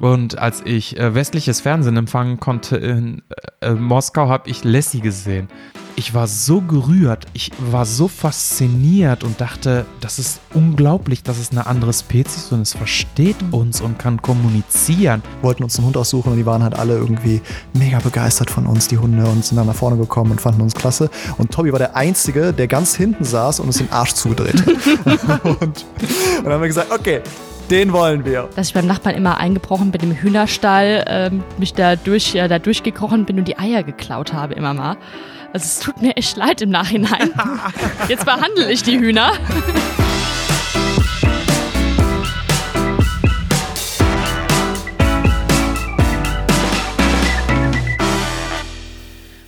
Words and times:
Und 0.00 0.38
als 0.38 0.62
ich 0.64 0.98
äh, 0.98 1.14
westliches 1.14 1.60
Fernsehen 1.60 1.96
empfangen 1.96 2.38
konnte 2.38 2.76
in 2.76 3.22
äh, 3.60 3.72
Moskau, 3.72 4.28
habe 4.28 4.48
ich 4.50 4.64
Lassie 4.64 5.00
gesehen. 5.00 5.48
Ich 5.98 6.12
war 6.12 6.26
so 6.26 6.60
gerührt, 6.60 7.24
ich 7.32 7.50
war 7.58 7.86
so 7.86 8.06
fasziniert 8.06 9.24
und 9.24 9.40
dachte, 9.40 9.86
das 10.02 10.18
ist 10.18 10.40
unglaublich, 10.52 11.22
das 11.22 11.38
ist 11.38 11.52
eine 11.52 11.66
andere 11.66 11.94
Spezies 11.94 12.52
und 12.52 12.60
es 12.60 12.74
versteht 12.74 13.36
uns 13.50 13.80
und 13.80 13.98
kann 13.98 14.20
kommunizieren. 14.20 15.22
wollten 15.40 15.62
uns 15.64 15.78
einen 15.78 15.86
Hund 15.86 15.96
aussuchen 15.96 16.32
und 16.32 16.36
die 16.36 16.44
waren 16.44 16.62
halt 16.62 16.78
alle 16.78 16.98
irgendwie 16.98 17.40
mega 17.72 17.98
begeistert 17.98 18.50
von 18.50 18.66
uns, 18.66 18.88
die 18.88 18.98
Hunde, 18.98 19.24
und 19.24 19.42
sind 19.42 19.56
dann 19.56 19.66
nach 19.66 19.74
vorne 19.74 19.96
gekommen 19.96 20.32
und 20.32 20.40
fanden 20.42 20.60
uns 20.60 20.74
klasse. 20.74 21.08
Und 21.38 21.50
Tobi 21.50 21.72
war 21.72 21.78
der 21.78 21.96
Einzige, 21.96 22.52
der 22.52 22.68
ganz 22.68 22.94
hinten 22.94 23.24
saß 23.24 23.60
und 23.60 23.68
uns 23.68 23.78
den 23.78 23.90
Arsch 23.90 24.12
zugedreht 24.12 24.66
hat. 24.66 25.44
und, 25.44 25.62
und 25.62 25.84
dann 26.44 26.52
haben 26.52 26.60
wir 26.60 26.68
gesagt, 26.68 26.92
okay, 26.92 27.22
den 27.70 27.92
wollen 27.92 28.24
wir. 28.24 28.48
Dass 28.54 28.68
ich 28.68 28.74
beim 28.74 28.86
Nachbarn 28.86 29.16
immer 29.16 29.38
eingebrochen 29.38 29.90
bin 29.90 30.02
im 30.02 30.12
Hühnerstall, 30.12 31.04
ähm, 31.08 31.44
mich 31.58 31.74
da, 31.74 31.96
durch, 31.96 32.34
äh, 32.34 32.48
da 32.48 32.58
durchgekrochen 32.58 33.24
bin 33.24 33.38
und 33.38 33.48
die 33.48 33.58
Eier 33.58 33.82
geklaut 33.82 34.32
habe 34.32 34.54
immer 34.54 34.74
mal. 34.74 34.96
Also 35.52 35.64
es 35.64 35.80
tut 35.80 36.00
mir 36.00 36.16
echt 36.16 36.36
leid 36.36 36.62
im 36.62 36.70
Nachhinein. 36.70 37.32
Jetzt 38.08 38.24
behandle 38.24 38.70
ich 38.70 38.82
die 38.82 38.98
Hühner. 38.98 39.32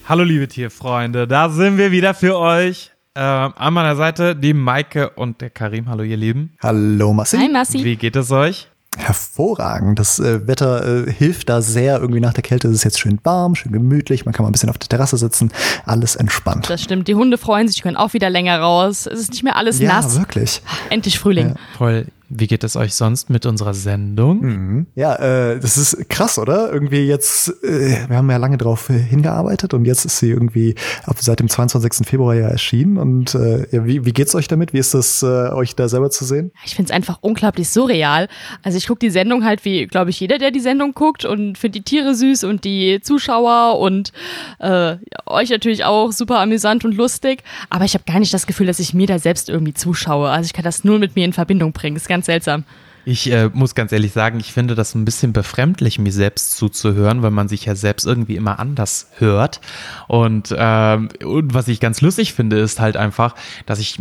Hallo 0.09 0.24
liebe 0.24 0.48
Tierfreunde, 0.48 1.28
da 1.28 1.50
sind 1.50 1.76
wir 1.76 1.92
wieder 1.92 2.14
für 2.14 2.38
euch. 2.38 2.92
Ähm, 3.20 3.52
an 3.56 3.74
meiner 3.74 3.96
Seite 3.96 4.36
die 4.36 4.54
Maike 4.54 5.10
und 5.10 5.40
der 5.40 5.50
Karim. 5.50 5.88
Hallo 5.88 6.04
ihr 6.04 6.16
Lieben. 6.16 6.52
Hallo 6.62 7.12
Massi. 7.12 7.36
Hi 7.36 7.48
Massi. 7.48 7.82
Wie 7.82 7.96
geht 7.96 8.14
es 8.14 8.30
euch? 8.30 8.68
Hervorragend. 8.96 9.98
Das 9.98 10.20
äh, 10.20 10.46
Wetter 10.46 11.06
äh, 11.09 11.12
hilft 11.12 11.48
da 11.48 11.60
sehr. 11.60 11.98
Irgendwie 11.98 12.20
nach 12.20 12.32
der 12.32 12.45
Kälte 12.45 12.68
ist 12.68 12.76
es 12.76 12.84
jetzt 12.84 13.00
schön 13.00 13.18
warm, 13.24 13.56
schön 13.56 13.73
gemütlich. 13.73 14.24
Man 14.24 14.34
kann 14.34 14.45
mal 14.45 14.51
ein 14.51 14.52
bisschen 14.52 14.70
auf 14.70 14.78
der 14.78 14.88
Terrasse 14.88 15.16
sitzen. 15.16 15.51
Alles 15.84 16.15
entspannt. 16.15 16.70
Das 16.70 16.80
stimmt, 16.80 17.09
die 17.09 17.16
Hunde 17.16 17.38
freuen 17.38 17.66
sich, 17.66 17.82
können 17.82 17.96
auch 17.96 18.12
wieder 18.12 18.30
länger 18.30 18.60
raus. 18.60 19.06
Es 19.06 19.18
ist 19.18 19.32
nicht 19.32 19.43
mehr 19.43 19.56
alles 19.56 19.80
ja, 19.80 19.95
nass. 19.95 20.16
wirklich. 20.16 20.62
Endlich 20.88 21.18
Frühling. 21.18 21.56
Toll. 21.76 22.06
Wie 22.30 22.46
geht 22.46 22.65
es 22.65 22.76
euch 22.76 22.95
sonst 22.95 23.30
mit 23.30 23.46
unserer 23.46 23.74
Sendung? 23.74 24.87
Ja, 24.95 25.15
äh, 25.16 25.59
das 25.59 25.76
ist 25.79 26.09
krass, 26.09 26.38
oder? 26.38 26.71
Irgendwie 26.73 27.07
jetzt, 27.07 27.48
äh, 27.65 28.09
wir 28.09 28.16
haben 28.16 28.30
ja 28.30 28.37
lange 28.37 28.59
drauf 28.59 28.88
hingearbeitet 28.88 29.73
und 29.74 29.84
jetzt 29.84 30.04
ist 30.04 30.18
sie 30.18 30.30
irgendwie 30.30 30.74
ab 31.04 31.16
seit 31.21 31.40
dem 31.40 31.49
22. 31.49 32.06
Februar 32.06 32.34
ja 32.34 32.49
erschienen. 32.49 32.99
Und 32.99 33.34
äh, 33.34 33.66
ja, 33.71 33.87
wie, 33.87 34.04
wie 34.04 34.12
geht's 34.12 34.34
euch 34.34 34.49
damit? 34.49 34.73
Wie 34.73 34.79
ist 34.79 34.95
das, 34.95 35.23
äh, 35.23 35.26
euch 35.26 35.74
da 35.74 35.88
selber 35.88 36.10
zu 36.10 36.24
sehen? 36.24 36.52
Ich 36.65 36.74
finde 36.74 36.90
es 36.90 36.95
einfach 36.95 37.18
unglaublich 37.23 37.68
surreal. 37.68 38.29
Also 38.62 38.76
ich 38.76 38.87
gucke 38.87 39.01
die 39.01 39.10
Sendung 39.10 39.45
halt 39.45 39.65
wie, 39.65 39.87
glaube 39.87 40.10
ich, 40.10 40.21
jeder, 40.21 40.38
der 40.38 40.51
die 40.51 40.60
Sendung 40.60 40.93
guckt 40.93 41.24
und 41.24 41.56
finde 41.56 41.80
die 41.80 41.84
Tiere 41.84 42.15
süß 42.15 42.45
und 42.45 42.65
die 42.65 43.01
Zuschauer 43.02 43.79
und 43.79 44.12
äh, 44.59 44.96
euch 45.26 45.51
natürlich 45.51 45.84
auch 45.84 46.12
super 46.12 46.40
amüsant 46.40 46.84
und 46.84 46.95
lustig. 46.95 47.43
Aber 47.71 47.84
ich 47.84 47.95
habe 47.95 48.04
gar 48.04 48.18
nicht 48.18 48.34
das 48.34 48.46
Gefühl, 48.46 48.66
dass 48.66 48.79
ich 48.80 48.95
mir 48.95 49.06
da 49.06 49.18
selbst 49.18 49.49
irgendwie 49.49 49.74
zuschaue. 49.74 50.29
Also 50.29 50.46
ich 50.46 50.52
kann 50.52 50.65
das 50.65 50.84
nur 50.84 50.99
mit 50.99 51.16
mir 51.16 51.24
in 51.24 51.32
Verbindung 51.32 51.73
bringen. 51.73 51.95
Das 51.95 52.02
ist 52.02 52.09
ganz 52.19 52.27
seltsam. 52.27 52.65
Ich 53.05 53.30
äh, 53.33 53.49
muss 53.55 53.74
ganz 53.74 53.93
ehrlich 53.93 54.13
sagen, 54.13 54.38
ich 54.38 54.52
finde 54.52 54.74
das 54.74 54.95
ein 54.95 55.05
bisschen 55.05 55.33
befremdlich, 55.33 55.99
mir 55.99 56.13
selbst 56.13 56.57
zuzuhören, 56.59 57.23
weil 57.23 57.30
man 57.30 57.49
sich 57.49 57.65
ja 57.65 57.74
selbst 57.74 58.05
irgendwie 58.05 58.37
immer 58.37 58.59
anders 58.59 59.09
hört. 59.16 59.61
Und, 60.09 60.55
ähm, 60.57 61.09
und 61.24 61.55
was 61.55 61.69
ich 61.69 61.80
ganz 61.80 62.02
lustig 62.02 62.35
finde, 62.35 62.59
ist 62.59 62.80
halt 62.80 62.96
einfach, 62.99 63.35
dass 63.65 63.79
ich 63.79 64.00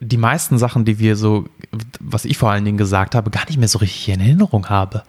die 0.00 0.16
meisten 0.16 0.58
Sachen, 0.58 0.84
die 0.86 0.98
wir 0.98 1.14
so, 1.14 1.44
was 2.00 2.24
ich 2.24 2.38
vor 2.38 2.50
allen 2.50 2.64
Dingen 2.64 2.78
gesagt 2.78 3.14
habe, 3.14 3.30
gar 3.30 3.44
nicht 3.46 3.58
mehr 3.58 3.68
so 3.68 3.78
richtig 3.78 4.08
in 4.08 4.20
Erinnerung 4.20 4.68
habe. 4.70 5.02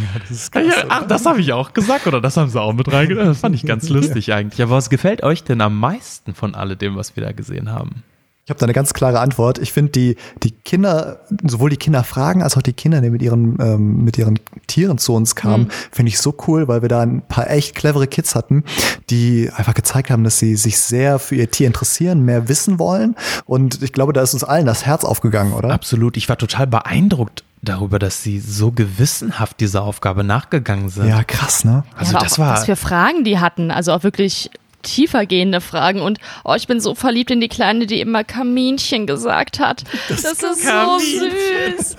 Ja, 0.00 0.20
das 0.20 0.30
ist 0.30 0.54
Ja, 0.54 0.62
ach, 0.88 1.06
das 1.06 1.26
habe 1.26 1.40
ich 1.40 1.52
auch 1.52 1.74
gesagt 1.74 2.06
oder 2.06 2.22
das 2.22 2.38
haben 2.38 2.48
sie 2.48 2.60
auch 2.60 2.72
mit 2.72 2.90
reingenommen. 2.90 3.28
Das 3.28 3.40
fand 3.40 3.54
ich 3.54 3.66
ganz 3.66 3.90
lustig 3.90 4.32
eigentlich. 4.32 4.62
Aber 4.62 4.72
was 4.72 4.88
gefällt 4.88 5.22
euch 5.22 5.44
denn 5.44 5.60
am 5.60 5.78
meisten 5.78 6.34
von 6.34 6.54
alledem, 6.54 6.96
was 6.96 7.14
wir 7.14 7.22
da 7.22 7.32
gesehen 7.32 7.70
haben? 7.70 8.02
Ich 8.50 8.52
habe 8.52 8.58
da 8.58 8.66
eine 8.66 8.72
ganz 8.72 8.94
klare 8.94 9.20
Antwort. 9.20 9.60
Ich 9.60 9.72
finde 9.72 9.92
die, 9.92 10.16
die 10.42 10.50
Kinder, 10.50 11.20
sowohl 11.46 11.70
die 11.70 11.76
Kinderfragen 11.76 12.42
als 12.42 12.56
auch 12.56 12.62
die 12.62 12.72
Kinder, 12.72 13.00
die 13.00 13.08
mit 13.08 13.22
ihren, 13.22 13.56
ähm, 13.60 14.04
mit 14.04 14.18
ihren 14.18 14.40
Tieren 14.66 14.98
zu 14.98 15.14
uns 15.14 15.36
kamen, 15.36 15.70
finde 15.92 16.08
ich 16.08 16.18
so 16.18 16.34
cool, 16.48 16.66
weil 16.66 16.82
wir 16.82 16.88
da 16.88 17.00
ein 17.00 17.22
paar 17.22 17.48
echt 17.48 17.76
clevere 17.76 18.08
Kids 18.08 18.34
hatten, 18.34 18.64
die 19.08 19.52
einfach 19.54 19.74
gezeigt 19.74 20.10
haben, 20.10 20.24
dass 20.24 20.40
sie 20.40 20.56
sich 20.56 20.80
sehr 20.80 21.20
für 21.20 21.36
ihr 21.36 21.48
Tier 21.48 21.68
interessieren, 21.68 22.24
mehr 22.24 22.48
wissen 22.48 22.80
wollen. 22.80 23.14
Und 23.44 23.84
ich 23.84 23.92
glaube, 23.92 24.12
da 24.12 24.20
ist 24.20 24.34
uns 24.34 24.42
allen 24.42 24.66
das 24.66 24.84
Herz 24.84 25.04
aufgegangen, 25.04 25.52
oder? 25.52 25.70
Absolut. 25.70 26.16
Ich 26.16 26.28
war 26.28 26.36
total 26.36 26.66
beeindruckt 26.66 27.44
darüber, 27.62 28.00
dass 28.00 28.24
sie 28.24 28.40
so 28.40 28.72
gewissenhaft 28.72 29.60
dieser 29.60 29.82
Aufgabe 29.82 30.24
nachgegangen 30.24 30.88
sind. 30.88 31.06
Ja, 31.06 31.22
krass, 31.22 31.64
ne? 31.64 31.84
Also 31.94 32.14
ja, 32.14 32.18
das 32.18 32.32
auch, 32.32 32.38
war 32.38 32.54
was 32.54 32.64
für 32.64 32.74
Fragen 32.74 33.22
die 33.22 33.38
hatten. 33.38 33.70
Also 33.70 33.92
auch 33.92 34.02
wirklich 34.02 34.50
tiefergehende 34.82 35.60
Fragen 35.60 36.00
und 36.00 36.18
oh, 36.44 36.54
ich 36.54 36.66
bin 36.66 36.80
so 36.80 36.94
verliebt 36.94 37.30
in 37.30 37.40
die 37.40 37.48
Kleine, 37.48 37.86
die 37.86 38.00
immer 38.00 38.24
Kaminchen 38.24 39.06
gesagt 39.06 39.58
hat. 39.58 39.84
Das, 40.08 40.24
ist 40.24 40.40
Kaminchen. 40.40 41.30
so 41.76 41.76
süß. 41.76 41.96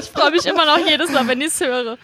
ich 0.00 0.10
freue 0.10 0.30
mich 0.30 0.46
immer 0.46 0.66
noch 0.66 0.78
jedes 0.86 1.10
Mal, 1.10 1.26
wenn 1.26 1.40
ich 1.40 1.48
es 1.48 1.60
höre. 1.60 1.98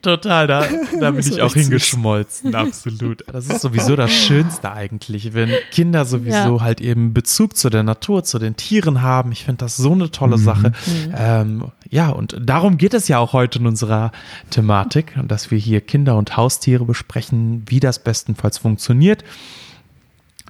Total, 0.00 0.46
da, 0.46 0.66
da 1.00 1.10
bin 1.10 1.20
ich 1.20 1.40
auch 1.40 1.54
hingeschmolzen, 1.54 2.54
absolut. 2.54 3.24
Das 3.30 3.46
ist 3.48 3.60
sowieso 3.60 3.96
das 3.96 4.12
Schönste 4.26 4.72
eigentlich, 4.72 5.34
wenn 5.34 5.50
Kinder 5.72 6.04
sowieso 6.04 6.56
Ja. 6.56 6.60
halt 6.60 6.80
eben 6.80 7.12
Bezug 7.14 7.56
zu 7.56 7.70
der 7.70 7.82
Natur, 7.82 8.24
zu 8.24 8.38
den 8.38 8.56
Tieren 8.56 9.02
haben. 9.02 9.32
Ich 9.32 9.44
finde 9.44 9.64
das 9.64 9.76
so 9.76 9.92
eine 9.92 10.10
tolle 10.10 10.38
Sache. 10.38 10.72
Ähm, 11.16 11.64
ja, 11.90 12.10
und 12.10 12.36
darum 12.40 12.76
geht 12.78 12.94
es 12.94 13.08
ja 13.08 13.18
auch 13.18 13.32
heute 13.32 13.58
in 13.58 13.66
unserer 13.66 14.12
Thematik, 14.50 15.14
dass 15.26 15.50
wir 15.50 15.58
hier 15.58 15.80
Kinder 15.80 16.16
und 16.16 16.36
Haustiere 16.36 16.84
besprechen, 16.84 17.62
wie 17.66 17.80
das 17.80 17.98
bestenfalls 17.98 18.58
funktioniert. 18.58 19.24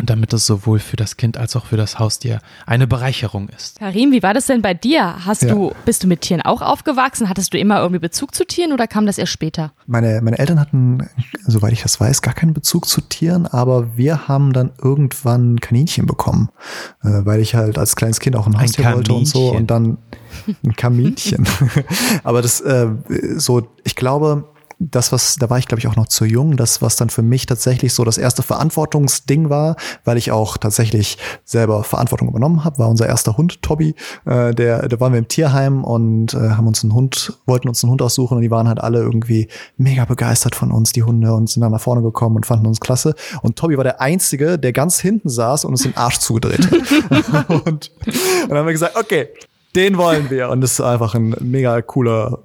Damit 0.03 0.33
es 0.33 0.45
sowohl 0.45 0.81
für 0.81 0.97
das 0.97 1.17
Kind 1.17 1.37
als 1.39 1.55
auch 1.55 1.67
für 1.67 1.77
das 1.77 2.01
Haustier 2.01 2.41
eine 2.67 2.89
Bereicherung 2.89 3.49
ist. 3.49 3.79
Karim, 3.79 4.11
wie 4.11 4.25
war 4.25 4.35
das 4.35 4.47
denn 4.47 4.61
bei 4.61 4.75
dir? 4.75 5.25
Hast 5.25 5.43
Ja. 5.43 5.55
du, 5.55 5.73
bist 5.85 6.03
du 6.03 6.09
mit 6.09 6.23
Tieren 6.23 6.43
auch 6.43 6.63
aufgewachsen? 6.63 7.29
Hattest 7.29 7.55
du 7.55 7.59
immer 7.59 7.79
irgendwie 7.79 8.01
Bezug 8.01 8.35
zu 8.35 8.45
Tieren 8.45 8.73
oder 8.73 8.89
kam 8.89 9.07
das 9.07 9.19
erst 9.19 9.31
später? 9.33 9.73
Meine, 9.87 10.21
meine 10.21 10.37
Eltern 10.39 10.59
hatten, 10.59 11.09
soweit 11.47 11.73
ich 11.73 11.83
das 11.83 12.01
weiß, 12.01 12.23
gar 12.23 12.35
keinen 12.35 12.55
Bezug 12.55 12.87
zu 12.87 13.03
Tieren, 13.03 13.47
aber 13.47 13.97
wir 13.97 14.27
haben 14.27 14.53
dann 14.53 14.73
irgendwann 14.83 15.61
Kaninchen 15.61 16.07
bekommen, 16.07 16.49
äh, 17.05 17.25
weil 17.25 17.39
ich 17.41 17.55
halt 17.55 17.79
als 17.79 17.95
kleines 17.95 18.19
Kind 18.19 18.35
auch 18.35 18.49
ein 18.49 18.61
Haustier 18.61 18.93
wollte 18.93 19.13
und 19.13 19.27
so 19.29 19.53
und 19.53 19.69
dann 19.71 19.99
ein 20.65 20.75
Kaminchen. 20.75 21.47
aber 22.25 22.43
das 22.43 22.61
äh, 22.63 22.89
so, 23.37 23.69
ich 23.85 23.95
glaube, 23.95 24.49
das, 24.79 25.13
was, 25.13 25.37
da 25.37 25.51
war 25.51 25.59
ich, 25.59 25.67
glaube 25.67 25.81
ich, 25.81 25.87
auch 25.87 25.97
noch 25.97 26.09
zu 26.09 26.25
jung, 26.25 26.57
das, 26.57 26.83
was 26.83 26.97
dann 26.97 27.11
für 27.11 27.23
mich 27.23 27.47
tatsächlich 27.47 27.93
so 27.95 28.05
das 28.05 28.19
erste 28.19 28.43
Verantwortungsding 28.43 29.51
war, 29.51 29.77
weil 30.05 30.17
ich 30.17 30.33
auch 30.33 30.57
tatsächlich 30.57 31.19
selber 31.45 31.85
Verantwortung 31.85 32.29
übernommen 32.29 32.65
habe, 32.65 32.79
war 32.79 32.89
unser 32.89 33.07
erster 33.07 33.37
Hund, 33.37 33.63
Tobi. 33.63 33.95
Äh, 34.25 34.55
der, 34.55 34.89
da 34.89 35.01
waren 35.01 35.13
wir 35.13 35.19
im 35.19 35.29
Tierheim 35.29 35.85
und 35.85 36.35
äh, 36.35 36.39
haben 36.51 36.67
uns 36.67 36.83
einen 36.83 36.95
Hund, 36.95 37.39
wollten 37.47 37.69
uns 37.69 37.83
einen 37.83 37.91
Hund 37.91 38.03
aussuchen 38.03 38.37
und 38.37 38.43
die 38.43 38.51
waren 38.51 38.69
halt 38.69 38.81
alle 38.81 39.01
irgendwie 39.01 39.49
mega 39.77 40.05
begeistert 40.05 40.55
von 40.55 40.71
uns, 40.73 40.93
die 40.93 41.03
Hunde, 41.03 41.33
und 41.35 41.49
sind 41.49 41.63
dann 41.63 41.73
nach 41.73 41.81
vorne 41.81 42.03
gekommen 42.03 42.37
und 42.37 42.47
fanden 42.47 42.67
uns 42.67 42.81
klasse. 42.81 43.15
Und 43.43 43.57
Tobi 43.57 43.77
war 43.77 43.85
der 43.85 44.01
Einzige, 44.01 44.59
der 44.59 44.73
ganz 44.73 45.01
hinten 45.01 45.29
saß 45.29 45.65
und 45.65 45.73
uns 45.73 45.83
den 45.83 45.97
Arsch 45.97 46.19
zugedreht 46.19 46.71
hat. 46.71 47.51
und, 47.51 47.57
und 47.67 47.91
dann 48.49 48.59
haben 48.59 48.67
wir 48.67 48.73
gesagt, 48.73 48.97
okay, 48.97 49.29
den 49.77 49.99
wollen 49.99 50.31
wir. 50.31 50.51
Und 50.51 50.61
das 50.61 50.73
ist 50.73 50.81
einfach 50.81 51.15
ein 51.15 51.35
mega 51.41 51.81
cooler 51.83 52.41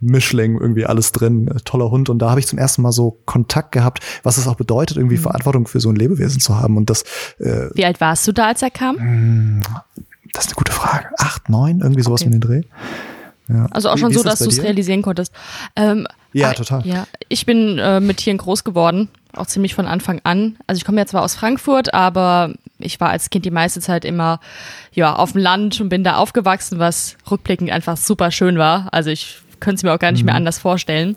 Mischling, 0.00 0.58
irgendwie 0.60 0.86
alles 0.86 1.12
drin, 1.12 1.50
toller 1.64 1.90
Hund. 1.90 2.08
Und 2.08 2.18
da 2.20 2.30
habe 2.30 2.40
ich 2.40 2.46
zum 2.46 2.58
ersten 2.58 2.82
Mal 2.82 2.92
so 2.92 3.18
Kontakt 3.24 3.72
gehabt, 3.72 4.00
was 4.22 4.38
es 4.38 4.46
auch 4.46 4.56
bedeutet, 4.56 4.96
irgendwie 4.96 5.16
Verantwortung 5.16 5.66
für 5.66 5.80
so 5.80 5.88
ein 5.88 5.96
Lebewesen 5.96 6.40
zu 6.40 6.58
haben. 6.60 6.76
Und 6.76 6.90
das, 6.90 7.02
äh, 7.38 7.68
Wie 7.74 7.84
alt 7.84 8.00
warst 8.00 8.26
du 8.28 8.32
da, 8.32 8.48
als 8.48 8.62
er 8.62 8.70
kam? 8.70 9.62
das 10.32 10.44
ist 10.44 10.50
eine 10.50 10.56
gute 10.56 10.72
Frage. 10.72 11.06
Acht, 11.18 11.48
neun, 11.48 11.80
irgendwie 11.80 12.02
sowas 12.02 12.20
Okay. 12.22 12.30
mit 12.30 12.42
dem 12.44 12.48
Dreh. 12.48 12.62
Ja. 13.48 13.66
Also 13.70 13.88
auch 13.90 13.96
schon 13.96 14.12
so, 14.12 14.22
dass 14.22 14.40
du 14.40 14.48
es 14.48 14.62
realisieren 14.62 15.02
konntest. 15.02 15.32
Ähm, 15.76 16.06
Ja, 16.32 16.50
ah, 16.50 16.52
total. 16.54 16.84
Ja, 16.86 17.06
ich 17.28 17.46
bin 17.46 17.78
äh, 17.78 18.00
mit 18.00 18.18
Tieren 18.18 18.38
groß 18.38 18.64
geworden, 18.64 19.08
auch 19.34 19.46
ziemlich 19.46 19.74
von 19.74 19.86
Anfang 19.86 20.20
an. 20.24 20.56
Also 20.66 20.78
ich 20.78 20.84
komme 20.84 20.98
ja 20.98 21.06
zwar 21.06 21.22
aus 21.22 21.36
Frankfurt, 21.36 21.94
aber 21.94 22.52
ich 22.78 23.00
war 23.00 23.10
als 23.10 23.30
Kind 23.30 23.44
die 23.44 23.50
meiste 23.50 23.80
Zeit 23.80 24.04
immer 24.04 24.40
ja 24.92 25.14
auf 25.14 25.32
dem 25.32 25.40
Land 25.40 25.80
und 25.80 25.88
bin 25.88 26.04
da 26.04 26.16
aufgewachsen, 26.16 26.78
was 26.78 27.16
rückblickend 27.30 27.70
einfach 27.70 27.96
super 27.96 28.30
schön 28.30 28.58
war. 28.58 28.88
Also 28.92 29.10
ich 29.10 29.38
könnte 29.60 29.76
es 29.76 29.82
mir 29.82 29.92
auch 29.94 29.98
gar 29.98 30.12
nicht 30.12 30.22
Mhm. 30.22 30.26
mehr 30.26 30.34
anders 30.34 30.58
vorstellen. 30.58 31.16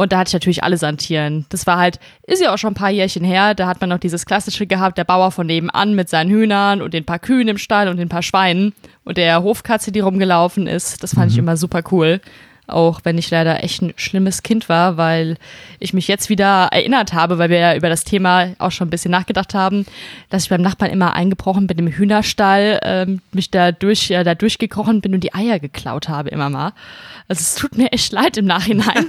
Und 0.00 0.12
da 0.12 0.18
hatte 0.18 0.28
ich 0.28 0.34
natürlich 0.34 0.62
alles 0.62 0.84
an 0.84 0.96
Tieren. 0.96 1.44
Das 1.48 1.66
war 1.66 1.76
halt, 1.76 1.98
ist 2.24 2.40
ja 2.40 2.54
auch 2.54 2.58
schon 2.58 2.70
ein 2.70 2.74
paar 2.74 2.90
Jährchen 2.90 3.24
her, 3.24 3.54
da 3.54 3.66
hat 3.66 3.80
man 3.80 3.90
noch 3.90 3.98
dieses 3.98 4.26
klassische 4.26 4.64
gehabt, 4.64 4.96
der 4.96 5.02
Bauer 5.02 5.32
von 5.32 5.46
nebenan 5.48 5.94
mit 5.96 6.08
seinen 6.08 6.30
Hühnern 6.30 6.82
und 6.82 6.94
den 6.94 7.04
paar 7.04 7.18
Kühen 7.18 7.48
im 7.48 7.58
Stall 7.58 7.88
und 7.88 7.96
den 7.96 8.08
paar 8.08 8.22
Schweinen 8.22 8.74
und 9.04 9.16
der 9.18 9.42
Hofkatze, 9.42 9.90
die 9.90 9.98
rumgelaufen 9.98 10.68
ist. 10.68 11.02
Das 11.02 11.14
fand 11.14 11.32
ich 11.32 11.38
immer 11.38 11.56
super 11.56 11.82
cool. 11.90 12.20
Auch 12.68 13.00
wenn 13.04 13.18
ich 13.18 13.30
leider 13.30 13.64
echt 13.64 13.82
ein 13.82 13.94
schlimmes 13.96 14.42
Kind 14.42 14.68
war, 14.68 14.96
weil 14.96 15.36
ich 15.78 15.92
mich 15.94 16.06
jetzt 16.06 16.28
wieder 16.28 16.68
erinnert 16.70 17.12
habe, 17.12 17.38
weil 17.38 17.50
wir 17.50 17.58
ja 17.58 17.74
über 17.74 17.88
das 17.88 18.04
Thema 18.04 18.48
auch 18.58 18.70
schon 18.70 18.88
ein 18.88 18.90
bisschen 18.90 19.10
nachgedacht 19.10 19.54
haben, 19.54 19.86
dass 20.28 20.44
ich 20.44 20.50
beim 20.50 20.62
Nachbarn 20.62 20.90
immer 20.90 21.14
eingebrochen 21.14 21.66
bin 21.66 21.78
im 21.78 21.88
Hühnerstall, 21.88 22.80
ähm, 22.82 23.20
mich 23.32 23.50
da 23.50 23.72
durch, 23.72 24.10
äh, 24.10 24.22
da 24.22 24.34
durchgekrochen 24.34 25.00
bin 25.00 25.14
und 25.14 25.20
die 25.20 25.34
Eier 25.34 25.58
geklaut 25.58 26.08
habe 26.08 26.28
immer 26.28 26.50
mal. 26.50 26.72
Also 27.28 27.40
es 27.42 27.54
tut 27.56 27.76
mir 27.76 27.92
echt 27.92 28.12
leid 28.12 28.38
im 28.38 28.46
Nachhinein. 28.46 29.06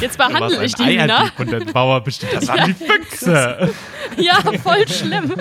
Jetzt 0.00 0.18
behandle 0.18 0.64
ich 0.64 0.74
die 0.74 0.84
Hühner. 0.84 1.30
Und 1.38 1.52
der 1.52 1.60
Bauer 1.60 2.00
bestimmt, 2.02 2.32
das 2.32 2.48
waren 2.48 2.66
die 2.66 2.84
Füchse. 2.84 3.70
Ja, 4.16 4.40
voll 4.62 4.88
schlimm. 4.88 5.32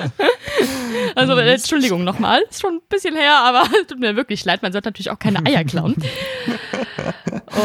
Also 1.15 1.33
Entschuldigung 1.37 2.03
nochmal, 2.03 2.41
ist 2.49 2.61
schon 2.61 2.75
ein 2.75 2.81
bisschen 2.89 3.15
her, 3.15 3.39
aber 3.39 3.63
es 3.81 3.87
tut 3.87 3.99
mir 3.99 4.15
wirklich 4.15 4.45
leid. 4.45 4.61
Man 4.61 4.71
sollte 4.71 4.89
natürlich 4.89 5.09
auch 5.09 5.18
keine 5.19 5.45
Eier 5.45 5.63
klauen. 5.63 5.95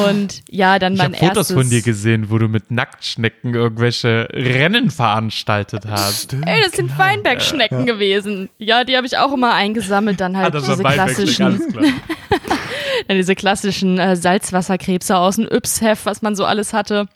Und 0.06 0.42
ja, 0.48 0.78
dann 0.78 0.94
ich 0.94 0.98
mein 0.98 1.12
Ich 1.12 1.18
habe 1.20 1.28
Fotos 1.28 1.50
erstes. 1.50 1.56
von 1.56 1.70
dir 1.70 1.82
gesehen, 1.82 2.30
wo 2.30 2.38
du 2.38 2.48
mit 2.48 2.70
Nacktschnecken 2.70 3.54
irgendwelche 3.54 4.28
Rennen 4.32 4.90
veranstaltet 4.90 5.84
hast. 5.88 6.34
Ey, 6.44 6.62
das 6.62 6.72
sind 6.72 6.96
Weinbergschnecken 6.98 7.86
gewesen. 7.86 8.48
Ja, 8.58 8.84
die 8.84 8.96
habe 8.96 9.06
ich 9.06 9.18
auch 9.18 9.32
immer 9.32 9.54
eingesammelt. 9.54 10.20
Dann 10.20 10.36
halt 10.36 10.46
Ah, 10.48 10.50
das 10.50 10.64
diese 10.64 10.82
klassischen, 10.82 11.44
alles 11.44 11.68
klar. 11.68 11.84
dann 13.08 13.16
diese 13.16 13.34
klassischen 13.34 13.98
äh, 13.98 14.16
Salzwasserkrebse 14.16 15.16
aus 15.16 15.36
dem 15.36 15.46
Yps-Heft, 15.46 16.06
was 16.06 16.22
man 16.22 16.34
so 16.36 16.44
alles 16.44 16.72
hatte. 16.72 17.06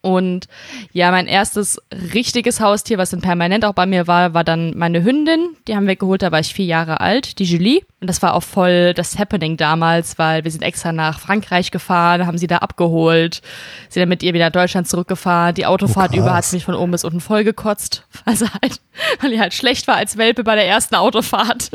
Und 0.00 0.46
ja, 0.92 1.10
mein 1.10 1.26
erstes 1.26 1.80
richtiges 2.14 2.60
Haustier, 2.60 2.98
was 2.98 3.10
dann 3.10 3.20
permanent 3.20 3.64
auch 3.64 3.72
bei 3.72 3.86
mir 3.86 4.06
war, 4.06 4.34
war 4.34 4.44
dann 4.44 4.76
meine 4.76 5.02
Hündin. 5.04 5.56
Die 5.66 5.76
haben 5.76 5.86
wir 5.86 5.96
geholt, 5.96 6.22
da 6.22 6.32
war 6.32 6.40
ich 6.40 6.54
vier 6.54 6.66
Jahre 6.66 7.00
alt, 7.00 7.38
die 7.38 7.44
Julie. 7.44 7.82
Und 8.00 8.08
das 8.08 8.22
war 8.22 8.34
auch 8.34 8.42
voll 8.42 8.94
das 8.94 9.18
Happening 9.18 9.56
damals, 9.56 10.18
weil 10.18 10.44
wir 10.44 10.50
sind 10.50 10.62
extra 10.62 10.92
nach 10.92 11.18
Frankreich 11.20 11.70
gefahren, 11.70 12.26
haben 12.26 12.38
sie 12.38 12.46
da 12.46 12.58
abgeholt, 12.58 13.42
sind 13.88 14.00
dann 14.00 14.08
mit 14.08 14.22
ihr 14.22 14.34
wieder 14.34 14.46
nach 14.46 14.52
Deutschland 14.52 14.88
zurückgefahren. 14.88 15.54
Die 15.54 15.66
Autofahrt 15.66 16.12
Oh, 16.14 16.18
über 16.18 16.34
hat 16.34 16.52
mich 16.52 16.64
von 16.64 16.74
oben 16.74 16.92
bis 16.92 17.04
unten 17.04 17.20
voll 17.20 17.44
gekotzt, 17.44 18.04
also 18.24 18.46
halt, 18.62 18.80
weil 19.20 19.30
die 19.30 19.40
halt 19.40 19.54
schlecht 19.54 19.88
war 19.88 19.96
als 19.96 20.16
Welpe 20.16 20.44
bei 20.44 20.54
der 20.54 20.66
ersten 20.66 20.94
Autofahrt. 20.94 21.70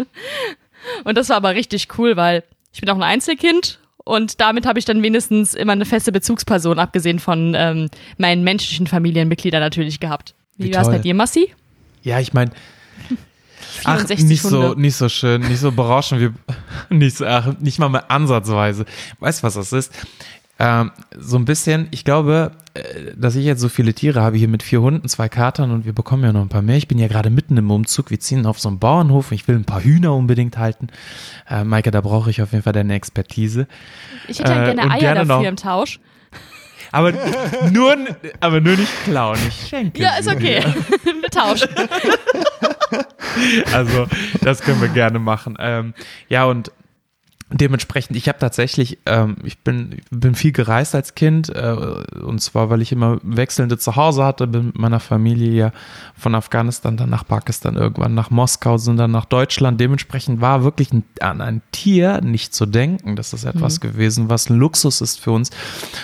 Und 1.04 1.18
das 1.18 1.30
war 1.30 1.38
aber 1.38 1.56
richtig 1.56 1.88
cool, 1.98 2.16
weil 2.16 2.44
ich 2.74 2.82
bin 2.82 2.90
auch 2.90 2.96
ein 2.96 3.04
Einzelkind 3.04 3.80
und 4.04 4.42
damit 4.42 4.66
habe 4.66 4.80
ich 4.80 4.86
dann 4.86 5.02
wenigstens 5.02 5.54
immer 5.54 5.74
eine 5.74 5.86
feste 5.86 6.12
Bezugsperson, 6.12 6.80
abgesehen 6.80 7.20
von 7.20 7.54
ähm, 7.56 7.90
meinen 8.18 8.44
menschlichen 8.44 8.88
Familienmitgliedern 8.88 9.62
natürlich 9.62 10.00
gehabt. 10.00 10.36
Wie, 10.58 10.66
Wie 10.66 10.74
war 10.74 10.82
es 10.82 10.90
bei 10.90 11.00
dir, 11.00 11.14
Massi? 11.14 11.54
Ja, 12.04 12.20
ich 12.20 12.34
meine, 12.34 12.52
ach, 13.86 14.00
64 14.00 14.26
nicht 14.26 14.42
so, 14.42 14.64
Hunde. 14.70 14.82
nicht 14.82 14.96
so 14.96 15.08
schön, 15.10 15.42
nicht 15.42 15.60
so 15.60 15.72
berauschend, 15.72 16.22
wie, 16.22 16.30
nicht, 16.96 17.18
so, 17.18 17.26
ach, 17.26 17.54
nicht 17.60 17.80
mal 17.80 17.90
mehr 17.90 18.12
ansatzweise. 18.12 18.86
Weißt 19.20 19.42
du, 19.42 19.44
was 19.44 19.54
das 19.54 19.72
ist? 19.72 19.92
Ähm, 20.60 20.92
so 21.18 21.38
ein 21.38 21.46
bisschen, 21.46 21.88
ich 21.92 22.06
glaube, 22.06 22.52
äh, 22.76 22.82
dass 23.16 23.36
ich 23.36 23.44
jetzt 23.44 23.60
so 23.60 23.70
viele 23.70 23.94
Tiere 23.94 24.22
habe, 24.22 24.38
hier 24.38 24.48
mit 24.48 24.62
vier 24.62 24.82
Hunden, 24.82 25.08
zwei 25.10 25.28
Katern 25.28 25.72
und 25.72 25.86
wir 25.86 25.94
bekommen 25.94 26.24
ja 26.24 26.32
noch 26.32 26.42
ein 26.42 26.50
paar 26.50 26.62
mehr. 26.62 26.78
Ich 26.78 26.88
bin 26.88 27.00
ja 27.00 27.08
gerade 27.08 27.30
mitten 27.32 27.58
im 27.58 27.72
Umzug, 27.72 28.12
wir 28.12 28.20
ziehen 28.20 28.46
auf 28.46 28.60
so 28.60 28.70
einen 28.70 28.78
Bauernhof, 28.80 29.32
ich 29.32 29.48
will 29.48 29.56
ein 29.56 29.66
paar 29.66 29.82
Hühner 29.84 30.14
unbedingt 30.14 30.58
halten. 30.58 30.88
Äh, 31.50 31.64
Maike, 31.64 31.90
da 31.92 32.02
brauche 32.02 32.30
ich 32.30 32.42
auf 32.42 32.52
jeden 32.52 32.64
Fall 32.64 32.74
deine 32.74 32.94
Expertise. 32.94 33.68
Ich 34.28 34.40
hätte 34.40 34.52
ja 34.52 34.62
äh, 34.62 34.66
gerne 34.66 34.82
und 34.84 34.92
Eier 34.92 35.00
gerne 35.00 35.20
dafür 35.22 35.36
noch- 35.42 35.44
im 35.48 35.56
Tausch. 35.56 36.00
Aber 36.92 37.12
nur, 37.72 37.96
aber 38.40 38.62
nur 38.62 38.76
nicht 38.76 39.04
klauen, 39.06 39.40
ich 39.48 39.68
schenke 39.70 40.00
Ja, 40.04 40.16
ist 40.20 40.28
okay. 40.28 40.62
Wir 41.04 41.30
tauschen. 41.32 41.70
Also, 43.74 44.06
das 44.42 44.62
können 44.62 44.80
wir 44.82 44.90
gerne 44.90 45.18
machen. 45.18 45.56
Ähm, 45.60 45.94
ja, 46.30 46.46
und 46.46 46.72
dementsprechend, 47.54 48.18
ich 48.18 48.28
habe 48.28 48.40
tatsächlich, 48.40 49.00
ähm, 49.06 49.38
ich 49.44 49.60
bin, 49.60 50.02
bin 50.10 50.36
viel 50.36 50.52
gereist 50.52 50.96
als 50.96 51.16
Kind, 51.16 51.50
äh, 51.50 51.76
und 52.24 52.42
zwar, 52.42 52.70
weil 52.70 52.82
ich 52.82 52.92
immer 52.92 53.20
wechselnde 53.24 53.78
Zuhause 53.78 54.24
hatte, 54.24 54.48
bin 54.48 54.68
mit 54.68 54.78
meiner 54.78 55.00
Familie 55.00 55.52
ja 55.52 55.72
von 56.16 56.36
Afghanistan 56.36 56.98
dann 56.98 57.10
nach 57.10 57.26
Pakistan, 57.28 57.76
irgendwann 57.76 58.14
nach 58.14 58.30
Moskau, 58.32 58.78
sind 58.78 58.98
dann 58.98 59.12
nach 59.12 59.26
Deutschland. 59.26 59.80
Dementsprechend 59.80 60.42
war 60.42 60.64
wirklich 60.64 60.92
ein, 60.92 61.04
an 61.20 61.42
ein 61.42 61.62
Tier 61.72 62.22
nicht 62.22 62.54
zu 62.54 62.66
denken. 62.66 63.16
Das 63.16 63.34
ist 63.34 63.44
etwas 63.44 63.80
gewesen, 63.80 64.30
was 64.30 64.50
ein 64.50 64.58
Luxus 64.58 65.02
ist 65.02 65.20
für 65.20 65.32
uns. 65.32 65.52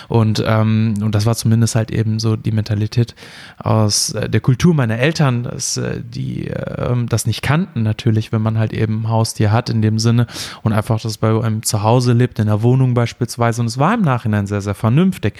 Und, 0.08 0.42
ähm, 0.46 0.94
und 1.02 1.14
das 1.14 1.26
war 1.26 1.34
zumindest 1.34 1.74
halt 1.74 1.90
eben 1.90 2.18
so 2.18 2.36
die 2.36 2.52
Mentalität 2.52 3.14
aus 3.58 4.10
äh, 4.10 4.28
der 4.28 4.40
Kultur 4.40 4.74
meiner 4.74 4.98
Eltern, 4.98 5.42
dass 5.44 5.76
äh, 5.76 6.00
die 6.02 6.46
ähm, 6.46 7.08
das 7.08 7.26
nicht 7.26 7.42
kannten 7.42 7.82
natürlich, 7.82 8.32
wenn 8.32 8.42
man 8.42 8.58
halt 8.58 8.72
eben 8.72 9.02
ein 9.02 9.08
Haustier 9.08 9.52
hat 9.52 9.70
in 9.70 9.82
dem 9.82 9.98
Sinne 9.98 10.26
und 10.62 10.72
einfach 10.72 11.00
das 11.00 11.18
bei 11.18 11.39
einem 11.40 11.62
Zuhause 11.62 12.12
lebt, 12.12 12.38
in 12.38 12.46
der 12.46 12.62
Wohnung 12.62 12.94
beispielsweise. 12.94 13.60
Und 13.60 13.66
es 13.66 13.78
war 13.78 13.94
im 13.94 14.02
Nachhinein 14.02 14.46
sehr, 14.46 14.60
sehr 14.60 14.74
vernünftig. 14.74 15.34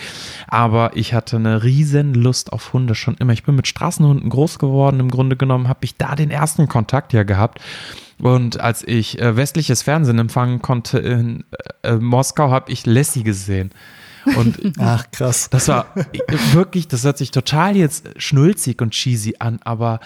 Aber 0.49 0.93
ich 0.94 1.14
hatte 1.14 1.37
eine 1.37 1.62
riesen 1.62 2.14
Lust 2.14 2.52
auf 2.52 2.73
Hunde 2.73 2.94
schon 2.94 3.17
immer. 3.17 3.32
Ich 3.32 3.44
bin 3.44 3.56
mit 3.56 3.69
Straßenhunden 3.69 4.31
groß 4.31 4.58
geworden. 4.58 5.00
Im 5.00 5.11
Grunde 5.11 5.37
genommen 5.37 5.69
habe 5.69 5.81
ich 5.82 5.97
da 5.97 6.14
den 6.14 6.31
ersten 6.31 6.69
Kontakt 6.69 7.12
ja 7.12 7.23
gehabt. 7.23 7.61
Und 8.19 8.61
als 8.61 8.87
ich 8.87 9.20
äh, 9.20 9.37
westliches 9.37 9.82
Fernsehen 9.82 10.19
empfangen 10.19 10.61
konnte 10.61 10.99
in 10.99 11.44
äh, 11.82 11.94
Moskau, 11.97 12.50
habe 12.50 12.70
ich 12.70 12.87
Lassie 12.87 13.23
gesehen. 13.23 13.70
Und 14.37 14.58
Ach, 14.79 15.05
krass. 15.11 15.49
das 15.50 15.69
war 15.69 15.87
wirklich, 16.53 16.88
das 16.88 17.05
hört 17.05 17.19
sich 17.19 17.31
total 17.31 17.76
jetzt 17.76 18.08
schnulzig 18.17 18.81
und 18.82 18.91
cheesy 18.91 19.37
an, 19.38 19.61
aber 19.64 20.00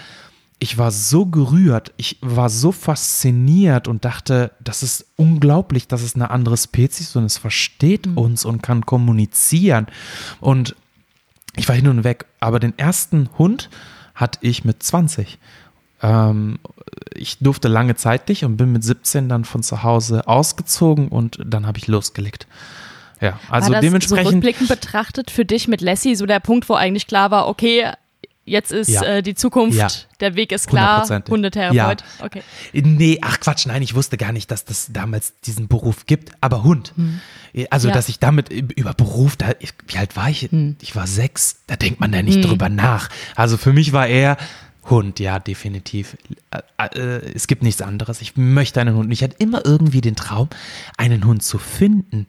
ich 0.59 0.77
war 0.77 0.91
so 0.91 1.25
gerührt, 1.25 1.93
ich 1.97 2.17
war 2.21 2.49
so 2.49 2.71
fasziniert 2.71 3.87
und 3.87 4.05
dachte, 4.05 4.51
das 4.63 4.83
ist 4.83 5.05
unglaublich, 5.17 5.87
das 5.87 6.01
ist 6.01 6.15
eine 6.15 6.29
andere 6.29 6.57
Spezies 6.57 7.15
und 7.15 7.25
es 7.25 7.37
versteht 7.37 8.07
uns 8.07 8.45
und 8.45 8.63
kann 8.63 8.85
kommunizieren. 8.85 9.87
Und 10.39 10.75
ich 11.55 11.67
war 11.67 11.75
hin 11.75 11.87
und 11.87 12.03
weg, 12.03 12.25
aber 12.39 12.59
den 12.59 12.77
ersten 12.77 13.29
Hund 13.37 13.69
hatte 14.13 14.39
ich 14.41 14.63
mit 14.63 14.81
20. 14.81 15.37
Ähm, 16.01 16.59
ich 17.13 17.39
durfte 17.39 17.67
lange 17.67 17.95
Zeit 17.95 18.29
nicht 18.29 18.45
und 18.45 18.57
bin 18.57 18.71
mit 18.71 18.83
17 18.83 19.27
dann 19.27 19.45
von 19.45 19.61
zu 19.61 19.83
Hause 19.83 20.27
ausgezogen 20.27 21.09
und 21.09 21.37
dann 21.45 21.67
habe 21.67 21.77
ich 21.77 21.87
losgelegt. 21.87 22.47
Ja, 23.21 23.39
also 23.49 23.67
war 23.67 23.75
das 23.75 23.81
so 23.81 23.81
dementsprechend. 23.81 24.33
rückblickend 24.33 24.69
betrachtet 24.69 25.31
für 25.31 25.45
dich 25.45 25.67
mit 25.67 25.81
Lassie 25.81 26.15
so 26.15 26.25
der 26.25 26.39
Punkt, 26.39 26.67
wo 26.69 26.73
eigentlich 26.73 27.07
klar 27.07 27.31
war, 27.31 27.47
okay, 27.47 27.91
jetzt 28.45 28.71
ist 28.71 28.89
Ja. 28.89 29.03
äh, 29.03 29.21
die 29.23 29.35
Zukunft, 29.35 29.77
Ja. 29.77 29.87
der 30.21 30.35
Weg 30.35 30.51
ist 30.51 30.67
klar. 30.67 31.07
Hundetherapeut. 31.27 31.75
Ja. 31.75 32.25
Okay. 32.25 32.41
Nee, 32.73 33.19
ach 33.21 33.39
Quatsch, 33.39 33.65
nein, 33.65 33.81
ich 33.81 33.95
wusste 33.95 34.17
gar 34.17 34.31
nicht, 34.31 34.49
dass 34.51 34.63
das 34.65 34.87
damals 34.93 35.33
diesen 35.45 35.67
Beruf 35.67 36.05
gibt, 36.05 36.31
aber 36.41 36.63
Hund. 36.63 36.93
Also, 37.69 37.87
Ja. 37.89 37.93
dass 37.93 38.07
ich 38.09 38.19
damit 38.19 38.49
über 38.51 38.93
Beruf, 38.93 39.35
da, 39.35 39.53
wie 39.87 39.97
alt 39.97 40.15
war 40.15 40.29
ich? 40.29 40.49
Ich 40.81 40.95
war 40.95 41.07
sechs, 41.07 41.57
da 41.67 41.75
denkt 41.75 41.99
man 41.99 42.11
da 42.11 42.21
nicht 42.21 42.43
drüber 42.45 42.69
nach. 42.69 43.09
Also 43.35 43.57
für 43.57 43.73
mich 43.73 43.91
war 43.93 44.07
eher 44.07 44.37
Hund, 44.89 45.19
ja, 45.19 45.39
definitiv. 45.39 46.15
Äh, 46.77 46.99
äh, 46.99 47.31
es 47.33 47.47
gibt 47.47 47.63
nichts 47.63 47.81
anderes. 47.81 48.21
Ich 48.21 48.37
möchte 48.37 48.79
einen 48.79 48.93
Hund. 48.95 49.05
Und 49.07 49.11
ich 49.11 49.23
hatte 49.23 49.35
immer 49.39 49.65
irgendwie 49.65 49.99
den 50.01 50.15
Traum, 50.15 50.47
einen 50.97 51.25
Hund 51.25 51.41
zu 51.41 51.57
finden. 51.57 52.27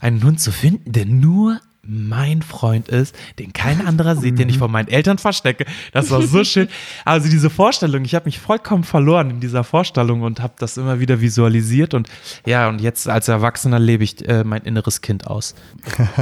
Einen 0.00 0.24
Hund 0.24 0.40
zu 0.40 0.50
finden, 0.50 0.90
der 0.90 1.06
nur 1.06 1.60
mein 1.84 2.42
Freund 2.42 2.88
ist, 2.88 3.14
den 3.40 3.52
kein 3.52 3.84
anderer 3.84 4.14
sieht, 4.14 4.38
den 4.38 4.48
ich 4.48 4.58
vor 4.58 4.68
meinen 4.68 4.86
Eltern 4.86 5.18
verstecke. 5.18 5.64
Das 5.92 6.12
war 6.12 6.22
so 6.22 6.44
schön. 6.44 6.68
Also 7.04 7.28
diese 7.28 7.50
Vorstellung, 7.50 8.04
ich 8.04 8.14
habe 8.14 8.26
mich 8.26 8.38
vollkommen 8.38 8.84
verloren 8.84 9.30
in 9.30 9.40
dieser 9.40 9.64
Vorstellung 9.64 10.22
und 10.22 10.40
habe 10.40 10.54
das 10.58 10.76
immer 10.76 11.00
wieder 11.00 11.20
visualisiert 11.20 11.94
und 11.94 12.08
ja, 12.46 12.68
und 12.68 12.80
jetzt 12.80 13.08
als 13.08 13.26
Erwachsener 13.26 13.80
lebe 13.80 14.04
ich 14.04 14.28
äh, 14.28 14.44
mein 14.44 14.62
inneres 14.62 15.00
Kind 15.00 15.26
aus. 15.26 15.56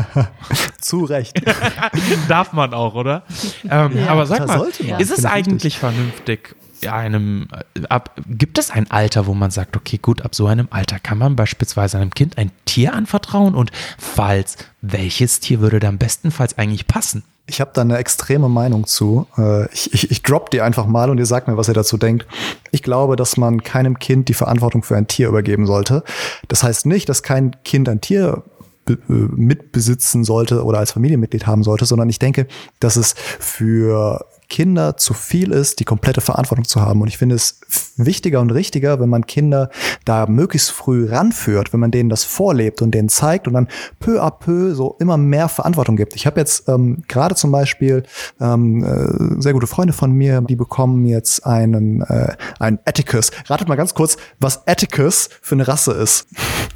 Zu 0.81 1.05
Recht. 1.05 1.41
Darf 2.29 2.53
man 2.55 2.73
auch, 2.73 2.95
oder? 2.95 3.25
Ähm, 3.69 3.99
Ja. 3.99 4.07
aber 4.09 4.25
sag 4.27 4.47
mal, 4.47 4.67
ist 4.99 5.11
es 5.11 5.27
eigentlich 5.27 5.79
vernünftig, 5.79 6.55
einem, 6.89 7.49
äh, 7.75 7.87
ab, 7.89 8.15
gibt 8.27 8.59
es 8.59 8.71
ein 8.71 8.91
Alter, 8.91 9.27
wo 9.27 9.35
man 9.35 9.51
sagt, 9.51 9.77
okay, 9.77 9.99
gut, 10.01 10.23
ab 10.23 10.35
so 10.35 10.47
einem 10.47 10.69
Alter 10.71 10.99
kann 10.99 11.19
man 11.19 11.37
beispielsweise 11.37 11.99
einem 11.99 12.11
Kind 12.11 12.39
ein 12.39 12.51
Tier 12.65 12.95
anvertrauen 12.95 13.55
und 13.55 13.71
falls, 13.99 14.57
welches 14.81 15.41
Tier 15.41 15.61
würde 15.61 15.81
dann 15.81 15.99
bestenfalls 15.99 16.57
eigentlich 16.59 16.87
passen? 16.87 17.23
Ich 17.47 17.61
habe 17.61 17.73
da 17.75 17.81
eine 17.81 17.99
extreme 17.99 18.49
Meinung 18.49 18.87
zu. 18.87 19.27
Äh, 19.37 19.67
Ich, 19.73 19.93
ich, 19.93 20.11
ich 20.11 20.23
drop 20.23 20.51
die 20.51 20.61
einfach 20.61 20.87
mal 20.87 21.11
und 21.11 21.19
ihr 21.19 21.27
sagt 21.27 21.49
mir, 21.49 21.57
was 21.57 21.69
ihr 21.69 21.75
dazu 21.75 21.97
denkt. 21.97 22.27
Ich 22.71 22.83
glaube, 22.83 23.17
dass 23.17 23.37
man 23.37 23.65
keinem 23.65 23.99
Kind 23.99 24.29
die 24.29 24.35
Verantwortung 24.35 24.85
für 24.85 24.97
ein 24.97 25.09
Tier 25.09 25.29
übergeben 25.29 25.67
sollte. 25.67 26.05
Das 26.47 26.63
heißt 26.63 26.87
nicht, 26.87 27.09
dass 27.09 27.25
kein 27.25 27.57
Kind 27.65 27.89
ein 27.89 28.01
Tier 28.01 28.45
äh, 28.89 28.97
mitbesitzen 29.09 30.25
sollte 30.25 30.65
oder 30.65 30.79
als 30.79 30.93
Familienmitglied 30.93 31.47
haben 31.47 31.65
sollte, 31.65 31.87
sondern 31.87 32.09
ich 32.09 32.19
denke, 32.19 32.47
dass 32.79 32.97
es 32.97 33.15
für 33.39 34.25
Kinder 34.51 34.99
zu 34.99 35.15
viel 35.15 35.53
ist, 35.53 35.81
die 35.81 35.85
komplette 35.85 36.21
Verantwortung 36.21 36.67
zu 36.67 36.83
haben. 36.83 37.01
Und 37.01 37.09
ich 37.09 37.17
finde 37.17 37.37
es 37.37 37.61
wichtiger 37.97 38.41
und 38.41 38.51
richtiger, 38.51 39.01
wenn 39.01 39.09
man 39.09 39.25
Kinder 39.25 39.71
da 40.05 40.27
möglichst 40.27 40.73
früh 40.73 41.09
ranführt, 41.09 41.73
wenn 41.73 41.81
man 41.81 41.91
denen 41.91 42.11
das 42.11 42.25
vorlebt 42.25 42.83
und 42.83 42.91
denen 42.91 43.09
zeigt 43.09 43.47
und 43.47 43.55
dann 43.55 43.69
peu 43.99 44.23
à 44.23 44.31
peu 44.31 44.75
so 44.75 44.97
immer 44.99 45.17
mehr 45.17 45.49
Verantwortung 45.49 45.97
gibt. 45.97 46.15
Ich 46.17 46.27
habe 46.27 46.39
jetzt 46.39 46.69
ähm, 46.69 47.03
gerade 47.09 47.35
zum 47.35 47.53
Beispiel 47.53 48.03
ähm, 48.41 48.85
äh, 48.85 49.41
sehr 49.41 49.55
gute 49.55 49.67
Freunde 49.67 49.95
von 49.95 50.13
mir, 50.13 50.43
die 50.43 50.57
bekommen 50.57 51.07
jetzt 51.07 51.47
einen, 51.47 52.03
äh, 52.03 52.35
einen 52.59 52.81
Atticus. 52.85 53.31
Ratet 53.47 53.69
mal 53.69 53.77
ganz 53.77 53.95
kurz, 53.95 54.17
was 54.41 54.67
Atticus 54.67 55.31
für 55.41 55.55
eine 55.55 55.67
Rasse 55.67 55.93
ist. 55.93 56.27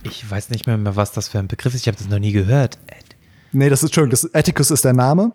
Ich 0.05 0.31
weiß 0.31 0.51
nicht 0.51 0.67
mehr, 0.67 0.79
mehr 0.79 0.97
was 0.97 1.13
das 1.13 1.29
für 1.29 1.41
ein 1.41 1.49
Begriff 1.49 1.75
ist. 1.75 1.83
Ich 1.83 1.89
habe 1.89 1.99
das 1.99 2.09
noch 2.09 2.21
nie 2.21 2.33
gehört. 2.33 2.79
Nee, 3.53 3.69
das 3.69 3.83
ist 3.83 3.95
schön. 3.95 4.11
Das 4.11 4.33
Atticus 4.35 4.71
ist 4.71 4.85
der 4.85 4.93
Name. 4.93 5.33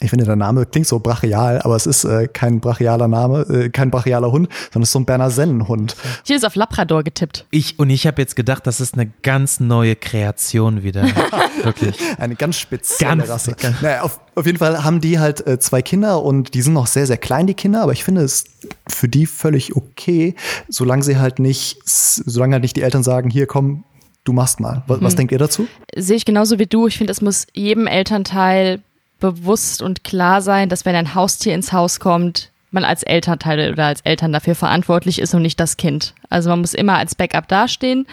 Ich 0.00 0.10
finde, 0.10 0.24
der 0.24 0.34
Name 0.34 0.66
klingt 0.66 0.88
so 0.88 0.98
brachial, 0.98 1.62
aber 1.62 1.76
es 1.76 1.86
ist 1.86 2.04
äh, 2.04 2.26
kein 2.26 2.58
brachialer 2.60 3.06
Name, 3.06 3.42
äh, 3.48 3.68
kein 3.70 3.90
brachialer 3.92 4.32
Hund, 4.32 4.48
sondern 4.72 4.82
es 4.82 4.88
ist 4.88 4.92
so 4.92 4.98
ein 4.98 5.06
Berner 5.06 5.30
Sennenhund. 5.30 5.94
Hier 6.24 6.34
ist 6.36 6.44
auf 6.44 6.56
Labrador 6.56 7.04
getippt. 7.04 7.46
Ich 7.50 7.78
und 7.78 7.90
ich 7.90 8.04
habe 8.06 8.20
jetzt 8.20 8.34
gedacht, 8.34 8.66
das 8.66 8.80
ist 8.80 8.94
eine 8.94 9.06
ganz 9.22 9.60
neue 9.60 9.94
Kreation 9.94 10.82
wieder. 10.82 11.04
Wirklich. 11.62 11.96
Eine 12.18 12.34
ganz 12.34 12.56
spezielle 12.58 13.18
Ganz- 13.18 13.30
Rasse. 13.30 13.54
ganz- 13.58 13.80
Naja, 13.82 14.02
auf, 14.02 14.20
auf 14.34 14.44
jeden 14.46 14.58
Fall 14.58 14.82
haben 14.82 15.00
die 15.00 15.20
halt 15.20 15.46
äh, 15.46 15.60
zwei 15.60 15.80
Kinder 15.80 16.22
und 16.22 16.54
die 16.54 16.62
sind 16.62 16.72
noch 16.74 16.88
sehr, 16.88 17.06
sehr 17.06 17.16
klein, 17.16 17.46
die 17.46 17.54
Kinder, 17.54 17.82
aber 17.82 17.92
ich 17.92 18.02
finde 18.02 18.22
es 18.22 18.44
für 18.88 19.08
die 19.08 19.26
völlig 19.26 19.76
okay, 19.76 20.34
solange 20.68 21.04
sie 21.04 21.18
halt 21.18 21.38
nicht, 21.38 21.78
solange 21.86 22.54
halt 22.54 22.62
nicht 22.62 22.76
die 22.76 22.82
Eltern 22.82 23.04
sagen, 23.04 23.30
hier 23.30 23.46
komm, 23.46 23.84
du 24.24 24.32
machst 24.32 24.58
mal. 24.58 24.82
Was, 24.88 25.00
was 25.00 25.14
denkt 25.14 25.30
ihr 25.32 25.38
dazu? 25.38 25.68
Sehe 25.96 26.16
ich 26.16 26.24
genauso 26.24 26.58
wie 26.58 26.66
du. 26.66 26.88
Ich 26.88 26.98
finde, 26.98 27.12
es 27.12 27.20
muss 27.22 27.46
jedem 27.54 27.86
Elternteil 27.86 28.82
bewusst 29.20 29.82
und 29.82 30.04
klar 30.04 30.42
sein, 30.42 30.68
dass 30.68 30.84
wenn 30.84 30.94
ein 30.94 31.14
Haustier 31.14 31.54
ins 31.54 31.72
Haus 31.72 32.00
kommt, 32.00 32.50
man 32.70 32.84
als 32.84 33.02
Elternteil 33.04 33.72
oder 33.72 33.86
als 33.86 34.00
Eltern 34.02 34.32
dafür 34.32 34.54
verantwortlich 34.54 35.20
ist 35.20 35.34
und 35.34 35.42
nicht 35.42 35.60
das 35.60 35.76
Kind. 35.76 36.14
Also 36.28 36.50
man 36.50 36.60
muss 36.60 36.74
immer 36.74 36.98
als 36.98 37.14
Backup 37.14 37.48
dastehen. 37.48 38.06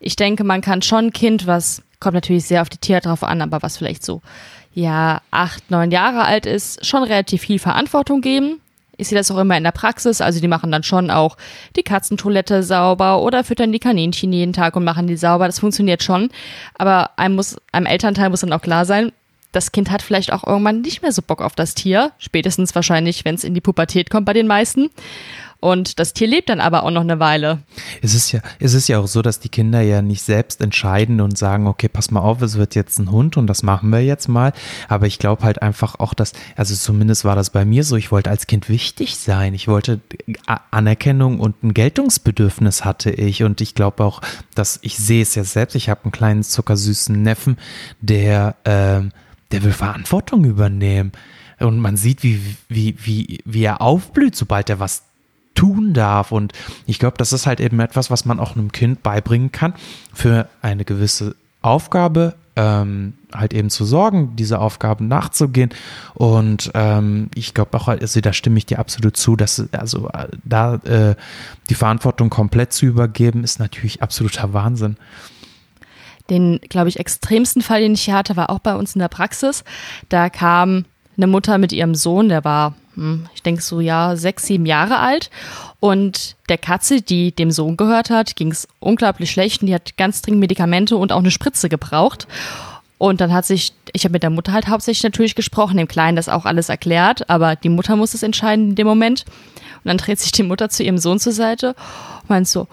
Ich 0.00 0.16
denke, 0.16 0.44
man 0.44 0.60
kann 0.60 0.82
schon 0.82 1.06
ein 1.06 1.12
Kind, 1.12 1.46
was 1.46 1.82
kommt 2.00 2.14
natürlich 2.14 2.44
sehr 2.44 2.62
auf 2.62 2.68
die 2.68 2.78
Tiere 2.78 3.00
drauf 3.00 3.22
an, 3.22 3.40
aber 3.40 3.62
was 3.62 3.76
vielleicht 3.78 4.04
so 4.04 4.20
ja 4.74 5.20
acht, 5.30 5.70
neun 5.70 5.90
Jahre 5.90 6.24
alt 6.24 6.46
ist, 6.46 6.84
schon 6.84 7.02
relativ 7.02 7.42
viel 7.42 7.58
Verantwortung 7.58 8.20
geben. 8.20 8.60
Ich 8.96 9.08
sehe 9.08 9.16
das 9.16 9.30
auch 9.30 9.38
immer 9.38 9.56
in 9.56 9.64
der 9.64 9.72
Praxis. 9.72 10.20
Also 10.20 10.40
die 10.40 10.48
machen 10.48 10.70
dann 10.70 10.82
schon 10.82 11.10
auch 11.10 11.36
die 11.76 11.82
Katzentoilette 11.82 12.62
sauber 12.62 13.22
oder 13.22 13.44
füttern 13.44 13.72
die 13.72 13.78
Kaninchen 13.78 14.32
jeden 14.32 14.52
Tag 14.52 14.76
und 14.76 14.84
machen 14.84 15.06
die 15.06 15.16
sauber. 15.16 15.46
Das 15.46 15.58
funktioniert 15.58 16.02
schon. 16.02 16.28
Aber 16.76 17.10
einem 17.16 17.36
muss, 17.36 17.56
einem 17.72 17.86
Elternteil 17.86 18.28
muss 18.28 18.40
dann 18.40 18.52
auch 18.52 18.60
klar 18.60 18.84
sein, 18.84 19.12
das 19.52 19.72
Kind 19.72 19.90
hat 19.90 20.02
vielleicht 20.02 20.32
auch 20.32 20.46
irgendwann 20.46 20.80
nicht 20.80 21.02
mehr 21.02 21.12
so 21.12 21.22
Bock 21.22 21.42
auf 21.42 21.54
das 21.54 21.74
Tier. 21.74 22.12
Spätestens 22.18 22.74
wahrscheinlich, 22.74 23.24
wenn 23.24 23.34
es 23.34 23.44
in 23.44 23.54
die 23.54 23.60
Pubertät 23.60 24.10
kommt 24.10 24.26
bei 24.26 24.32
den 24.32 24.46
meisten. 24.46 24.90
Und 25.60 25.98
das 25.98 26.14
Tier 26.14 26.26
lebt 26.26 26.48
dann 26.48 26.58
aber 26.58 26.84
auch 26.84 26.90
noch 26.90 27.02
eine 27.02 27.20
Weile. 27.20 27.58
Es 28.00 28.14
ist 28.14 28.32
ja, 28.32 28.40
es 28.58 28.72
ist 28.72 28.88
ja 28.88 28.98
auch 28.98 29.06
so, 29.06 29.20
dass 29.20 29.40
die 29.40 29.50
Kinder 29.50 29.82
ja 29.82 30.00
nicht 30.00 30.22
selbst 30.22 30.62
entscheiden 30.62 31.20
und 31.20 31.36
sagen, 31.36 31.66
okay, 31.66 31.88
pass 31.88 32.10
mal 32.10 32.20
auf, 32.20 32.40
es 32.40 32.56
wird 32.56 32.74
jetzt 32.74 32.98
ein 32.98 33.10
Hund 33.10 33.36
und 33.36 33.46
das 33.46 33.62
machen 33.62 33.90
wir 33.90 34.02
jetzt 34.02 34.28
mal. 34.28 34.54
Aber 34.88 35.06
ich 35.06 35.18
glaube 35.18 35.44
halt 35.44 35.60
einfach 35.60 35.96
auch, 36.00 36.14
dass, 36.14 36.32
also 36.56 36.74
zumindest 36.74 37.26
war 37.26 37.36
das 37.36 37.50
bei 37.50 37.66
mir 37.66 37.84
so, 37.84 37.96
ich 37.96 38.10
wollte 38.10 38.30
als 38.30 38.46
Kind 38.46 38.70
wichtig 38.70 39.18
sein. 39.18 39.52
Ich 39.52 39.68
wollte 39.68 40.00
Anerkennung 40.70 41.40
und 41.40 41.62
ein 41.62 41.74
Geltungsbedürfnis 41.74 42.86
hatte 42.86 43.10
ich. 43.10 43.42
Und 43.42 43.60
ich 43.60 43.74
glaube 43.74 44.02
auch, 44.02 44.22
dass 44.54 44.78
ich 44.80 44.96
sehe 44.96 45.22
es 45.22 45.34
ja 45.34 45.44
selbst. 45.44 45.74
Ich 45.74 45.90
habe 45.90 46.04
einen 46.04 46.12
kleinen 46.12 46.42
zuckersüßen 46.42 47.22
Neffen, 47.22 47.58
der, 48.00 48.56
ähm, 48.64 49.12
der 49.52 49.62
will 49.62 49.72
Verantwortung 49.72 50.44
übernehmen. 50.44 51.12
Und 51.58 51.78
man 51.78 51.96
sieht, 51.96 52.22
wie, 52.22 52.40
wie, 52.68 52.96
wie, 53.04 53.40
wie 53.44 53.62
er 53.62 53.82
aufblüht, 53.82 54.34
sobald 54.34 54.70
er 54.70 54.80
was 54.80 55.02
tun 55.54 55.92
darf. 55.92 56.32
Und 56.32 56.52
ich 56.86 56.98
glaube, 56.98 57.18
das 57.18 57.32
ist 57.32 57.46
halt 57.46 57.60
eben 57.60 57.80
etwas, 57.80 58.10
was 58.10 58.24
man 58.24 58.40
auch 58.40 58.56
einem 58.56 58.72
Kind 58.72 59.02
beibringen 59.02 59.52
kann, 59.52 59.74
für 60.12 60.48
eine 60.62 60.84
gewisse 60.84 61.36
Aufgabe 61.60 62.34
ähm, 62.56 63.14
halt 63.32 63.54
eben 63.54 63.70
zu 63.70 63.84
sorgen, 63.84 64.36
diese 64.36 64.58
Aufgaben 64.58 65.08
nachzugehen. 65.08 65.70
Und 66.14 66.70
ähm, 66.74 67.30
ich 67.34 67.54
glaube 67.54 67.76
auch, 67.76 67.88
also 67.88 68.20
da 68.20 68.32
stimme 68.32 68.58
ich 68.58 68.66
dir 68.66 68.78
absolut 68.78 69.16
zu, 69.16 69.36
dass 69.36 69.62
also 69.72 70.08
äh, 70.08 70.28
da 70.44 70.74
äh, 70.76 71.14
die 71.68 71.74
Verantwortung 71.74 72.30
komplett 72.30 72.72
zu 72.72 72.86
übergeben, 72.86 73.44
ist 73.44 73.60
natürlich 73.60 74.02
absoluter 74.02 74.52
Wahnsinn. 74.52 74.96
Den, 76.30 76.60
glaube 76.68 76.88
ich, 76.88 76.98
extremsten 76.98 77.62
Fall, 77.62 77.80
den 77.80 77.94
ich 77.94 78.02
hier 78.02 78.14
hatte, 78.14 78.36
war 78.36 78.50
auch 78.50 78.60
bei 78.60 78.74
uns 78.76 78.94
in 78.94 79.00
der 79.00 79.08
Praxis. 79.08 79.64
Da 80.08 80.30
kam 80.30 80.84
eine 81.16 81.26
Mutter 81.26 81.58
mit 81.58 81.72
ihrem 81.72 81.94
Sohn, 81.94 82.28
der 82.28 82.44
war, 82.44 82.74
hm, 82.94 83.28
ich 83.34 83.42
denke 83.42 83.62
so, 83.62 83.80
ja, 83.80 84.16
sechs, 84.16 84.46
sieben 84.46 84.64
Jahre 84.64 84.98
alt. 84.98 85.30
Und 85.80 86.36
der 86.48 86.58
Katze, 86.58 87.02
die 87.02 87.32
dem 87.32 87.50
Sohn 87.50 87.76
gehört 87.76 88.10
hat, 88.10 88.36
ging 88.36 88.50
es 88.50 88.68
unglaublich 88.78 89.30
schlecht 89.30 89.62
und 89.62 89.66
die 89.66 89.74
hat 89.74 89.96
ganz 89.96 90.22
dringend 90.22 90.40
Medikamente 90.40 90.96
und 90.96 91.12
auch 91.12 91.18
eine 91.18 91.30
Spritze 91.30 91.68
gebraucht. 91.68 92.26
Und 92.98 93.22
dann 93.22 93.32
hat 93.32 93.46
sich, 93.46 93.72
ich 93.94 94.04
habe 94.04 94.12
mit 94.12 94.22
der 94.22 94.30
Mutter 94.30 94.52
halt 94.52 94.68
hauptsächlich 94.68 95.04
natürlich 95.04 95.34
gesprochen, 95.34 95.78
dem 95.78 95.88
Kleinen 95.88 96.16
das 96.16 96.28
auch 96.28 96.44
alles 96.44 96.68
erklärt, 96.68 97.30
aber 97.30 97.56
die 97.56 97.70
Mutter 97.70 97.96
muss 97.96 98.12
es 98.12 98.22
entscheiden 98.22 98.70
in 98.70 98.74
dem 98.74 98.86
Moment. 98.86 99.24
Und 99.82 99.88
dann 99.88 99.96
dreht 99.96 100.20
sich 100.20 100.32
die 100.32 100.42
Mutter 100.42 100.68
zu 100.68 100.82
ihrem 100.82 100.98
Sohn 100.98 101.18
zur 101.18 101.32
Seite 101.32 101.68
und 102.22 102.28
meint 102.30 102.46
so, 102.46 102.68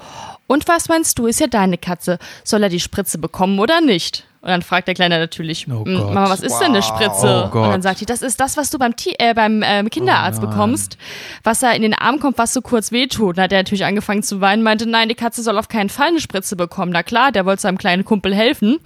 und 0.48 0.68
was 0.68 0.90
meinst 0.90 1.20
du, 1.20 1.28
ist 1.28 1.40
ja 1.40 1.48
deine 1.48 1.78
Katze, 1.78 2.18
soll 2.44 2.64
er 2.64 2.70
die 2.70 2.80
Spritze 2.80 3.18
bekommen 3.18 3.60
oder 3.60 3.82
nicht? 3.82 4.24
Und 4.42 4.50
dann 4.50 4.62
fragt 4.62 4.88
der 4.88 4.94
Kleine 4.96 5.20
natürlich, 5.20 5.68
Oh 5.68 5.84
"Mm, 5.84 5.98
Gott. 5.98 6.14
Mama, 6.14 6.30
was 6.30 6.40
ist 6.42 6.58
denn 6.60 6.68
eine 6.68 6.82
Spritze? 6.82 7.50
Oh 7.54 7.58
und 7.58 7.70
dann 7.72 7.82
sagt 7.82 8.00
die, 8.00 8.06
das 8.06 8.22
ist 8.22 8.40
das, 8.40 8.56
was 8.56 8.70
du 8.70 8.78
beim, 8.78 8.96
Ti- 8.96 9.16
äh, 9.20 9.34
beim 9.34 9.62
ähm, 9.66 9.90
Kinderarzt 9.90 10.42
Oh 10.42 10.48
bekommst, 10.48 10.98
was 11.44 11.60
da 11.60 11.72
in 11.72 11.82
den 11.82 11.94
Arm 11.94 12.20
kommt, 12.20 12.38
was 12.38 12.54
so 12.54 12.62
kurz 12.62 12.92
wehtut. 12.94 13.38
Dann 13.38 13.46
hat 13.46 13.52
er 13.52 13.60
natürlich 13.60 13.84
angefangen 13.84 14.24
zu 14.24 14.40
weinen, 14.40 14.64
meinte, 14.64 14.86
nein, 14.88 15.10
die 15.10 15.16
Katze 15.16 15.42
soll 15.44 15.58
auf 15.58 15.68
keinen 15.68 15.90
Fall 15.90 16.08
eine 16.10 16.22
Spritze 16.22 16.56
bekommen. 16.56 16.92
Na 16.94 17.04
klar, 17.04 17.32
der 17.34 17.46
wollte 17.46 17.64
seinem 17.64 17.78
kleinen 17.78 18.06
Kumpel 18.06 18.34
helfen. 18.34 18.78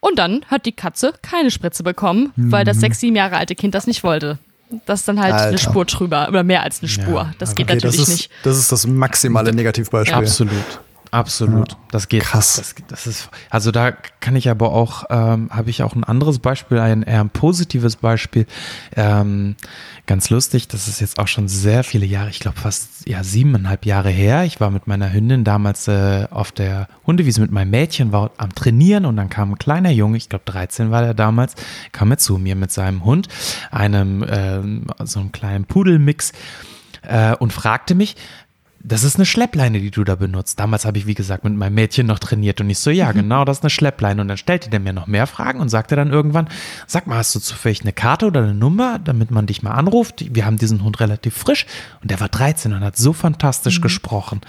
Und 0.00 0.18
dann 0.18 0.44
hat 0.48 0.64
die 0.66 0.72
Katze 0.72 1.12
keine 1.20 1.50
Spritze 1.50 1.82
bekommen, 1.82 2.32
weil 2.36 2.64
das 2.64 2.78
sechs, 2.80 2.98
sieben 3.00 3.16
Jahre 3.16 3.36
alte 3.36 3.54
Kind 3.54 3.74
das 3.74 3.86
nicht 3.86 4.02
wollte. 4.04 4.38
Das 4.86 5.00
ist 5.00 5.08
dann 5.08 5.20
halt 5.20 5.34
eine 5.34 5.42
Alter. 5.42 5.58
Spur 5.58 5.84
drüber, 5.84 6.26
oder 6.28 6.42
mehr 6.42 6.62
als 6.62 6.80
eine 6.80 6.88
Spur. 6.88 7.22
Ja, 7.22 7.32
das 7.38 7.54
geht 7.54 7.66
Okay, 7.66 7.74
das 7.74 7.84
natürlich 7.84 8.08
ist, 8.08 8.08
nicht. 8.16 8.30
das 8.44 8.56
ist 8.56 8.72
das 8.72 8.86
maximale 8.86 9.52
Negativbeispiel. 9.54 10.14
Absolut. 10.16 10.54
Absolut. 11.12 11.76
Das 11.90 12.08
geht. 12.08 12.22
Krass. 12.22 12.54
Das, 12.56 12.74
das 12.88 13.06
ist, 13.06 13.28
also 13.50 13.70
da 13.70 13.92
kann 13.92 14.34
ich 14.34 14.48
aber 14.48 14.72
auch, 14.72 15.04
ähm, 15.10 15.50
habe 15.50 15.68
ich 15.68 15.82
auch 15.82 15.94
ein 15.94 16.04
anderes 16.04 16.38
Beispiel, 16.38 16.78
ein 16.78 17.02
eher 17.02 17.20
ein 17.20 17.28
positives 17.28 17.96
Beispiel. 17.96 18.46
Ähm, 18.96 19.56
ganz 20.06 20.30
lustig, 20.30 20.68
das 20.68 20.88
ist 20.88 21.02
jetzt 21.02 21.18
auch 21.18 21.28
schon 21.28 21.48
sehr 21.48 21.84
viele 21.84 22.06
Jahre, 22.06 22.30
ich 22.30 22.40
glaube 22.40 22.58
fast 22.58 23.06
ja 23.06 23.22
siebeneinhalb 23.22 23.84
Jahre 23.84 24.08
her. 24.08 24.44
Ich 24.44 24.58
war 24.58 24.70
mit 24.70 24.86
meiner 24.86 25.12
Hündin 25.12 25.44
damals 25.44 25.86
äh, 25.86 26.28
auf 26.30 26.50
der 26.50 26.88
Hundewiese 27.06 27.42
mit 27.42 27.50
meinem 27.50 27.70
Mädchen, 27.70 28.10
war 28.10 28.30
am 28.38 28.54
Trainieren 28.54 29.04
und 29.04 29.16
dann 29.16 29.28
kam 29.28 29.52
ein 29.52 29.58
kleiner 29.58 29.90
Junge, 29.90 30.16
ich 30.16 30.30
glaube 30.30 30.46
13 30.46 30.90
war 30.90 31.02
der 31.02 31.12
damals, 31.12 31.56
kam 31.92 32.10
er 32.10 32.16
zu 32.16 32.38
mir 32.38 32.56
mit 32.56 32.72
seinem 32.72 33.04
Hund, 33.04 33.28
einem 33.70 34.24
ähm, 34.26 34.86
so 35.04 35.20
einem 35.20 35.30
kleinen 35.30 35.66
Pudelmix 35.66 36.32
äh, 37.02 37.36
und 37.36 37.52
fragte 37.52 37.94
mich, 37.94 38.16
das 38.84 39.04
ist 39.04 39.16
eine 39.16 39.26
Schleppleine, 39.26 39.80
die 39.80 39.90
du 39.90 40.02
da 40.02 40.16
benutzt. 40.16 40.58
Damals 40.58 40.84
habe 40.84 40.98
ich, 40.98 41.06
wie 41.06 41.14
gesagt, 41.14 41.44
mit 41.44 41.54
meinem 41.54 41.74
Mädchen 41.74 42.06
noch 42.06 42.18
trainiert 42.18 42.60
und 42.60 42.68
ich 42.68 42.78
so, 42.78 42.90
ja, 42.90 43.12
genau, 43.12 43.44
das 43.44 43.58
ist 43.58 43.62
eine 43.62 43.70
Schleppleine. 43.70 44.20
Und 44.20 44.28
dann 44.28 44.36
stellte 44.36 44.70
der 44.70 44.80
mir 44.80 44.92
noch 44.92 45.06
mehr 45.06 45.26
Fragen 45.26 45.60
und 45.60 45.68
sagte 45.68 45.94
dann 45.94 46.10
irgendwann, 46.10 46.48
sag 46.86 47.06
mal, 47.06 47.16
hast 47.16 47.34
du 47.34 47.40
zufällig 47.40 47.82
eine 47.82 47.92
Karte 47.92 48.26
oder 48.26 48.42
eine 48.42 48.54
Nummer, 48.54 48.98
damit 48.98 49.30
man 49.30 49.46
dich 49.46 49.62
mal 49.62 49.72
anruft? 49.72 50.34
Wir 50.34 50.46
haben 50.46 50.58
diesen 50.58 50.82
Hund 50.82 50.98
relativ 50.98 51.36
frisch 51.36 51.66
und 52.00 52.10
der 52.10 52.18
war 52.18 52.28
13 52.28 52.72
und 52.72 52.80
hat 52.80 52.96
so 52.96 53.12
fantastisch 53.12 53.80
gesprochen. 53.80 54.40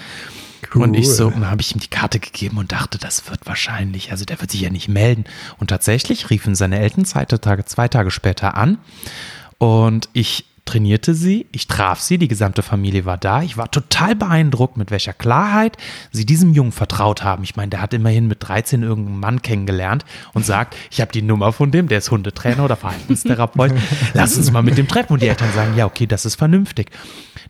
Und 0.74 0.96
ich 0.96 1.10
so, 1.10 1.30
dann 1.30 1.52
habe 1.52 1.62
ich 1.62 1.76
ihm 1.76 1.80
die 1.80 1.90
Karte 1.90 2.20
gegeben 2.20 2.58
und 2.58 2.72
dachte, 2.72 2.98
das 2.98 3.30
wird 3.30 3.46
wahrscheinlich, 3.46 4.12
also 4.12 4.26
der 4.26 4.42
wird 4.42 4.50
sich 4.50 4.62
ja 4.62 4.72
nicht 4.72 4.88
melden. 4.88 5.26
Und 5.60 5.68
tatsächlich 5.68 6.32
riefen 6.32 6.56
seine 6.56 6.80
Eltern 6.80 7.06
zwei 7.06 7.26
Tage, 7.26 7.66
zwei 7.66 7.88
Tage 7.88 8.10
später 8.10 8.56
an 8.56 8.80
und 9.60 10.10
ich 10.14 10.46
trainierte 10.66 11.14
sie, 11.14 11.46
ich 11.52 11.68
traf 11.68 12.00
sie, 12.00 12.18
die 12.18 12.28
gesamte 12.28 12.62
Familie 12.62 13.06
war 13.06 13.18
da. 13.18 13.44
Ich 13.44 13.58
war 13.58 13.70
total 13.70 14.16
beeindruckt, 14.16 14.78
mit 14.78 14.92
welcher 14.92 15.14
Klarheit 15.14 15.78
sie 16.12 16.26
diesem 16.26 16.54
Jungen 16.54 16.72
vertraut 16.72 17.24
haben. 17.24 17.44
Ich 17.44 17.56
meine, 17.56 17.70
der 17.70 17.82
hat 17.82 17.94
immerhin 17.94 18.28
mit 18.28 18.48
13 18.48 18.82
irgendeinen 18.82 19.20
Mann 19.20 19.42
kennengelernt 19.42 20.06
und 20.34 20.46
sagt, 20.46 20.76
ich 20.90 21.02
habe 21.02 21.12
die 21.12 21.22
Nummer 21.22 21.52
von 21.52 21.72
dem, 21.72 21.88
der 21.90 21.98
ist 21.98 22.12
Hundetrainer 22.12 22.64
oder 22.64 22.76
Verhaltenstherapeut. 22.78 23.74
Lass 24.14 24.38
uns 24.38 24.52
mal 24.52 24.64
mit 24.64 24.78
dem 24.78 24.88
treffen. 24.88 25.14
Und 25.14 25.22
die 25.22 25.28
Eltern 25.28 25.52
sagen, 25.54 25.76
ja, 25.76 25.86
okay, 25.86 26.08
das 26.08 26.26
ist 26.26 26.36
vernünftig. 26.36 26.92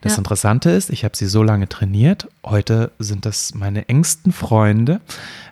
Das 0.01 0.13
Ja. 0.13 0.17
Interessante 0.17 0.71
ist, 0.71 0.89
ich 0.89 1.05
habe 1.05 1.15
sie 1.15 1.27
so 1.27 1.43
lange 1.43 1.69
trainiert. 1.69 2.27
Heute 2.43 2.91
sind 2.99 3.25
das 3.25 3.53
meine 3.53 3.87
engsten 3.89 4.33
Freunde. 4.33 5.01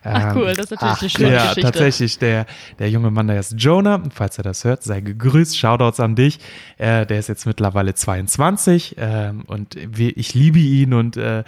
Ach 0.04 0.36
Ähm, 0.36 0.38
cool, 0.42 0.54
das 0.56 0.72
ist 0.72 0.82
natürlich 0.82 1.00
eine 1.02 1.10
schöne 1.10 1.34
ja, 1.34 1.42
Geschichte. 1.42 1.62
tatsächlich. 1.62 2.20
Der, 2.20 2.46
der 2.80 2.90
junge 2.90 3.12
Mann, 3.12 3.28
der 3.28 3.40
ist 3.40 3.54
Jonah. 3.58 4.02
Falls 4.14 4.38
er 4.38 4.44
das 4.44 4.64
hört, 4.64 4.84
sei 4.84 5.02
gegrüßt. 5.02 5.58
Shoutouts 5.58 6.00
an 6.00 6.16
dich. 6.16 6.40
Äh, 6.78 7.06
der 7.06 7.20
ist 7.20 7.30
jetzt 7.30 7.46
mittlerweile 7.46 7.94
22 7.94 8.96
ähm, 8.98 9.44
und 9.48 9.76
ich 9.76 10.34
liebe 10.34 10.60
ihn 10.60 10.94
und 10.94 11.18
äh, 11.18 11.44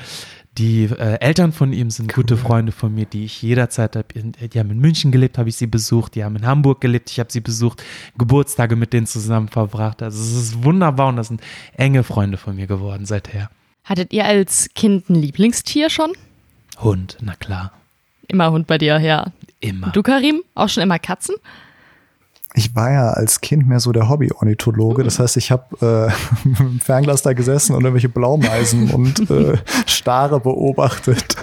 die 0.58 0.84
äh, 0.84 1.20
Eltern 1.20 1.52
von 1.52 1.74
ihm 1.74 1.90
sind 1.90 2.14
gute 2.14 2.38
Freunde 2.38 2.72
von 2.72 2.94
mir, 2.94 3.06
die 3.06 3.26
ich 3.26 3.42
jederzeit 3.42 3.96
habe. 3.96 4.08
Die 4.14 4.60
haben 4.60 4.70
in 4.70 4.78
München 4.78 5.12
gelebt, 5.12 5.40
habe 5.40 5.50
ich 5.50 5.56
sie 5.56 5.66
besucht. 5.66 6.14
Die 6.14 6.24
haben 6.24 6.36
in 6.36 6.46
Hamburg 6.46 6.80
gelebt, 6.80 7.10
ich 7.10 7.20
habe 7.20 7.32
sie 7.32 7.42
besucht. 7.42 7.84
Geburtstage 8.20 8.76
mit 8.76 8.94
denen 8.94 9.08
zusammen 9.08 9.48
verbracht. 9.48 10.04
Also 10.04 10.22
es 10.22 10.32
ist 10.32 10.64
wunderbar 10.64 11.08
und 11.08 11.16
das 11.16 11.30
sind 11.30 11.42
enge 11.76 12.04
Freunde 12.04 12.38
von 12.38 12.56
mir 12.56 12.68
geworden 12.68 13.06
seither. 13.08 13.50
Hattet 13.84 14.14
ihr 14.14 14.26
als 14.26 14.70
Kind 14.76 15.10
ein 15.10 15.16
Lieblingstier 15.16 15.90
schon? 15.90 16.12
Hund, 16.80 17.18
na 17.22 17.34
klar. 17.36 17.72
Immer 18.28 18.52
Hund 18.52 18.68
bei 18.68 18.78
dir, 18.78 19.00
ja. 19.00 19.28
Immer. 19.60 19.92
Du, 19.92 20.02
Karim, 20.02 20.42
auch 20.56 20.70
schon 20.70 20.84
immer 20.84 21.00
Katzen? 21.00 21.36
Ich 22.56 22.76
war 22.76 22.92
ja 22.92 23.10
als 23.10 23.42
Kind 23.42 23.68
mehr 23.68 23.80
so 23.80 23.92
der 23.92 24.10
Hobby-Ornithologe. 24.10 25.04
Das 25.04 25.18
heißt, 25.18 25.38
ich 25.38 25.52
habe 25.52 26.12
äh, 26.44 26.48
mit 26.48 26.60
dem 26.60 26.80
Fernglas 26.80 27.24
da 27.24 27.34
gesessen 27.34 27.74
und 27.76 27.82
irgendwelche 27.82 28.10
Blaumeisen 28.10 28.92
und 28.92 29.30
äh, 29.32 29.58
Stare 29.88 30.40
beobachtet. 30.40 31.36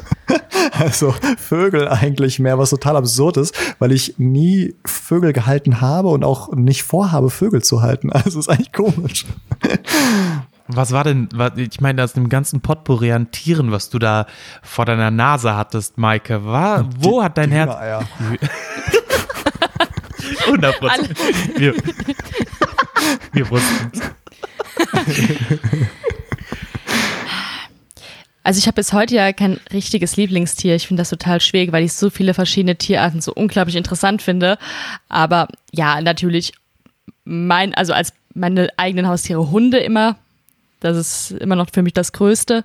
Also 0.73 1.15
Vögel 1.37 1.89
eigentlich 1.89 2.39
mehr, 2.39 2.59
was 2.59 2.71
total 2.71 2.97
absurd 2.97 3.37
ist, 3.39 3.55
weil 3.79 3.93
ich 3.93 4.15
nie 4.19 4.75
Vögel 4.85 5.33
gehalten 5.33 5.81
habe 5.81 6.09
und 6.09 6.25
auch 6.25 6.53
nicht 6.53 6.85
vorhabe, 6.85 7.31
Vögel 7.31 7.63
zu 7.63 7.83
halten. 7.83 8.13
Also 8.13 8.39
ist 8.39 8.49
eigentlich 8.49 8.73
komisch. 8.73 9.27
Was 10.73 10.93
war 10.93 11.05
denn, 11.05 11.29
ich 11.57 11.81
meine, 11.81 12.05
aus 12.05 12.13
dem 12.13 12.29
ganzen 12.29 12.61
Potpourri 12.61 13.13
an 13.13 13.31
Tieren, 13.31 13.73
was 13.73 13.91
du 13.91 13.99
da 13.99 14.27
vor 14.63 14.85
deiner 14.85 15.11
Nase 15.11 15.57
hattest, 15.57 15.99
Maike, 15.99 16.45
war, 16.45 16.89
wo 16.99 17.21
die, 17.21 17.25
hat 17.25 17.39
dein 17.39 17.51
Herz... 17.51 17.75
100 20.47 20.79
Prozent. 20.81 21.19
Wir, 21.59 21.75
wir 23.33 23.51
wussten 23.51 23.91
Also 28.43 28.59
ich 28.59 28.67
habe 28.67 28.77
bis 28.77 28.93
heute 28.93 29.15
ja 29.15 29.33
kein 29.33 29.61
richtiges 29.73 30.17
Lieblingstier. 30.17 30.75
Ich 30.75 30.87
finde 30.89 31.03
das 31.03 31.11
total 31.11 31.41
schwierig, 31.41 31.73
weil 31.73 31.85
ich 31.85 31.93
so 31.93 32.09
viele 32.09 32.33
verschiedene 32.33 32.77
Tierarten 32.77 33.21
so 33.21 33.33
unglaublich 33.35 33.77
interessant 33.77 34.23
finde. 34.23 34.57
Aber 35.09 35.49
ja, 35.73 36.01
natürlich 36.01 36.53
mein, 37.25 37.75
also 37.75 37.93
als 37.93 38.15
meine 38.35 38.71
eigenen 38.79 39.07
Haustiere 39.09 39.51
Hunde 39.51 39.79
immer. 39.79 40.17
Das 40.81 40.97
ist 40.97 41.33
immer 41.33 41.57
noch 41.57 41.69
für 41.73 41.83
mich 41.83 41.93
das 41.93 42.13
Größte. 42.13 42.65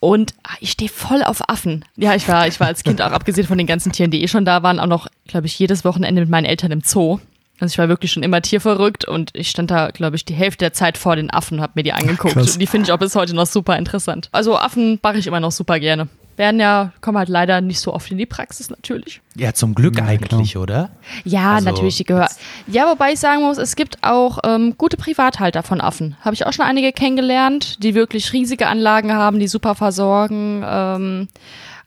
Und 0.00 0.34
ah, 0.44 0.54
ich 0.60 0.70
stehe 0.70 0.90
voll 0.90 1.22
auf 1.22 1.48
Affen. 1.48 1.84
Ja, 1.96 2.14
ich 2.14 2.28
war, 2.28 2.46
ich 2.46 2.60
war 2.60 2.68
als 2.68 2.84
Kind 2.84 3.02
auch 3.02 3.10
abgesehen 3.10 3.46
von 3.46 3.58
den 3.58 3.66
ganzen 3.66 3.92
Tieren, 3.92 4.10
die 4.10 4.22
eh 4.22 4.28
schon 4.28 4.44
da 4.44 4.62
waren, 4.62 4.78
auch 4.78 4.86
noch, 4.86 5.08
glaube 5.26 5.46
ich, 5.46 5.58
jedes 5.58 5.84
Wochenende 5.84 6.20
mit 6.20 6.30
meinen 6.30 6.44
Eltern 6.44 6.70
im 6.70 6.82
Zoo. 6.82 7.18
Also 7.60 7.72
ich 7.72 7.78
war 7.78 7.88
wirklich 7.88 8.12
schon 8.12 8.22
immer 8.22 8.40
tierverrückt 8.40 9.04
und 9.04 9.30
ich 9.34 9.50
stand 9.50 9.72
da, 9.72 9.90
glaube 9.90 10.14
ich, 10.14 10.24
die 10.24 10.34
Hälfte 10.34 10.64
der 10.64 10.72
Zeit 10.72 10.96
vor 10.96 11.16
den 11.16 11.30
Affen 11.30 11.58
und 11.58 11.62
habe 11.62 11.72
mir 11.74 11.82
die 11.82 11.92
angeguckt. 11.92 12.34
Krass. 12.34 12.52
Und 12.52 12.60
die 12.60 12.66
finde 12.68 12.86
ich 12.86 12.92
auch 12.92 12.98
bis 12.98 13.16
heute 13.16 13.34
noch 13.34 13.46
super 13.46 13.76
interessant. 13.76 14.28
Also 14.30 14.56
Affen 14.56 15.00
mache 15.02 15.18
ich 15.18 15.26
immer 15.26 15.40
noch 15.40 15.50
super 15.50 15.80
gerne. 15.80 16.08
Werden 16.38 16.60
ja, 16.60 16.92
kommen 17.00 17.18
halt 17.18 17.28
leider 17.28 17.60
nicht 17.60 17.80
so 17.80 17.92
oft 17.92 18.12
in 18.12 18.16
die 18.16 18.24
Praxis 18.24 18.70
natürlich. 18.70 19.20
Ja, 19.34 19.54
zum 19.54 19.74
Glück 19.74 19.98
ja, 19.98 20.04
eigentlich, 20.04 20.52
klar. 20.52 20.62
oder? 20.62 20.90
Ja, 21.24 21.56
also, 21.56 21.68
natürlich, 21.68 21.96
die 21.96 22.04
gehören. 22.04 22.28
Ja, 22.68 22.88
wobei 22.88 23.12
ich 23.12 23.18
sagen 23.18 23.42
muss, 23.42 23.58
es 23.58 23.74
gibt 23.74 23.98
auch 24.02 24.38
ähm, 24.44 24.76
gute 24.78 24.96
Privathalter 24.96 25.64
von 25.64 25.80
Affen. 25.80 26.16
Habe 26.20 26.34
ich 26.34 26.46
auch 26.46 26.52
schon 26.52 26.64
einige 26.64 26.92
kennengelernt, 26.92 27.82
die 27.82 27.96
wirklich 27.96 28.32
riesige 28.32 28.68
Anlagen 28.68 29.12
haben, 29.12 29.40
die 29.40 29.48
super 29.48 29.74
versorgen. 29.74 30.64
Ähm, 30.64 31.28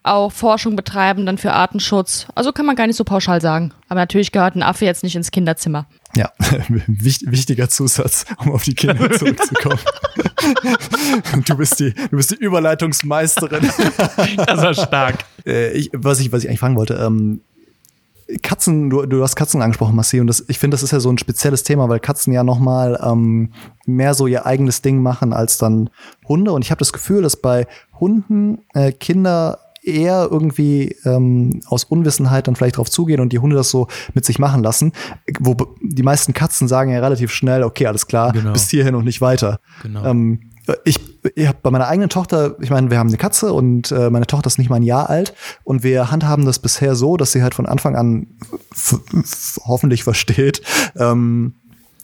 auch 0.03 0.31
Forschung 0.31 0.75
betreiben 0.75 1.25
dann 1.25 1.38
für 1.38 1.53
Artenschutz. 1.53 2.27
Also 2.34 2.51
kann 2.51 2.65
man 2.65 2.75
gar 2.75 2.88
nicht 2.88 2.96
so 2.96 3.03
pauschal 3.03 3.41
sagen. 3.41 3.74
Aber 3.88 4.00
natürlich 4.00 4.31
gehört 4.31 4.55
ein 4.55 4.63
Affe 4.63 4.86
jetzt 4.86 5.03
nicht 5.03 5.15
ins 5.15 5.31
Kinderzimmer. 5.31 5.86
Ja, 6.15 6.31
wichtiger 6.88 7.70
Zusatz, 7.70 8.25
um 8.38 8.51
auf 8.51 8.63
die 8.63 8.74
Kinder 8.74 9.12
zurückzukommen. 9.17 9.79
du 11.46 11.55
bist 11.55 11.79
die, 11.79 11.93
du 11.93 12.17
bist 12.17 12.31
die 12.31 12.36
Überleitungsmeisterin. 12.36 13.70
das 14.38 14.62
war 14.62 14.74
stark. 14.74 15.25
Äh, 15.46 15.72
ich, 15.74 15.91
was 15.93 16.20
ich, 16.20 16.31
was 16.31 16.43
ich 16.43 16.50
eigentlich 16.50 16.60
fragen 16.60 16.75
wollte, 16.75 16.96
ähm, 16.96 17.41
Katzen, 18.41 18.89
du, 18.89 19.05
du 19.05 19.22
hast 19.22 19.36
Katzen 19.36 19.62
angesprochen, 19.62 19.96
Massi, 19.96 20.20
und 20.20 20.27
das, 20.27 20.46
ich 20.48 20.58
finde, 20.58 20.75
das 20.75 20.84
ist 20.84 20.91
ja 20.91 21.00
so 21.00 21.12
ein 21.12 21.17
spezielles 21.17 21.63
Thema, 21.63 21.89
weil 21.89 22.00
Katzen 22.00 22.31
ja 22.31 22.43
nochmal 22.43 23.00
ähm, 23.03 23.51
mehr 23.86 24.13
so 24.13 24.27
ihr 24.27 24.46
eigenes 24.46 24.81
Ding 24.81 25.01
machen 25.01 25.34
als 25.34 25.58
dann 25.58 25.89
Hunde. 26.27 26.53
Und 26.53 26.63
ich 26.63 26.72
habe 26.72 26.79
das 26.79 26.93
Gefühl, 26.93 27.22
dass 27.22 27.36
bei 27.36 27.67
Hunden 28.00 28.60
äh, 28.74 28.91
Kinder 28.93 29.60
eher 29.84 30.28
irgendwie 30.30 30.96
ähm, 31.06 31.62
aus 31.66 31.84
Unwissenheit 31.84 32.48
dann 32.48 32.56
vielleicht 32.56 32.78
drauf 32.78 32.90
zugehen 32.90 33.20
und 33.20 33.34
die 33.34 33.40
Hunde 33.40 33.56
das 33.56 33.70
so 33.70 33.88
mit 34.14 34.26
sich 34.26 34.40
machen 34.40 34.64
lassen. 34.64 34.94
Wo 35.40 35.56
die 35.82 36.04
meisten 36.04 36.34
Katzen 36.34 36.68
sagen 36.68 36.92
ja 36.92 37.00
relativ 37.00 37.32
schnell, 37.32 37.64
okay, 37.64 37.88
alles 37.88 38.08
klar, 38.08 38.32
genau. 38.32 38.54
bis 38.54 38.70
hierhin 38.70 38.96
und 38.96 39.06
nicht 39.06 39.22
weiter. 39.22 39.60
Genau. 39.82 40.06
Ähm, 40.06 40.52
ich, 40.84 41.00
ich 41.36 41.48
habe 41.48 41.58
bei 41.62 41.72
meiner 41.72 41.88
eigenen 41.88 42.10
Tochter, 42.10 42.56
ich 42.62 42.70
meine, 42.70 42.92
wir 42.92 43.00
haben 43.00 43.08
eine 43.08 43.18
Katze 43.18 43.52
und 43.54 43.92
äh, 43.92 44.10
meine 44.10 44.28
Tochter 44.28 44.48
ist 44.48 44.60
nicht 44.60 44.70
mal 44.70 44.78
ein 44.78 44.84
Jahr 44.84 45.10
alt 45.10 45.34
und 45.64 45.84
wir 45.84 46.12
handhaben 46.12 46.46
das 46.46 46.60
bisher 46.60 46.96
so, 46.96 47.18
dass 47.18 47.32
sie 47.32 47.42
halt 47.42 47.56
von 47.56 47.66
Anfang 47.66 47.96
an 47.96 48.28
hoffentlich 49.66 50.04
versteht, 50.04 50.62
ähm, 50.96 51.56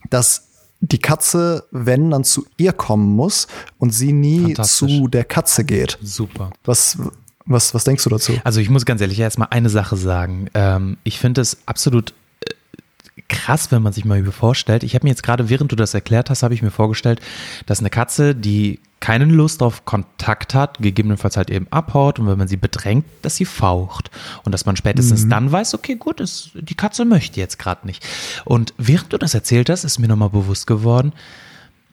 dass 0.10 0.48
die 0.80 1.00
Katze, 1.00 1.66
wenn 1.72 2.12
dann 2.12 2.24
zu 2.24 2.46
ihr 2.58 2.74
kommen 2.74 3.16
muss 3.16 3.48
und 3.80 3.92
sie 3.92 4.14
nie 4.14 4.54
zu 4.54 5.08
der 5.08 5.24
Katze 5.24 5.64
geht. 5.64 5.98
Super. 6.02 6.52
Was 6.66 6.98
was, 7.48 7.74
was 7.74 7.84
denkst 7.84 8.04
du 8.04 8.10
dazu? 8.10 8.34
Also 8.44 8.60
ich 8.60 8.70
muss 8.70 8.86
ganz 8.86 9.02
ehrlich 9.02 9.20
erstmal 9.20 9.48
eine 9.52 9.70
Sache 9.70 9.96
sagen. 9.96 10.50
Ähm, 10.54 10.98
ich 11.04 11.20
finde 11.20 11.42
es 11.42 11.58
absolut 11.66 12.14
äh, 12.42 13.22
krass, 13.28 13.72
wenn 13.72 13.82
man 13.82 13.94
sich 13.94 14.06
mal 14.06 14.24
vorstellt. 14.26 14.84
Ich 14.84 14.94
habe 14.96 15.06
mir 15.06 15.12
jetzt 15.12 15.24
gerade, 15.24 15.50
während 15.50 15.72
du 15.72 15.76
das 15.76 15.94
erklärt 15.94 16.30
hast, 16.30 16.44
habe 16.44 16.54
ich 16.54 16.62
mir 16.62 16.72
vorgestellt, 16.72 17.22
dass 17.66 17.80
eine 17.80 17.90
Katze, 17.90 18.36
die 18.36 18.80
keine 19.00 19.26
Lust 19.26 19.62
auf 19.62 19.86
Kontakt 19.86 20.54
hat, 20.54 20.80
gegebenenfalls 20.80 21.38
halt 21.38 21.50
eben 21.50 21.68
abhaut 21.70 22.20
und 22.20 22.28
wenn 22.28 22.38
man 22.38 22.48
sie 22.48 22.58
bedrängt, 22.58 23.06
dass 23.22 23.36
sie 23.36 23.46
faucht. 23.46 24.10
Und 24.44 24.52
dass 24.52 24.66
man 24.66 24.76
spätestens 24.76 25.26
mhm. 25.26 25.30
dann 25.30 25.52
weiß, 25.52 25.76
okay, 25.76 25.96
gut, 25.96 26.20
ist, 26.20 26.52
die 26.56 26.76
Katze 26.76 27.06
möchte 27.06 27.40
jetzt 27.40 27.60
gerade 27.60 27.86
nicht. 27.86 28.06
Und 28.44 28.74
während 28.78 29.14
du 29.14 29.18
das 29.18 29.34
erzählt 29.34 29.70
hast, 29.70 29.84
ist 29.84 30.00
mir 30.00 30.08
nochmal 30.08 30.32
bewusst 30.32 30.66
geworden, 30.68 31.14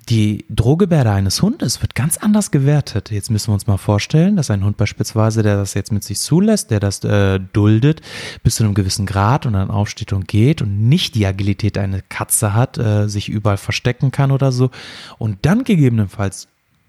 die 0.09 0.45
Drohgebärde 0.49 1.11
eines 1.11 1.41
Hundes 1.43 1.81
wird 1.81 1.95
ganz 1.95 2.17
anders 2.17 2.51
gewertet. 2.51 3.11
Jetzt 3.11 3.31
müssen 3.31 3.49
wir 3.49 3.55
uns 3.55 3.67
mal 3.67 3.77
vorstellen, 3.77 4.37
dass 4.37 4.51
ein 4.51 4.65
Hund 4.65 4.77
beispielsweise, 4.77 5.43
der 5.43 5.57
das 5.57 5.75
jetzt 5.75 5.93
mit 5.93 6.05
sich 6.05 6.19
zulässt, 6.19 6.71
der 6.71 6.81
das 6.81 7.03
äh, 7.05 7.41
duldet 7.53 8.01
bis 8.43 8.57
zu 8.57 8.65
einem 8.65 8.75
gewissen 8.75 9.07
Grad 9.07 9.47
und 9.47 9.55
dann 9.55 9.71
aufsteht 9.71 10.13
und 10.13 10.29
geht 10.29 10.63
und 10.63 10.89
nicht 10.89 11.15
die 11.15 11.27
Agilität 11.27 11.79
eine 11.79 12.03
Katze 12.03 12.55
hat, 12.55 12.79
äh, 12.79 13.09
sich 13.09 13.29
überall 13.29 13.57
verstecken 13.57 14.11
kann 14.11 14.31
oder 14.31 14.53
so 14.53 14.71
und 15.19 15.39
dann 15.43 15.65
gegebenenfalls 15.65 16.49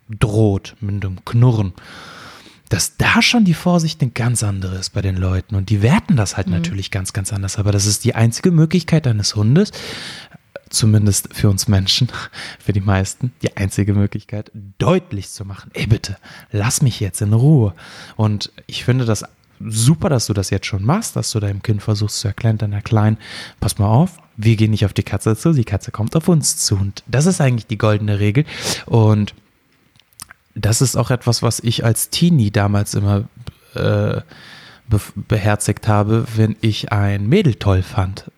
droht 0.10 0.76
mit 0.82 1.04
einem 1.04 1.24
Knurren 1.26 1.74
dass 2.70 2.98
da 2.98 3.22
schon 3.22 3.46
die 3.46 3.54
Vorsicht 3.54 4.02
eine 4.02 4.12
ganz 4.12 4.44
andere 4.44 4.78
ist 4.78 4.92
bei 4.92 5.02
den 5.02 5.18
Leuten. 5.18 5.56
Und 5.56 5.70
die 5.70 5.84
werten 5.84 6.16
das 6.16 6.36
halt 6.36 6.48
mhm. 6.48 6.54
natürlich 6.54 6.90
ganz, 6.90 7.14
ganz 7.14 7.32
anders. 7.32 7.60
Aber 7.60 7.72
das 7.72 7.86
ist 7.86 8.04
die 8.04 8.16
einzige 8.16 8.50
Möglichkeit 8.50 9.06
eines 9.06 9.36
Hundes, 9.36 9.72
zumindest 10.70 11.34
für 11.34 11.50
uns 11.50 11.68
Menschen, 11.68 12.10
für 12.60 12.74
die 12.74 12.82
meisten, 12.82 13.34
die 13.42 13.56
einzige 13.58 13.94
Möglichkeit, 13.94 14.52
deutlich 14.78 15.30
zu 15.30 15.46
machen, 15.46 15.72
ey 15.74 15.88
bitte, 15.88 16.18
lass 16.52 16.82
mich 16.82 17.00
jetzt 17.00 17.22
in 17.22 17.34
Ruhe. 17.34 17.74
Und 18.16 18.52
ich 18.68 18.86
finde 18.86 19.06
das 19.06 19.24
super, 19.60 20.10
dass 20.10 20.28
du 20.28 20.34
das 20.34 20.50
jetzt 20.50 20.66
schon 20.66 20.84
machst, 20.84 21.16
dass 21.16 21.32
du 21.32 21.40
deinem 21.40 21.62
Kind 21.62 21.82
versuchst 21.82 22.20
zu 22.20 22.28
erklären, 22.28 22.58
deiner 22.58 22.82
Kleinen, 22.82 23.18
pass 23.60 23.78
mal 23.78 23.88
auf, 23.88 24.18
wir 24.38 24.56
gehen 24.56 24.72
nicht 24.72 24.86
auf 24.86 24.94
die 24.94 25.04
Katze 25.04 25.36
zu, 25.36 25.54
die 25.54 25.64
Katze 25.64 25.92
kommt 25.92 26.16
auf 26.16 26.28
uns 26.28 26.58
zu. 26.58 26.76
Und 26.76 27.04
das 27.08 27.26
ist 27.26 27.40
eigentlich 27.40 27.68
die 27.68 27.78
goldene 27.78 28.20
Regel. 28.20 28.46
Und 28.86 29.34
das 30.56 30.82
ist 30.82 30.96
auch 30.96 31.12
etwas, 31.12 31.42
was 31.42 31.60
ich 31.60 31.86
als 31.86 32.10
Teenie 32.10 32.52
damals 32.52 32.94
immer 32.96 33.26
äh, 33.76 34.22
beherzigt 35.16 35.88
habe, 35.88 36.26
wenn 36.36 36.56
ich 36.62 36.92
ein 36.92 37.28
Mädel 37.28 37.56
toll 37.56 37.82
fand. 37.82 38.32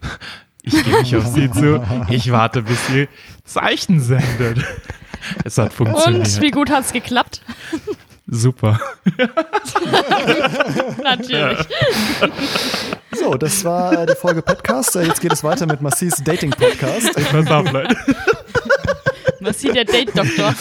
Ich 0.67 0.83
gehe 0.83 0.99
nicht 0.99 1.15
auf 1.15 1.25
sie 1.27 1.49
zu. 1.49 1.81
Ich 2.09 2.29
warte, 2.31 2.61
bis 2.61 2.87
sie 2.87 3.07
Zeichen 3.45 4.01
sendet. 4.01 4.63
Es 5.45 5.57
hat 5.57 5.71
funktioniert. 5.71 6.27
Und 6.27 6.41
wie 6.41 6.51
gut 6.51 6.69
hat 6.69 6.83
es 6.83 6.91
geklappt? 6.91 7.41
Super. 8.27 8.79
Natürlich. 11.03 11.59
So, 13.11 13.35
das 13.35 13.63
war 13.63 14.05
die 14.05 14.15
Folge 14.15 14.41
Podcast. 14.41 14.95
Jetzt 14.95 15.21
geht 15.21 15.31
es 15.31 15.43
weiter 15.43 15.65
mit 15.65 15.81
Massis 15.81 16.15
Dating 16.23 16.51
Podcast. 16.51 17.17
Ich 17.17 17.29
pass 17.29 17.49
auf, 17.49 17.71
Leute. 17.71 17.95
Massi, 19.39 19.71
der 19.71 19.85
Date-Doktor. 19.85 20.53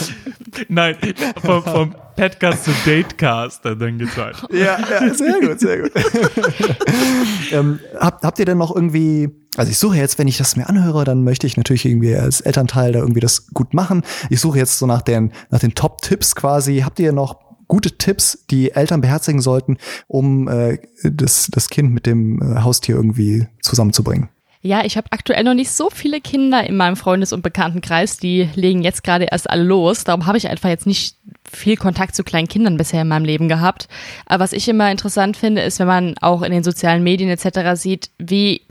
Nein, 0.68 0.96
vom, 1.44 1.64
vom 1.64 1.94
Podcast 2.16 2.64
zu 2.64 2.70
Datecast, 2.84 3.64
dann 3.64 3.98
geht's 3.98 4.16
weiter. 4.16 4.48
Ja, 4.52 4.78
ja, 4.78 5.12
sehr 5.12 5.40
gut, 5.40 5.60
sehr 5.60 5.82
gut. 5.82 5.92
ähm, 7.50 7.80
habt, 7.98 8.24
habt 8.24 8.38
ihr 8.38 8.44
denn 8.44 8.58
noch 8.58 8.74
irgendwie 8.74 9.28
also 9.56 9.70
ich 9.70 9.78
suche 9.78 9.96
jetzt, 9.96 10.18
wenn 10.18 10.28
ich 10.28 10.38
das 10.38 10.56
mir 10.56 10.68
anhöre, 10.68 11.04
dann 11.04 11.24
möchte 11.24 11.46
ich 11.46 11.56
natürlich 11.56 11.84
irgendwie 11.84 12.14
als 12.14 12.40
Elternteil 12.40 12.92
da 12.92 13.00
irgendwie 13.00 13.20
das 13.20 13.48
gut 13.48 13.74
machen. 13.74 14.02
Ich 14.30 14.40
suche 14.40 14.58
jetzt 14.58 14.78
so 14.78 14.86
nach 14.86 15.02
den, 15.02 15.32
nach 15.50 15.60
den 15.60 15.74
Top-Tipps 15.74 16.34
quasi. 16.34 16.80
Habt 16.84 16.98
ihr 16.98 17.12
noch 17.12 17.36
gute 17.68 17.96
Tipps, 17.98 18.44
die 18.50 18.72
Eltern 18.72 19.00
beherzigen 19.00 19.40
sollten, 19.40 19.78
um 20.06 20.48
äh, 20.48 20.78
das, 21.02 21.48
das 21.50 21.68
Kind 21.68 21.92
mit 21.92 22.06
dem 22.06 22.40
äh, 22.40 22.62
Haustier 22.62 22.96
irgendwie 22.96 23.46
zusammenzubringen? 23.60 24.28
Ja, 24.62 24.84
ich 24.84 24.96
habe 24.96 25.12
aktuell 25.12 25.44
noch 25.44 25.54
nicht 25.54 25.70
so 25.70 25.90
viele 25.90 26.20
Kinder 26.20 26.66
in 26.66 26.76
meinem 26.76 26.96
Freundes- 26.96 27.32
und 27.32 27.42
Bekanntenkreis, 27.42 28.16
die 28.16 28.48
legen 28.56 28.82
jetzt 28.82 29.04
gerade 29.04 29.26
erst 29.30 29.48
alle 29.48 29.62
los. 29.62 30.02
Darum 30.02 30.26
habe 30.26 30.38
ich 30.38 30.48
einfach 30.48 30.68
jetzt 30.68 30.86
nicht 30.86 31.16
viel 31.48 31.76
Kontakt 31.76 32.16
zu 32.16 32.24
kleinen 32.24 32.48
Kindern 32.48 32.76
bisher 32.76 33.02
in 33.02 33.08
meinem 33.08 33.24
Leben 33.24 33.48
gehabt. 33.48 33.86
Aber 34.26 34.42
was 34.42 34.52
ich 34.52 34.68
immer 34.68 34.90
interessant 34.90 35.36
finde, 35.36 35.62
ist, 35.62 35.78
wenn 35.78 35.86
man 35.86 36.14
auch 36.20 36.42
in 36.42 36.50
den 36.50 36.64
sozialen 36.64 37.04
Medien 37.04 37.30
etc. 37.30 37.80
sieht, 37.80 38.10
wie 38.18 38.62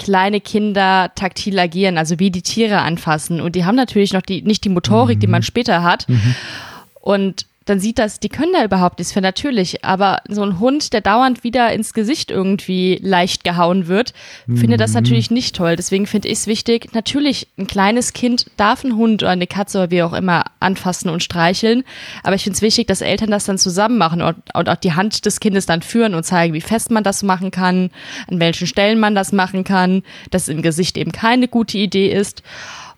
kleine 0.00 0.40
Kinder 0.40 1.12
taktil 1.14 1.58
agieren, 1.58 1.98
also 1.98 2.18
wie 2.18 2.30
die 2.30 2.42
Tiere 2.42 2.78
anfassen. 2.78 3.40
Und 3.40 3.54
die 3.54 3.64
haben 3.64 3.76
natürlich 3.76 4.12
noch 4.12 4.22
die, 4.22 4.42
nicht 4.42 4.64
die 4.64 4.70
Motorik, 4.70 5.18
mhm. 5.18 5.20
die 5.20 5.26
man 5.28 5.42
später 5.42 5.82
hat. 5.82 6.08
Mhm. 6.08 6.34
Und 7.00 7.46
dann 7.66 7.78
sieht 7.78 7.98
das, 7.98 8.20
die 8.20 8.30
können 8.30 8.52
da 8.54 8.64
überhaupt 8.64 8.98
nichts 8.98 9.12
für 9.12 9.20
natürlich. 9.20 9.84
Aber 9.84 10.22
so 10.28 10.42
ein 10.42 10.58
Hund, 10.58 10.92
der 10.94 11.02
dauernd 11.02 11.44
wieder 11.44 11.72
ins 11.72 11.92
Gesicht 11.92 12.30
irgendwie 12.30 12.98
leicht 13.02 13.44
gehauen 13.44 13.86
wird, 13.86 14.14
mhm. 14.46 14.56
findet 14.56 14.80
das 14.80 14.94
natürlich 14.94 15.30
nicht 15.30 15.54
toll. 15.56 15.76
Deswegen 15.76 16.06
finde 16.06 16.28
ich 16.28 16.38
es 16.38 16.46
wichtig, 16.46 16.94
natürlich, 16.94 17.48
ein 17.58 17.66
kleines 17.66 18.14
Kind 18.14 18.46
darf 18.56 18.82
einen 18.82 18.96
Hund 18.96 19.22
oder 19.22 19.32
eine 19.32 19.46
Katze 19.46 19.78
oder 19.78 19.90
wie 19.90 20.02
auch 20.02 20.14
immer 20.14 20.44
anfassen 20.58 21.10
und 21.10 21.22
streicheln. 21.22 21.84
Aber 22.22 22.34
ich 22.34 22.44
finde 22.44 22.56
es 22.56 22.62
wichtig, 22.62 22.86
dass 22.86 23.02
Eltern 23.02 23.30
das 23.30 23.44
dann 23.44 23.58
zusammen 23.58 23.98
machen 23.98 24.22
und, 24.22 24.36
und 24.54 24.68
auch 24.68 24.76
die 24.76 24.94
Hand 24.94 25.26
des 25.26 25.38
Kindes 25.38 25.66
dann 25.66 25.82
führen 25.82 26.14
und 26.14 26.24
zeigen, 26.24 26.54
wie 26.54 26.62
fest 26.62 26.90
man 26.90 27.04
das 27.04 27.22
machen 27.22 27.50
kann, 27.50 27.90
an 28.28 28.40
welchen 28.40 28.66
Stellen 28.66 28.98
man 28.98 29.14
das 29.14 29.32
machen 29.32 29.64
kann, 29.64 30.02
dass 30.30 30.48
im 30.48 30.62
Gesicht 30.62 30.96
eben 30.96 31.12
keine 31.12 31.46
gute 31.46 31.76
Idee 31.76 32.10
ist 32.10 32.42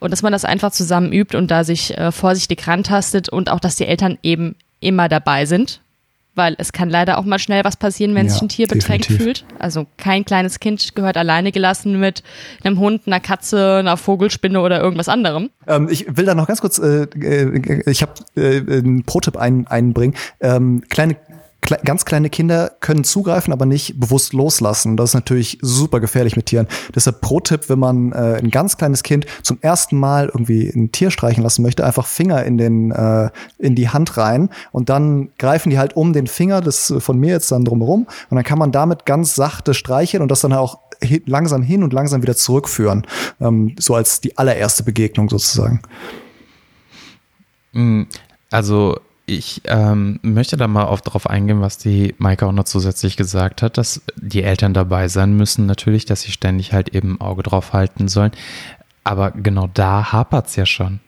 und 0.03 0.11
dass 0.11 0.23
man 0.23 0.33
das 0.33 0.45
einfach 0.45 0.73
zusammen 0.73 1.13
übt 1.13 1.37
und 1.37 1.51
da 1.51 1.65
sich 1.65 1.97
äh, 1.97 2.11
vorsichtig 2.11 2.67
rantastet 2.67 3.29
und 3.29 3.51
auch, 3.51 3.61
dass 3.61 3.77
die 3.77 3.87
Eltern 3.87 4.19
eben 4.23 4.57
immer 4.81 5.09
dabei 5.09 5.47
sind, 5.47 5.81
weil 6.35 6.57
es 6.59 6.73
kann 6.73 6.91
leider 6.91 7.19
auch 7.19 7.25
mal 7.25 7.39
schnell 7.39 7.65
was 7.65 7.77
passieren, 7.77 8.15
wenn 8.17 8.27
ja, 8.27 8.33
sich 8.33 8.43
ein 8.43 8.49
Tier 8.49 8.67
bedrängt 8.67 9.05
definitiv. 9.05 9.23
fühlt. 9.23 9.45
Also 9.61 9.87
kein 9.99 10.25
kleines 10.25 10.59
Kind 10.59 10.97
gehört 10.97 11.17
alleine 11.17 11.53
gelassen 11.53 12.01
mit 12.01 12.25
einem 12.65 12.81
Hund, 12.81 13.03
einer 13.07 13.21
Katze, 13.21 13.77
einer 13.77 13.97
Vogelspinne 13.97 14.61
oder 14.61 14.81
irgendwas 14.81 15.09
anderem. 15.09 15.51
Ähm, 15.69 15.89
ich 15.89 16.17
will 16.17 16.25
da 16.25 16.35
noch 16.35 16.49
ganz 16.49 16.61
kurz, 16.61 16.79
äh, 16.79 17.05
äh, 17.05 17.91
ich 17.91 18.03
habe 18.03 18.15
äh, 18.37 18.59
einen 18.59 19.05
Pro-Tipp 19.05 19.37
ein, 19.37 19.69
einbringen. 19.69 20.17
Ähm, 20.41 20.83
kleine 20.89 21.17
Kle 21.63 21.79
ganz 21.85 22.05
kleine 22.05 22.29
Kinder 22.29 22.73
können 22.81 23.05
zugreifen, 23.05 23.53
aber 23.53 23.67
nicht 23.67 23.99
bewusst 23.99 24.33
loslassen. 24.33 24.97
Das 24.97 25.11
ist 25.11 25.15
natürlich 25.15 25.59
super 25.63 26.01
gefährlich 26.01 26.37
mit 26.37 26.47
Tieren. 26.47 26.67
Deshalb 26.95 27.21
Pro-Tipp, 27.21 27.69
wenn 27.69 27.79
man 27.79 28.13
äh, 28.13 28.39
ein 28.43 28.51
ganz 28.51 28.77
kleines 28.77 29.03
Kind 29.03 29.27
zum 29.43 29.59
ersten 29.63 29.97
Mal 29.97 30.27
irgendwie 30.27 30.69
ein 30.69 30.93
Tier 30.93 31.11
streichen 31.11 31.43
lassen 31.43 31.63
möchte, 31.63 31.87
einfach 31.87 32.07
Finger 32.07 32.43
in 32.45 32.59
den 32.59 32.91
äh, 32.91 33.31
in 33.59 33.77
die 33.77 33.89
Hand 33.89 34.17
rein 34.17 34.51
und 34.73 34.89
dann 34.89 35.31
greifen 35.39 35.71
die 35.71 35.79
halt 35.79 35.97
um 35.97 36.13
den 36.13 36.27
Finger, 36.27 36.61
das 36.61 36.93
von 36.99 37.19
mir 37.19 37.31
jetzt 37.31 37.53
dann 37.53 37.65
drumherum 37.65 38.09
und 38.29 38.35
dann 38.35 38.45
kann 38.45 38.59
man 38.59 38.73
damit 38.73 39.07
ganz 39.07 39.35
sachte 39.35 39.73
streicheln 39.73 40.23
und 40.23 40.31
das 40.31 40.41
dann 40.41 40.53
auch 40.53 40.81
langsam 41.27 41.63
hin 41.63 41.83
und 41.83 41.93
langsam 41.93 42.23
wieder 42.23 42.37
zurückführen, 42.37 43.07
ähm, 43.41 43.75
so 43.79 43.95
als 43.95 44.21
die 44.21 44.37
allererste 44.37 44.83
Begegnung 44.83 45.29
sozusagen. 45.29 45.81
Mm, 47.73 48.03
also 48.51 48.99
ich 49.27 49.63
ähm, 49.67 50.19
möchte 50.23 50.57
da 50.57 50.67
mal 50.67 50.85
auf, 50.85 51.01
darauf 51.01 51.29
eingehen, 51.29 51.61
was 51.61 51.79
die 51.79 52.15
Maike 52.19 52.47
auch 52.47 52.53
noch 52.53 52.65
zusätzlich 52.65 53.17
gesagt 53.17 53.63
hat, 53.63 53.79
dass 53.79 54.03
die 54.17 54.43
Eltern 54.43 54.75
dabei 54.75 55.09
sein 55.09 55.37
müssen, 55.37 55.67
natürlich, 55.67 56.05
dass 56.05 56.23
sie 56.23 56.33
ständig 56.33 56.73
halt 56.73 56.95
eben 56.95 57.21
Auge 57.21 57.43
drauf 57.43 57.73
halten 57.73 58.09
sollen. 58.09 58.33
Aber 59.05 59.31
genau 59.31 59.69
da 59.73 60.13
hapert 60.13 60.49
es 60.49 60.57
ja 60.57 60.67
schon. 60.67 61.01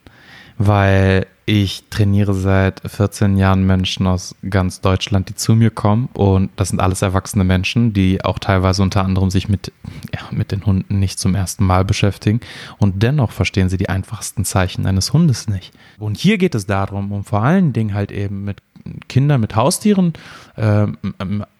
Weil 0.57 1.27
ich 1.47 1.83
trainiere 1.91 2.33
seit 2.33 2.81
14 2.89 3.37
Jahren 3.37 3.67
Menschen 3.67 4.07
aus 4.07 4.35
ganz 4.49 4.81
Deutschland, 4.81 5.29
die 5.29 5.35
zu 5.35 5.53
mir 5.53 5.69
kommen. 5.69 6.09
Und 6.13 6.49
das 6.55 6.69
sind 6.69 6.79
alles 6.79 7.03
erwachsene 7.03 7.43
Menschen, 7.43 7.93
die 7.93 8.23
auch 8.25 8.39
teilweise 8.39 8.81
unter 8.81 9.03
anderem 9.03 9.29
sich 9.29 9.47
mit, 9.47 9.71
ja, 10.11 10.21
mit 10.31 10.51
den 10.51 10.65
Hunden 10.65 10.99
nicht 10.99 11.19
zum 11.19 11.35
ersten 11.35 11.63
Mal 11.63 11.85
beschäftigen. 11.85 12.39
Und 12.79 13.03
dennoch 13.03 13.31
verstehen 13.31 13.69
sie 13.69 13.77
die 13.77 13.89
einfachsten 13.89 14.43
Zeichen 14.43 14.87
eines 14.87 15.13
Hundes 15.13 15.47
nicht. 15.47 15.71
Und 15.99 16.17
hier 16.17 16.39
geht 16.39 16.55
es 16.55 16.65
darum, 16.65 17.11
um 17.11 17.23
vor 17.23 17.43
allen 17.43 17.73
Dingen 17.73 17.93
halt 17.93 18.11
eben 18.11 18.43
mit 18.43 18.63
Kindern, 19.07 19.41
mit 19.41 19.55
Haustieren 19.55 20.13
äh, 20.55 20.87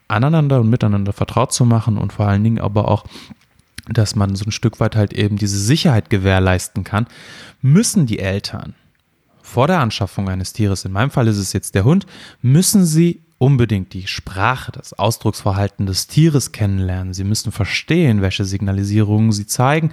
aneinander 0.07 0.61
und 0.61 0.69
miteinander 0.69 1.13
vertraut 1.13 1.53
zu 1.53 1.63
machen 1.63 1.97
und 1.97 2.11
vor 2.11 2.27
allen 2.27 2.43
Dingen 2.43 2.59
aber 2.59 2.87
auch 2.87 3.05
dass 3.87 4.15
man 4.15 4.35
so 4.35 4.45
ein 4.45 4.51
Stück 4.51 4.79
weit 4.79 4.95
halt 4.95 5.13
eben 5.13 5.37
diese 5.37 5.59
Sicherheit 5.59 6.09
gewährleisten 6.09 6.83
kann, 6.83 7.05
müssen 7.61 8.07
die 8.07 8.17
Eltern 8.17 8.73
vor 9.45 9.67
der 9.67 9.79
Anschaffung 9.79 10.27
eines 10.27 10.53
Tieres, 10.53 10.85
in 10.85 10.91
meinem 10.91 11.11
Fall 11.11 11.27
ist 11.27 11.37
es 11.37 11.53
jetzt 11.53 11.75
der 11.75 11.83
Hund, 11.83 12.05
müssen 12.41 12.83
Sie 12.85 13.21
unbedingt 13.37 13.93
die 13.93 14.07
Sprache, 14.07 14.71
das 14.71 14.93
Ausdrucksverhalten 14.93 15.85
des 15.85 16.07
Tieres 16.07 16.51
kennenlernen. 16.51 17.13
Sie 17.13 17.23
müssen 17.23 17.51
verstehen, 17.51 18.21
welche 18.21 18.45
Signalisierungen 18.45 19.31
sie 19.31 19.45
zeigen 19.45 19.91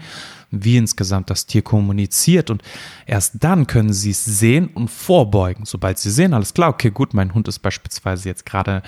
wie 0.53 0.77
insgesamt 0.77 1.31
das 1.31 1.47
Tier 1.47 1.63
kommuniziert 1.63 2.51
und 2.51 2.63
erst 3.07 3.43
dann 3.43 3.67
können 3.67 3.93
sie 3.93 4.11
es 4.11 4.25
sehen 4.25 4.69
und 4.69 4.91
vorbeugen. 4.91 5.65
Sobald 5.65 5.99
sie 5.99 6.11
sehen, 6.11 6.35
alles 6.35 6.55
klar, 6.55 6.69
okay, 6.69 6.91
gut, 6.91 7.15
mein 7.15 7.35
Hund 7.35 7.49
ist 7.49 7.61
beispielsweise 7.61 8.29
jetzt 8.29 8.47
gerade, 8.47 8.83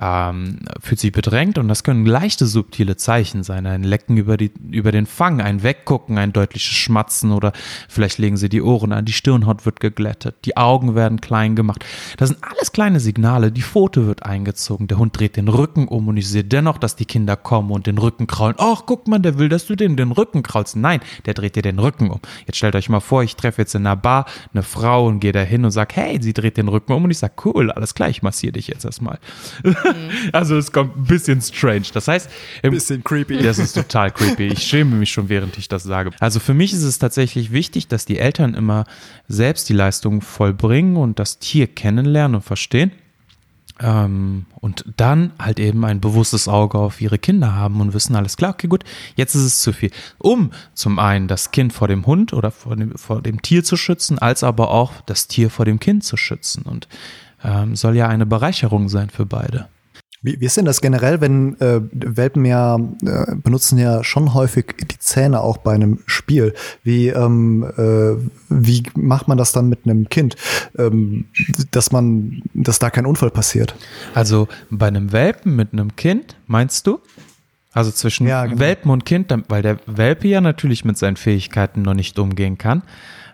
ähm, 0.00 0.60
fühlt 0.80 0.98
sich 0.98 1.12
bedrängt 1.12 1.58
und 1.58 1.68
das 1.68 1.84
können 1.84 2.06
leichte 2.06 2.46
subtile 2.46 2.96
Zeichen 2.96 3.44
sein, 3.44 3.66
ein 3.66 3.84
Lecken 3.84 4.16
über, 4.16 4.36
die, 4.36 4.50
über 4.70 4.92
den 4.92 5.06
Fang, 5.06 5.40
ein 5.40 5.62
Weggucken, 5.62 6.16
ein 6.16 6.32
deutliches 6.32 6.72
Schmatzen 6.72 7.32
oder 7.32 7.52
vielleicht 7.88 8.18
legen 8.18 8.38
sie 8.38 8.48
die 8.48 8.62
Ohren 8.62 8.92
an, 8.92 9.04
die 9.04 9.12
Stirnhaut 9.12 9.66
wird 9.66 9.78
geglättet, 9.78 10.36
die 10.46 10.56
Augen 10.56 10.94
werden 10.94 11.20
klein 11.20 11.54
gemacht. 11.54 11.84
Das 12.16 12.30
sind 12.30 12.42
alles 12.42 12.72
kleine 12.72 12.98
Signale, 12.98 13.52
die 13.52 13.62
Pfote 13.62 14.06
wird 14.06 14.24
eingezogen, 14.24 14.88
der 14.88 14.98
Hund 14.98 15.18
dreht 15.18 15.36
den 15.36 15.48
Rücken 15.48 15.86
um 15.86 16.08
und 16.08 16.16
ich 16.16 16.28
sehe 16.28 16.44
dennoch, 16.44 16.78
dass 16.78 16.96
die 16.96 17.04
Kinder 17.04 17.36
kommen 17.36 17.70
und 17.70 17.86
den 17.86 17.98
Rücken 17.98 18.26
kraulen. 18.26 18.56
Ach, 18.58 18.84
guck 18.86 19.06
mal, 19.06 19.18
der 19.18 19.38
will, 19.38 19.50
dass 19.50 19.66
du 19.66 19.76
den, 19.76 19.96
den 19.96 20.12
Rücken 20.12 20.42
kraulst. 20.42 20.76
Nein, 20.76 21.00
der 21.26 21.34
dreht 21.34 21.56
dir 21.56 21.62
den 21.62 21.78
Rücken 21.78 22.10
um. 22.10 22.20
Jetzt 22.46 22.56
stellt 22.56 22.74
euch 22.74 22.88
mal 22.88 23.00
vor, 23.00 23.22
ich 23.22 23.36
treffe 23.36 23.62
jetzt 23.62 23.74
in 23.74 23.86
einer 23.86 23.96
Bar 23.96 24.26
eine 24.52 24.62
Frau 24.62 25.06
und 25.06 25.20
gehe 25.20 25.32
da 25.32 25.40
hin 25.40 25.64
und 25.64 25.70
sage, 25.70 25.94
hey, 25.96 26.18
sie 26.20 26.32
dreht 26.32 26.56
den 26.56 26.68
Rücken 26.68 26.92
um 26.92 27.04
und 27.04 27.10
ich 27.10 27.18
sage, 27.18 27.34
cool, 27.44 27.70
alles 27.70 27.94
klar, 27.94 28.08
ich 28.08 28.22
massiere 28.22 28.52
dich 28.52 28.68
jetzt 28.68 28.84
erstmal. 28.84 29.18
Mhm. 29.62 29.76
also 30.32 30.56
es 30.56 30.72
kommt 30.72 30.96
ein 30.96 31.04
bisschen 31.04 31.40
strange. 31.40 31.86
Das 31.92 32.08
heißt, 32.08 32.30
ein 32.62 32.70
bisschen 32.70 33.04
creepy. 33.04 33.42
Das 33.42 33.58
ist 33.58 33.74
total 33.74 34.10
creepy. 34.10 34.48
Ich 34.48 34.62
schäme 34.62 34.96
mich 34.96 35.10
schon, 35.10 35.28
während 35.28 35.56
ich 35.58 35.68
das 35.68 35.82
sage. 35.82 36.10
Also 36.20 36.40
für 36.40 36.54
mich 36.54 36.72
ist 36.72 36.82
es 36.82 36.98
tatsächlich 36.98 37.52
wichtig, 37.52 37.88
dass 37.88 38.04
die 38.04 38.18
Eltern 38.18 38.54
immer 38.54 38.84
selbst 39.28 39.68
die 39.68 39.74
Leistung 39.74 40.20
vollbringen 40.20 40.96
und 40.96 41.18
das 41.18 41.38
Tier 41.38 41.66
kennenlernen 41.66 42.36
und 42.36 42.42
verstehen. 42.42 42.92
Ähm, 43.80 44.46
und 44.60 44.84
dann 44.96 45.32
halt 45.38 45.58
eben 45.58 45.84
ein 45.84 46.00
bewusstes 46.00 46.48
Auge 46.48 46.78
auf 46.78 47.00
ihre 47.00 47.18
Kinder 47.18 47.54
haben 47.54 47.80
und 47.80 47.94
wissen, 47.94 48.14
alles 48.14 48.36
klar, 48.36 48.52
okay, 48.52 48.68
gut, 48.68 48.84
jetzt 49.16 49.34
ist 49.34 49.42
es 49.42 49.60
zu 49.60 49.72
viel. 49.72 49.90
Um 50.18 50.50
zum 50.74 50.98
einen 50.98 51.28
das 51.28 51.50
Kind 51.50 51.72
vor 51.72 51.88
dem 51.88 52.06
Hund 52.06 52.32
oder 52.32 52.50
vor 52.50 52.76
dem, 52.76 52.96
vor 52.96 53.22
dem 53.22 53.40
Tier 53.40 53.64
zu 53.64 53.76
schützen, 53.76 54.18
als 54.18 54.44
aber 54.44 54.70
auch 54.70 54.92
das 55.06 55.28
Tier 55.28 55.48
vor 55.50 55.64
dem 55.64 55.80
Kind 55.80 56.04
zu 56.04 56.16
schützen. 56.16 56.62
Und 56.64 56.88
ähm, 57.42 57.74
soll 57.74 57.96
ja 57.96 58.06
eine 58.08 58.26
Bereicherung 58.26 58.88
sein 58.88 59.08
für 59.08 59.24
beide. 59.24 59.68
Wie, 60.22 60.38
wie 60.38 60.44
ist 60.44 60.56
denn 60.58 60.66
das 60.66 60.82
generell, 60.82 61.22
wenn 61.22 61.58
äh, 61.60 61.80
Welpen 61.92 62.44
ja 62.44 62.76
äh, 62.76 63.34
benutzen 63.36 63.78
ja 63.78 64.04
schon 64.04 64.34
häufig 64.34 64.76
die 64.76 64.98
Zähne 64.98 65.40
auch 65.40 65.56
bei 65.56 65.72
einem 65.72 66.00
Spiel? 66.04 66.52
Wie, 66.82 67.08
ähm, 67.08 67.64
äh, 67.78 68.16
wie 68.50 68.82
macht 68.96 69.28
man 69.28 69.38
das 69.38 69.52
dann 69.52 69.70
mit 69.70 69.80
einem 69.84 70.10
Kind, 70.10 70.36
ähm, 70.76 71.24
dass 71.70 71.90
man, 71.90 72.42
dass 72.52 72.78
da 72.78 72.90
kein 72.90 73.06
Unfall 73.06 73.30
passiert? 73.30 73.74
Also 74.12 74.46
bei 74.68 74.88
einem 74.88 75.12
Welpen 75.12 75.56
mit 75.56 75.72
einem 75.72 75.96
Kind, 75.96 76.36
meinst 76.46 76.86
du? 76.86 77.00
Also 77.72 77.90
zwischen 77.90 78.26
ja, 78.26 78.44
genau. 78.44 78.58
Welpen 78.58 78.90
und 78.90 79.06
Kind, 79.06 79.32
weil 79.48 79.62
der 79.62 79.78
Welpe 79.86 80.28
ja 80.28 80.42
natürlich 80.42 80.84
mit 80.84 80.98
seinen 80.98 81.16
Fähigkeiten 81.16 81.80
noch 81.80 81.94
nicht 81.94 82.18
umgehen 82.18 82.58
kann. 82.58 82.82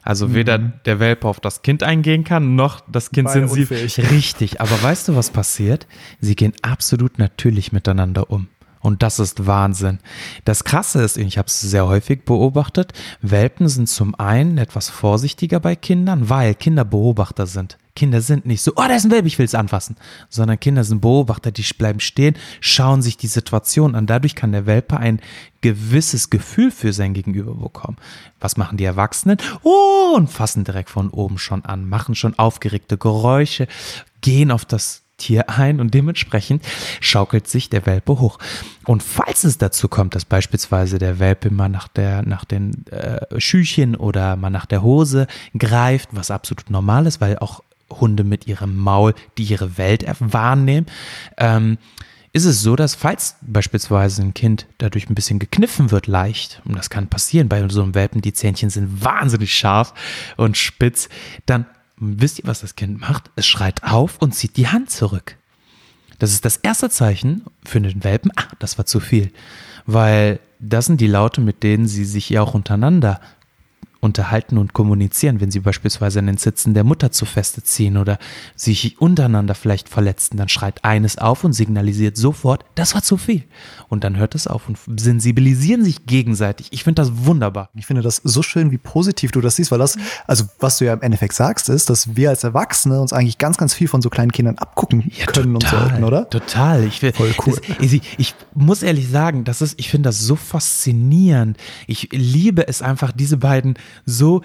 Also 0.06 0.34
weder 0.34 0.58
mhm. 0.58 0.72
der 0.84 1.00
Welpe 1.00 1.26
auf 1.26 1.40
das 1.40 1.62
Kind 1.62 1.82
eingehen 1.82 2.22
kann, 2.22 2.54
noch 2.54 2.80
das 2.88 3.10
Kind 3.10 3.26
Beide 3.26 3.40
sensitiv. 3.40 3.72
Unfähig. 3.72 3.98
Richtig, 4.12 4.60
aber 4.60 4.80
weißt 4.80 5.08
du, 5.08 5.16
was 5.16 5.30
passiert? 5.30 5.88
Sie 6.20 6.36
gehen 6.36 6.52
absolut 6.62 7.18
natürlich 7.18 7.72
miteinander 7.72 8.30
um. 8.30 8.46
Und 8.80 9.02
das 9.02 9.18
ist 9.18 9.48
Wahnsinn. 9.48 9.98
Das 10.44 10.62
Krasse 10.62 11.02
ist, 11.02 11.16
ich 11.16 11.38
habe 11.38 11.48
es 11.48 11.60
sehr 11.60 11.88
häufig 11.88 12.24
beobachtet, 12.24 12.92
Welpen 13.20 13.68
sind 13.68 13.88
zum 13.88 14.14
einen 14.14 14.58
etwas 14.58 14.90
vorsichtiger 14.90 15.58
bei 15.58 15.74
Kindern, 15.74 16.30
weil 16.30 16.54
Kinder 16.54 16.84
Beobachter 16.84 17.48
sind. 17.48 17.76
Kinder 17.96 18.20
sind 18.20 18.46
nicht 18.46 18.62
so, 18.62 18.72
oh, 18.76 18.84
da 18.86 18.94
ist 18.94 19.04
ein 19.04 19.10
Welpe, 19.10 19.26
ich 19.26 19.38
will 19.38 19.46
es 19.46 19.54
anfassen, 19.56 19.96
sondern 20.28 20.60
Kinder 20.60 20.84
sind 20.84 21.00
Beobachter, 21.00 21.50
die 21.50 21.64
bleiben 21.76 21.98
stehen, 21.98 22.36
schauen 22.60 23.02
sich 23.02 23.16
die 23.16 23.26
Situation 23.26 23.96
an. 23.96 24.06
Dadurch 24.06 24.36
kann 24.36 24.52
der 24.52 24.66
Welpe 24.66 24.98
ein 24.98 25.20
gewisses 25.62 26.30
Gefühl 26.30 26.70
für 26.70 26.92
sein 26.92 27.14
Gegenüber 27.14 27.54
bekommen. 27.54 27.96
Was 28.38 28.56
machen 28.56 28.78
die 28.78 28.84
Erwachsenen? 28.84 29.38
Oh, 29.64 30.12
und 30.14 30.30
fassen 30.30 30.62
direkt 30.62 30.90
von 30.90 31.10
oben 31.10 31.38
schon 31.38 31.64
an, 31.64 31.88
machen 31.88 32.14
schon 32.14 32.38
aufgeregte 32.38 32.98
Geräusche, 32.98 33.66
gehen 34.20 34.52
auf 34.52 34.64
das 34.64 35.02
Tier 35.16 35.48
ein 35.48 35.80
und 35.80 35.94
dementsprechend 35.94 36.62
schaukelt 37.00 37.48
sich 37.48 37.70
der 37.70 37.86
Welpe 37.86 38.18
hoch. 38.18 38.38
Und 38.84 39.02
falls 39.02 39.44
es 39.44 39.56
dazu 39.56 39.88
kommt, 39.88 40.14
dass 40.14 40.26
beispielsweise 40.26 40.98
der 40.98 41.18
Welpe 41.18 41.50
mal 41.50 41.70
nach, 41.70 41.88
der, 41.88 42.22
nach 42.22 42.44
den 42.44 42.86
äh, 42.88 43.40
Schüchen 43.40 43.96
oder 43.96 44.36
mal 44.36 44.50
nach 44.50 44.66
der 44.66 44.82
Hose 44.82 45.26
greift, 45.56 46.10
was 46.12 46.30
absolut 46.30 46.68
normal 46.68 47.06
ist, 47.06 47.22
weil 47.22 47.38
auch 47.38 47.62
Hunde 47.90 48.24
mit 48.24 48.46
ihrem 48.46 48.76
Maul 48.76 49.14
die 49.38 49.44
ihre 49.44 49.78
Welt 49.78 50.04
wahrnehmen, 50.20 50.86
ähm, 51.36 51.78
ist 52.32 52.44
es 52.44 52.60
so, 52.60 52.76
dass 52.76 52.94
falls 52.94 53.36
beispielsweise 53.40 54.20
ein 54.20 54.34
Kind 54.34 54.66
dadurch 54.76 55.08
ein 55.08 55.14
bisschen 55.14 55.38
gekniffen 55.38 55.90
wird, 55.90 56.06
leicht, 56.06 56.60
und 56.66 56.76
das 56.76 56.90
kann 56.90 57.08
passieren 57.08 57.48
bei 57.48 57.66
so 57.70 57.82
einem 57.82 57.94
Welpen, 57.94 58.20
die 58.20 58.34
Zähnchen 58.34 58.68
sind 58.68 59.02
wahnsinnig 59.02 59.54
scharf 59.54 59.94
und 60.36 60.58
spitz, 60.58 61.08
dann 61.46 61.64
wisst 61.96 62.38
ihr, 62.38 62.46
was 62.46 62.60
das 62.60 62.76
Kind 62.76 63.00
macht? 63.00 63.30
Es 63.36 63.46
schreit 63.46 63.84
auf 63.84 64.18
und 64.18 64.34
zieht 64.34 64.58
die 64.58 64.68
Hand 64.68 64.90
zurück. 64.90 65.36
Das 66.18 66.32
ist 66.32 66.44
das 66.44 66.58
erste 66.58 66.90
Zeichen 66.90 67.42
für 67.64 67.80
den 67.80 68.04
Welpen, 68.04 68.30
ah, 68.36 68.48
das 68.58 68.76
war 68.76 68.84
zu 68.84 69.00
viel. 69.00 69.32
Weil 69.86 70.40
das 70.58 70.86
sind 70.86 71.00
die 71.00 71.06
Laute, 71.06 71.40
mit 71.40 71.62
denen 71.62 71.86
sie 71.86 72.04
sich 72.04 72.28
ja 72.28 72.42
auch 72.42 72.54
untereinander 72.54 73.20
unterhalten 74.00 74.58
und 74.58 74.72
kommunizieren, 74.72 75.40
wenn 75.40 75.50
sie 75.50 75.60
beispielsweise 75.60 76.18
an 76.18 76.26
den 76.26 76.36
Sitzen 76.36 76.74
der 76.74 76.84
Mutter 76.84 77.12
zu 77.12 77.24
feste 77.24 77.62
ziehen 77.62 77.96
oder 77.96 78.18
sich 78.54 79.00
untereinander 79.00 79.54
vielleicht 79.54 79.88
verletzen, 79.88 80.36
dann 80.36 80.48
schreit 80.48 80.84
eines 80.84 81.18
auf 81.18 81.44
und 81.44 81.52
signalisiert 81.52 82.16
sofort, 82.16 82.64
das 82.74 82.94
war 82.94 83.02
zu 83.02 83.16
viel. 83.16 83.44
Und 83.88 84.04
dann 84.04 84.16
hört 84.16 84.34
es 84.34 84.46
auf 84.46 84.68
und 84.68 84.78
sensibilisieren 84.96 85.84
sich 85.84 86.06
gegenseitig. 86.06 86.68
Ich 86.70 86.84
finde 86.84 87.02
das 87.02 87.24
wunderbar. 87.24 87.70
Ich 87.74 87.86
finde 87.86 88.02
das 88.02 88.20
so 88.22 88.42
schön, 88.42 88.70
wie 88.70 88.78
positiv 88.78 89.32
du 89.32 89.40
das 89.40 89.56
siehst, 89.56 89.70
weil 89.70 89.78
das, 89.78 89.96
also 90.26 90.44
was 90.60 90.78
du 90.78 90.84
ja 90.84 90.92
im 90.92 91.02
Endeffekt 91.02 91.34
sagst, 91.34 91.68
ist, 91.68 91.90
dass 91.90 92.16
wir 92.16 92.30
als 92.30 92.44
Erwachsene 92.44 93.00
uns 93.00 93.12
eigentlich 93.12 93.38
ganz, 93.38 93.56
ganz 93.56 93.74
viel 93.74 93.88
von 93.88 94.02
so 94.02 94.10
kleinen 94.10 94.32
Kindern 94.32 94.58
abgucken 94.58 95.10
ja, 95.16 95.26
können 95.26 95.54
total, 95.54 95.82
und 95.82 95.88
sollten, 95.88 96.04
oder? 96.04 96.30
Total. 96.30 96.84
Ich, 96.84 97.00
Voll 97.00 97.34
cool. 97.46 97.60
Das, 97.68 97.92
ich, 97.92 98.02
ich 98.18 98.34
muss 98.54 98.82
ehrlich 98.82 99.08
sagen, 99.08 99.44
das 99.44 99.62
ist, 99.62 99.78
ich 99.78 99.90
finde 99.90 100.08
das 100.08 100.20
so 100.20 100.36
faszinierend. 100.36 101.56
Ich 101.86 102.08
liebe 102.12 102.68
es 102.68 102.82
einfach, 102.82 103.12
diese 103.12 103.36
beiden 103.36 103.74
so 104.04 104.42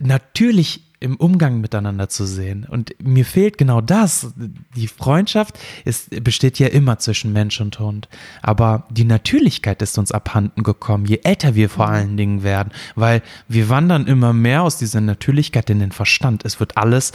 natürlich 0.00 0.82
im 1.00 1.16
Umgang 1.16 1.60
miteinander 1.60 2.08
zu 2.08 2.26
sehen. 2.26 2.66
Und 2.68 2.94
mir 3.00 3.24
fehlt 3.24 3.56
genau 3.56 3.80
das. 3.80 4.32
Die 4.74 4.88
Freundschaft 4.88 5.58
ist, 5.84 6.24
besteht 6.24 6.58
ja 6.58 6.68
immer 6.68 6.98
zwischen 6.98 7.32
Mensch 7.32 7.60
und 7.60 7.78
Hund. 7.78 8.08
Aber 8.42 8.86
die 8.90 9.04
Natürlichkeit 9.04 9.80
ist 9.80 9.96
uns 9.96 10.10
abhanden 10.10 10.64
gekommen, 10.64 11.06
je 11.06 11.20
älter 11.22 11.54
wir 11.54 11.70
vor 11.70 11.88
allen 11.88 12.16
Dingen 12.16 12.42
werden, 12.42 12.72
weil 12.96 13.22
wir 13.46 13.68
wandern 13.68 14.06
immer 14.06 14.32
mehr 14.32 14.62
aus 14.62 14.76
dieser 14.76 15.00
Natürlichkeit 15.00 15.70
in 15.70 15.78
den 15.78 15.92
Verstand. 15.92 16.44
Es 16.44 16.58
wird 16.58 16.76
alles 16.76 17.12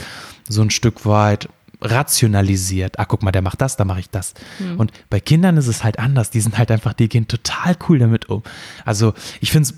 so 0.47 0.61
ein 0.61 0.69
Stück 0.69 1.05
weit 1.05 1.49
rationalisiert. 1.83 2.97
Ah, 2.99 3.05
guck 3.05 3.23
mal, 3.23 3.31
der 3.31 3.41
macht 3.41 3.61
das, 3.61 3.77
da 3.77 3.85
mache 3.85 3.99
ich 3.99 4.09
das. 4.09 4.33
Mhm. 4.59 4.79
Und 4.79 4.91
bei 5.09 5.19
Kindern 5.19 5.57
ist 5.57 5.67
es 5.67 5.83
halt 5.83 5.99
anders. 5.99 6.29
Die 6.29 6.41
sind 6.41 6.57
halt 6.57 6.71
einfach, 6.71 6.93
die 6.93 7.09
gehen 7.09 7.27
total 7.27 7.75
cool 7.87 7.99
damit 7.99 8.29
um. 8.29 8.43
Also 8.85 9.13
ich 9.41 9.51
finde 9.51 9.69
es 9.69 9.75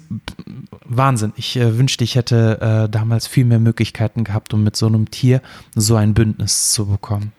Wahnsinn. 0.85 1.33
Ich 1.35 1.57
äh, 1.57 1.77
wünschte, 1.77 2.03
ich 2.03 2.15
hätte 2.15 2.85
äh, 2.85 2.89
damals 2.89 3.27
viel 3.27 3.45
mehr 3.45 3.59
Möglichkeiten 3.59 4.23
gehabt, 4.23 4.53
um 4.53 4.63
mit 4.63 4.75
so 4.75 4.85
einem 4.85 5.11
Tier 5.11 5.41
so 5.75 5.95
ein 5.95 6.13
Bündnis 6.13 6.71
zu 6.71 6.85
bekommen. 6.85 7.31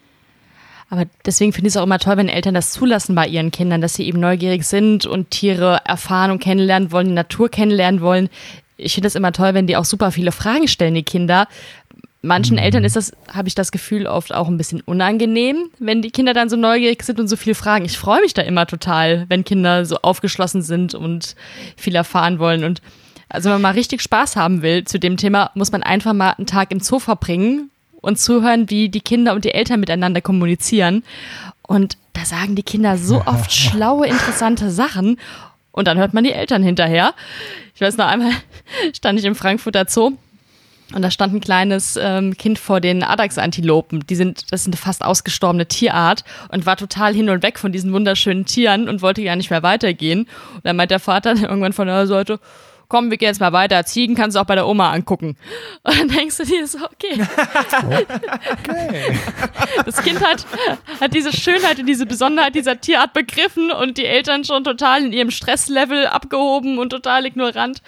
Aber 0.89 1.05
deswegen 1.25 1.53
finde 1.53 1.69
ich 1.69 1.73
es 1.73 1.77
auch 1.77 1.85
immer 1.85 1.99
toll, 1.99 2.17
wenn 2.17 2.29
Eltern 2.29 2.55
das 2.55 2.71
zulassen 2.71 3.15
bei 3.15 3.27
ihren 3.27 3.51
Kindern, 3.51 3.81
dass 3.81 3.95
sie 3.95 4.05
eben 4.05 4.21
neugierig 4.21 4.65
sind 4.65 5.05
und 5.05 5.31
Tiere 5.31 5.81
erfahren 5.85 6.31
und 6.31 6.39
kennenlernen 6.39 6.93
wollen, 6.93 7.09
die 7.09 7.13
Natur 7.13 7.49
kennenlernen 7.49 8.01
wollen. 8.01 8.29
Ich 8.77 8.95
finde 8.95 9.09
es 9.09 9.15
immer 9.15 9.33
toll, 9.33 9.55
wenn 9.55 9.67
die 9.67 9.77
auch 9.77 9.85
super 9.85 10.13
viele 10.13 10.33
Fragen 10.33 10.69
stellen, 10.69 10.95
die 10.95 11.03
Kinder, 11.03 11.49
Manchen 12.27 12.59
Eltern 12.59 12.85
ist 12.85 12.97
das, 12.97 13.13
habe 13.33 13.49
ich 13.49 13.55
das 13.55 13.73
Gefühl, 13.73 14.07
oft 14.07 14.35
auch 14.35 14.49
ein 14.49 14.59
bisschen 14.59 14.81
unangenehm, 14.81 15.71
wenn 15.79 16.03
die 16.03 16.11
Kinder 16.11 16.35
dann 16.35 16.49
so 16.49 16.57
neugierig 16.57 17.03
sind 17.03 17.21
und 17.21 17.29
so 17.29 17.37
viel 17.37 17.55
fragen. 17.55 17.85
Ich 17.85 17.97
freue 17.97 18.21
mich 18.21 18.35
da 18.35 18.43
immer 18.43 18.67
total, 18.67 19.27
wenn 19.29 19.45
Kinder 19.45 19.85
so 19.87 19.97
aufgeschlossen 20.03 20.63
sind 20.63 20.95
und 20.95 21.37
viel 21.77 21.95
erfahren 21.95 22.39
wollen. 22.39 22.65
Und 22.65 22.83
also 23.29 23.47
wenn 23.47 23.55
man 23.55 23.63
mal 23.63 23.79
richtig 23.79 24.03
Spaß 24.03 24.37
haben 24.37 24.63
will 24.63 24.85
zu 24.85 24.99
dem 24.99 25.17
Thema, 25.17 25.51
muss 25.55 25.73
man 25.73 25.83
einfach 25.83 26.13
mal 26.13 26.33
einen 26.33 26.47
Tag 26.47 26.73
im 26.73 26.81
Zoo 26.81 26.99
verbringen 26.99 27.71
und 28.01 28.19
zuhören, 28.19 28.71
wie 28.71 28.89
die 28.89 29.01
Kinder 29.01 29.35
und 29.35 29.45
die 29.45 29.55
Eltern 29.55 29.81
miteinander 29.81 30.21
kommunizieren. 30.21 31.05
Und 31.63 31.97
da 32.13 32.25
sagen 32.25 32.57
die 32.57 32.63
Kinder 32.63 32.99
so 32.99 33.23
oft 33.25 33.53
schlaue, 33.55 34.07
interessante 34.07 34.71
Sachen. 34.71 35.19
Und 35.71 35.87
dann 35.89 35.99
hört 35.99 36.15
man 36.15 36.25
die 36.25 36.33
Eltern 36.33 36.63
hinterher. 36.63 37.15
Ich 37.75 37.81
weiß 37.81 37.97
noch 37.97 38.07
einmal, 38.07 38.33
stand 38.97 39.19
ich 39.19 39.25
im 39.25 39.35
Frankfurter 39.35 39.87
Zoo 39.89 40.17
und 40.95 41.03
da 41.03 41.11
stand 41.11 41.35
ein 41.35 41.41
kleines 41.41 41.99
ähm, 42.01 42.37
Kind 42.37 42.59
vor 42.59 42.81
den 42.81 43.03
Adax-Antilopen. 43.03 44.07
Die 44.07 44.15
sind, 44.15 44.53
das 44.53 44.65
sind 44.65 44.77
fast 44.77 45.05
ausgestorbene 45.05 45.67
Tierart 45.67 46.23
und 46.51 46.65
war 46.65 46.77
total 46.77 47.13
hin 47.13 47.29
und 47.29 47.43
weg 47.43 47.59
von 47.59 47.73
diesen 47.73 47.93
wunderschönen 47.93 48.45
Tieren 48.45 48.89
und 48.89 49.03
wollte 49.03 49.25
gar 49.25 49.35
nicht 49.35 49.51
mehr 49.51 49.65
weitergehen. 49.65 50.29
Und 50.55 50.65
dann 50.65 50.77
meint 50.77 50.93
der 50.93 51.01
Vater 51.01 51.35
irgendwann 51.43 51.73
von 51.73 51.89
der 51.89 52.07
Seite, 52.07 52.39
komm, 52.89 53.11
wir 53.11 53.19
gehen 53.19 53.29
jetzt 53.29 53.41
mal 53.41 53.53
weiter. 53.53 53.85
Ziegen 53.85 54.15
kannst 54.15 54.37
du 54.37 54.41
auch 54.41 54.47
bei 54.47 54.55
der 54.55 54.67
Oma 54.67 54.93
angucken. 54.93 55.37
Und 55.83 55.99
dann 55.99 56.09
denkst 56.09 56.37
du 56.37 56.45
dir 56.45 56.67
so, 56.67 56.79
okay. 56.79 57.23
okay. 58.53 59.19
Das 59.85 60.03
Kind 60.03 60.25
hat, 60.25 60.47
hat 61.01 61.15
diese 61.15 61.33
Schönheit 61.33 61.79
und 61.79 61.87
diese 61.87 62.07
Besonderheit 62.07 62.55
dieser 62.55 62.81
Tierart 62.81 63.13
begriffen 63.13 63.71
und 63.71 63.99
die 63.99 64.05
Eltern 64.05 64.45
schon 64.45 64.65
total 64.65 65.05
in 65.05 65.13
ihrem 65.13 65.31
Stresslevel 65.31 66.07
abgehoben 66.07 66.79
und 66.79 66.91
total 66.91 67.27
ignorant 67.27 67.83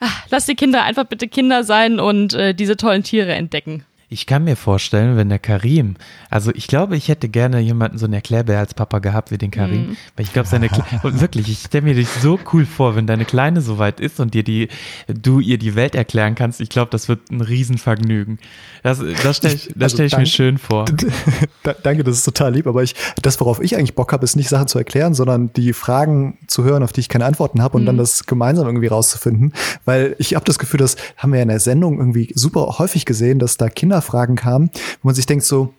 ach, 0.00 0.26
lass 0.30 0.46
die 0.46 0.54
Kinder 0.54 0.82
einfach 0.84 1.04
bitte 1.04 1.28
Kinder 1.28 1.64
sein 1.64 2.00
und 2.00 2.34
äh, 2.34 2.54
diese 2.54 2.76
tollen 2.76 3.02
Tiere 3.02 3.32
entdecken. 3.32 3.84
Ich 4.08 4.26
kann 4.26 4.44
mir 4.44 4.54
vorstellen, 4.54 5.16
wenn 5.16 5.28
der 5.28 5.40
Karim, 5.40 5.96
also 6.30 6.52
ich 6.54 6.68
glaube, 6.68 6.96
ich 6.96 7.08
hätte 7.08 7.28
gerne 7.28 7.58
jemanden, 7.58 7.98
so 7.98 8.04
einen 8.04 8.14
Erklärbär 8.14 8.60
als 8.60 8.72
Papa 8.72 9.00
gehabt 9.00 9.32
wie 9.32 9.38
den 9.38 9.50
Karim, 9.50 9.90
mm. 9.90 9.96
weil 10.14 10.24
ich 10.24 10.32
glaube, 10.32 10.48
seine, 10.48 10.68
und 11.02 11.20
wirklich, 11.20 11.48
ich 11.48 11.58
stelle 11.58 11.82
mir 11.82 11.94
dich 11.94 12.08
so 12.08 12.38
cool 12.52 12.66
vor, 12.66 12.94
wenn 12.94 13.08
deine 13.08 13.24
Kleine 13.24 13.60
so 13.62 13.78
weit 13.78 13.98
ist 13.98 14.20
und 14.20 14.32
dir 14.32 14.44
die, 14.44 14.68
du 15.08 15.40
ihr 15.40 15.58
die 15.58 15.74
Welt 15.74 15.96
erklären 15.96 16.36
kannst, 16.36 16.60
ich 16.60 16.68
glaube, 16.68 16.92
das 16.92 17.08
wird 17.08 17.32
ein 17.32 17.40
Riesenvergnügen. 17.40 18.38
Das, 18.84 19.02
das 19.24 19.38
stelle 19.38 19.54
ich, 19.54 19.72
das 19.74 19.82
also 19.82 19.96
stell 19.96 20.06
ich 20.06 20.16
mir 20.16 20.26
schön 20.26 20.58
vor. 20.58 20.84
Danke, 21.82 22.04
das 22.04 22.18
ist 22.18 22.24
total 22.24 22.54
lieb, 22.54 22.68
aber 22.68 22.84
ich, 22.84 22.94
das, 23.20 23.40
worauf 23.40 23.60
ich 23.60 23.76
eigentlich 23.76 23.96
Bock 23.96 24.12
habe, 24.12 24.22
ist 24.22 24.36
nicht 24.36 24.48
Sachen 24.48 24.68
zu 24.68 24.78
erklären, 24.78 25.14
sondern 25.14 25.52
die 25.54 25.72
Fragen 25.72 26.38
zu 26.46 26.62
hören, 26.62 26.84
auf 26.84 26.92
die 26.92 27.00
ich 27.00 27.08
keine 27.08 27.24
Antworten 27.24 27.60
habe 27.60 27.76
und 27.76 27.82
mm. 27.82 27.86
dann 27.86 27.96
das 27.96 28.26
gemeinsam 28.26 28.66
irgendwie 28.66 28.86
rauszufinden, 28.86 29.52
weil 29.84 30.14
ich 30.20 30.36
habe 30.36 30.44
das 30.44 30.60
Gefühl, 30.60 30.78
das 30.78 30.94
haben 31.16 31.32
wir 31.32 31.38
ja 31.38 31.42
in 31.42 31.48
der 31.48 31.58
Sendung 31.58 31.98
irgendwie 31.98 32.30
super 32.36 32.76
häufig 32.78 33.04
gesehen, 33.04 33.40
dass 33.40 33.56
da 33.56 33.68
Kinder 33.68 33.95
Kinderfragen 33.96 34.36
kamen, 34.36 34.70
wo 35.02 35.08
man 35.08 35.14
sich 35.14 35.26
denkt 35.26 35.44
so, 35.44 35.74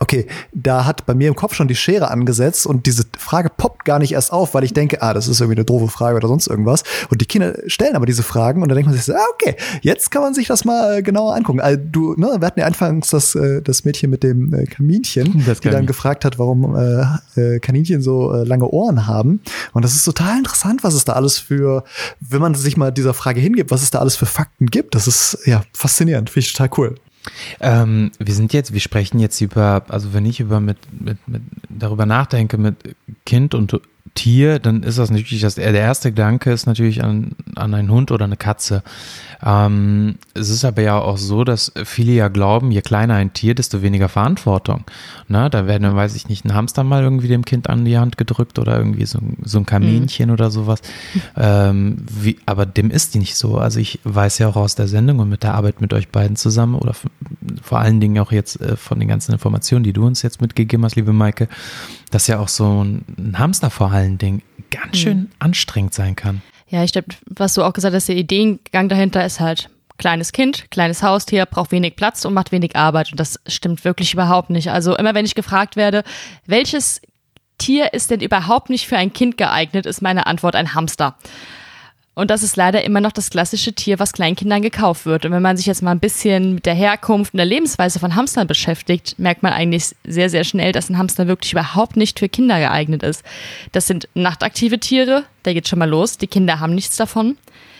Okay, 0.00 0.26
da 0.52 0.84
hat 0.84 1.06
bei 1.06 1.14
mir 1.14 1.28
im 1.28 1.34
Kopf 1.34 1.54
schon 1.54 1.66
die 1.66 1.74
Schere 1.74 2.10
angesetzt 2.10 2.66
und 2.66 2.84
diese 2.84 3.04
Frage 3.18 3.48
poppt 3.48 3.86
gar 3.86 3.98
nicht 3.98 4.12
erst 4.12 4.32
auf, 4.32 4.52
weil 4.52 4.62
ich 4.62 4.74
denke, 4.74 5.00
ah, 5.00 5.14
das 5.14 5.28
ist 5.28 5.40
irgendwie 5.40 5.56
eine 5.56 5.64
doofe 5.64 5.88
Frage 5.88 6.16
oder 6.16 6.28
sonst 6.28 6.46
irgendwas. 6.46 6.84
Und 7.10 7.22
die 7.22 7.26
Kinder 7.26 7.54
stellen 7.66 7.96
aber 7.96 8.04
diese 8.04 8.22
Fragen 8.22 8.62
und 8.62 8.68
dann 8.68 8.76
denkt 8.76 8.86
man 8.86 8.94
sich 8.94 9.06
so, 9.06 9.14
ah, 9.14 9.26
okay, 9.32 9.56
jetzt 9.80 10.10
kann 10.10 10.20
man 10.20 10.34
sich 10.34 10.46
das 10.46 10.66
mal 10.66 10.98
äh, 10.98 11.02
genauer 11.02 11.34
angucken. 11.34 11.60
Also, 11.60 11.80
du, 11.82 12.14
ne, 12.16 12.36
wir 12.38 12.46
hatten 12.46 12.60
ja 12.60 12.66
anfangs 12.66 13.08
das, 13.08 13.34
äh, 13.34 13.62
das 13.62 13.86
Mädchen 13.86 14.10
mit 14.10 14.22
dem 14.22 14.52
äh, 14.52 14.66
Kaninchen, 14.66 15.42
das 15.46 15.60
die 15.60 15.70
dann 15.70 15.86
gefragt 15.86 16.26
hat, 16.26 16.38
warum 16.38 16.76
äh, 16.76 17.58
Kaninchen 17.60 18.02
so 18.02 18.30
lange 18.30 18.68
Ohren 18.68 19.06
haben. 19.06 19.40
Und 19.72 19.86
das 19.86 19.94
ist 19.94 20.04
total 20.04 20.36
interessant, 20.36 20.84
was 20.84 20.92
es 20.92 21.06
da 21.06 21.14
alles 21.14 21.38
für, 21.38 21.82
wenn 22.20 22.42
man 22.42 22.54
sich 22.54 22.76
mal 22.76 22.92
dieser 22.92 23.14
Frage 23.14 23.40
hingibt, 23.40 23.70
was 23.70 23.82
es 23.82 23.90
da 23.90 24.00
alles 24.00 24.16
für 24.16 24.26
Fakten 24.26 24.66
gibt. 24.66 24.94
Das 24.94 25.08
ist 25.08 25.38
ja 25.46 25.62
faszinierend, 25.72 26.28
finde 26.28 26.46
ich 26.46 26.52
total 26.52 26.70
cool. 26.76 26.94
Ähm, 27.60 28.10
wir 28.18 28.34
sind 28.34 28.52
jetzt, 28.52 28.72
wir 28.72 28.80
sprechen 28.80 29.18
jetzt 29.18 29.40
über, 29.40 29.84
also 29.88 30.12
wenn 30.12 30.26
ich 30.26 30.40
über 30.40 30.60
mit, 30.60 30.78
mit, 30.92 31.18
mit 31.26 31.42
darüber 31.68 32.06
nachdenke 32.06 32.58
mit 32.58 32.96
Kind 33.26 33.54
und 33.54 33.80
Tier, 34.14 34.58
dann 34.58 34.82
ist 34.82 34.98
das 34.98 35.10
natürlich, 35.10 35.42
das, 35.42 35.54
der 35.54 35.72
erste 35.72 36.10
Gedanke 36.10 36.50
ist 36.50 36.66
natürlich 36.66 37.04
an, 37.04 37.36
an 37.54 37.72
einen 37.74 37.90
Hund 37.90 38.10
oder 38.10 38.24
eine 38.24 38.36
Katze. 38.36 38.82
Ähm, 39.44 40.16
es 40.34 40.48
ist 40.48 40.64
aber 40.64 40.82
ja 40.82 40.98
auch 40.98 41.18
so, 41.18 41.44
dass 41.44 41.72
viele 41.84 42.12
ja 42.12 42.28
glauben, 42.28 42.72
je 42.72 42.82
kleiner 42.82 43.14
ein 43.14 43.32
Tier, 43.32 43.54
desto 43.54 43.82
weniger 43.82 44.08
Verantwortung. 44.08 44.84
Na, 45.28 45.48
da 45.48 45.66
werden, 45.66 45.94
weiß 45.94 46.16
ich 46.16 46.28
nicht, 46.28 46.44
ein 46.44 46.54
Hamster 46.54 46.82
mal 46.82 47.02
irgendwie 47.02 47.28
dem 47.28 47.44
Kind 47.44 47.70
an 47.70 47.84
die 47.84 47.98
Hand 47.98 48.18
gedrückt 48.18 48.58
oder 48.58 48.76
irgendwie 48.76 49.06
so, 49.06 49.20
so 49.42 49.58
ein 49.58 49.66
Kaminchen 49.66 50.28
mhm. 50.28 50.32
oder 50.32 50.50
sowas. 50.50 50.80
Ähm, 51.36 51.98
wie, 52.10 52.38
aber 52.46 52.66
dem 52.66 52.90
ist 52.90 53.14
die 53.14 53.20
nicht 53.20 53.36
so. 53.36 53.58
Also 53.58 53.78
ich 53.78 54.00
weiß 54.02 54.38
ja 54.38 54.48
auch 54.48 54.56
aus 54.56 54.74
der 54.74 54.88
Sendung 54.88 55.20
und 55.20 55.28
mit 55.28 55.44
der 55.44 55.54
Arbeit 55.54 55.80
mit 55.80 55.92
euch 55.92 56.08
beiden 56.08 56.34
zusammen 56.34 56.74
oder 56.74 56.94
vor 57.62 57.78
allen 57.78 58.00
Dingen 58.00 58.18
auch 58.18 58.32
jetzt 58.32 58.60
äh, 58.60 58.76
von 58.76 58.98
den 58.98 59.08
ganzen 59.08 59.32
Informationen, 59.32 59.84
die 59.84 59.92
du 59.92 60.04
uns 60.04 60.22
jetzt 60.22 60.40
mitgegeben 60.40 60.84
hast, 60.84 60.96
liebe 60.96 61.12
Maike, 61.12 61.48
dass 62.10 62.26
ja 62.26 62.38
auch 62.38 62.48
so 62.48 62.84
ein, 62.84 63.34
Hamster 63.36 63.70
vor 63.70 63.90
allen 63.90 64.18
Dingen 64.18 64.42
ganz 64.70 64.98
schön 64.98 65.18
mhm. 65.18 65.30
anstrengend 65.38 65.94
sein 65.94 66.16
kann. 66.16 66.42
Ja, 66.68 66.84
ich 66.84 66.92
glaube, 66.92 67.08
was 67.26 67.54
du 67.54 67.62
auch 67.62 67.72
gesagt 67.72 67.94
hast, 67.94 68.08
der 68.08 68.16
Ideengang 68.16 68.88
dahinter 68.88 69.24
ist 69.24 69.40
halt, 69.40 69.70
kleines 69.98 70.32
Kind, 70.32 70.70
kleines 70.70 71.02
Haustier, 71.02 71.44
braucht 71.44 71.72
wenig 71.72 71.96
Platz 71.96 72.24
und 72.24 72.32
macht 72.32 72.52
wenig 72.52 72.76
Arbeit. 72.76 73.10
Und 73.10 73.20
das 73.20 73.40
stimmt 73.46 73.84
wirklich 73.84 74.14
überhaupt 74.14 74.50
nicht. 74.50 74.70
Also 74.70 74.96
immer 74.96 75.14
wenn 75.14 75.24
ich 75.24 75.34
gefragt 75.34 75.76
werde, 75.76 76.04
welches 76.46 77.02
Tier 77.58 77.92
ist 77.92 78.10
denn 78.10 78.20
überhaupt 78.20 78.70
nicht 78.70 78.86
für 78.86 78.96
ein 78.96 79.12
Kind 79.12 79.36
geeignet, 79.36 79.84
ist 79.84 80.00
meine 80.00 80.26
Antwort 80.26 80.54
ein 80.54 80.74
Hamster. 80.74 81.16
Und 82.18 82.32
das 82.32 82.42
ist 82.42 82.56
leider 82.56 82.82
immer 82.82 83.00
noch 83.00 83.12
das 83.12 83.30
klassische 83.30 83.72
Tier, 83.74 84.00
was 84.00 84.12
Kleinkindern 84.12 84.60
gekauft 84.60 85.06
wird. 85.06 85.24
Und 85.24 85.30
wenn 85.30 85.40
man 85.40 85.56
sich 85.56 85.66
jetzt 85.66 85.84
mal 85.84 85.92
ein 85.92 86.00
bisschen 86.00 86.56
mit 86.56 86.66
der 86.66 86.74
Herkunft 86.74 87.32
und 87.32 87.38
der 87.38 87.46
Lebensweise 87.46 88.00
von 88.00 88.16
Hamstern 88.16 88.48
beschäftigt, 88.48 89.16
merkt 89.20 89.44
man 89.44 89.52
eigentlich 89.52 89.94
sehr, 90.04 90.28
sehr 90.28 90.42
schnell, 90.42 90.72
dass 90.72 90.90
ein 90.90 90.98
Hamster 90.98 91.28
wirklich 91.28 91.52
überhaupt 91.52 91.96
nicht 91.96 92.18
für 92.18 92.28
Kinder 92.28 92.58
geeignet 92.58 93.04
ist. 93.04 93.22
Das 93.70 93.86
sind 93.86 94.08
nachtaktive 94.14 94.80
Tiere, 94.80 95.26
da 95.44 95.52
geht 95.52 95.68
schon 95.68 95.78
mal 95.78 95.88
los. 95.88 96.18
Die 96.18 96.26
Kinder 96.26 96.58
haben 96.58 96.74
nichts 96.74 96.96
davon. 96.96 97.36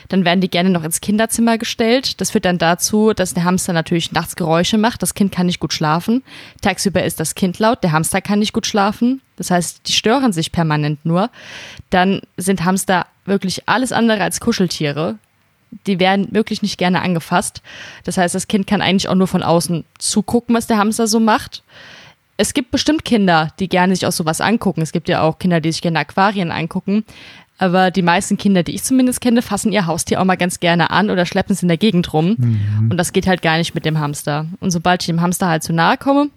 Dann 0.08 0.24
werden 0.24 0.40
die 0.40 0.48
gerne 0.48 0.70
noch 0.70 0.84
ins 0.84 1.00
Kinderzimmer 1.00 1.58
gestellt. 1.58 2.20
Das 2.20 2.30
führt 2.30 2.46
dann 2.46 2.58
dazu, 2.58 3.12
dass 3.12 3.34
der 3.34 3.44
Hamster 3.44 3.72
natürlich 3.72 4.12
nachts 4.12 4.36
Geräusche 4.36 4.78
macht. 4.78 5.02
Das 5.02 5.14
Kind 5.14 5.32
kann 5.32 5.46
nicht 5.46 5.60
gut 5.60 5.72
schlafen. 5.72 6.22
Tagsüber 6.62 7.04
ist 7.04 7.20
das 7.20 7.34
Kind 7.34 7.58
laut. 7.58 7.82
Der 7.82 7.92
Hamster 7.92 8.20
kann 8.20 8.38
nicht 8.38 8.54
gut 8.54 8.66
schlafen. 8.66 9.20
Das 9.36 9.50
heißt, 9.50 9.86
die 9.86 9.92
stören 9.92 10.32
sich 10.32 10.50
permanent 10.50 11.04
nur. 11.04 11.30
Dann 11.90 12.22
sind 12.36 12.64
Hamster 12.64 13.06
wirklich 13.26 13.68
alles 13.68 13.92
andere 13.92 14.22
als 14.22 14.40
Kuscheltiere. 14.40 15.16
Die 15.86 16.00
werden 16.00 16.28
wirklich 16.32 16.62
nicht 16.62 16.78
gerne 16.78 17.02
angefasst. 17.02 17.60
Das 18.04 18.16
heißt, 18.16 18.34
das 18.34 18.48
Kind 18.48 18.66
kann 18.66 18.80
eigentlich 18.80 19.08
auch 19.08 19.14
nur 19.14 19.28
von 19.28 19.42
außen 19.42 19.84
zugucken, 19.98 20.54
was 20.54 20.66
der 20.66 20.78
Hamster 20.78 21.06
so 21.06 21.20
macht. 21.20 21.62
Es 22.38 22.54
gibt 22.54 22.70
bestimmt 22.70 23.04
Kinder, 23.04 23.52
die 23.58 23.68
gerne 23.68 23.94
sich 23.94 24.06
auch 24.06 24.12
sowas 24.12 24.40
angucken. 24.40 24.80
Es 24.80 24.92
gibt 24.92 25.08
ja 25.08 25.22
auch 25.22 25.38
Kinder, 25.38 25.60
die 25.60 25.72
sich 25.72 25.82
gerne 25.82 25.98
Aquarien 25.98 26.52
angucken. 26.52 27.04
Aber 27.58 27.90
die 27.90 28.02
meisten 28.02 28.36
Kinder, 28.38 28.62
die 28.62 28.74
ich 28.74 28.84
zumindest 28.84 29.20
kenne, 29.20 29.42
fassen 29.42 29.72
ihr 29.72 29.86
Haustier 29.86 30.20
auch 30.20 30.24
mal 30.24 30.36
ganz 30.36 30.60
gerne 30.60 30.90
an 30.90 31.10
oder 31.10 31.26
schleppen 31.26 31.52
es 31.52 31.62
in 31.62 31.68
der 31.68 31.76
Gegend 31.76 32.12
rum. 32.12 32.36
Und 32.88 32.96
das 32.96 33.12
geht 33.12 33.26
halt 33.26 33.42
gar 33.42 33.58
nicht 33.58 33.74
mit 33.74 33.84
dem 33.84 33.98
Hamster. 33.98 34.46
Und 34.60 34.70
sobald 34.70 35.02
ich 35.02 35.06
dem 35.06 35.20
Hamster 35.20 35.48
halt 35.48 35.64
zu 35.64 35.72
nahe 35.72 35.96
komme, 35.96 36.30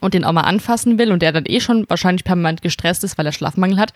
und 0.00 0.14
den 0.14 0.24
auch 0.24 0.32
mal 0.32 0.42
anfassen 0.42 0.98
will 0.98 1.12
und 1.12 1.22
der 1.22 1.32
dann 1.32 1.44
eh 1.46 1.60
schon 1.60 1.84
wahrscheinlich 1.88 2.24
permanent 2.24 2.62
gestresst 2.62 3.04
ist, 3.04 3.18
weil 3.18 3.26
er 3.26 3.32
Schlafmangel 3.32 3.78
hat, 3.78 3.92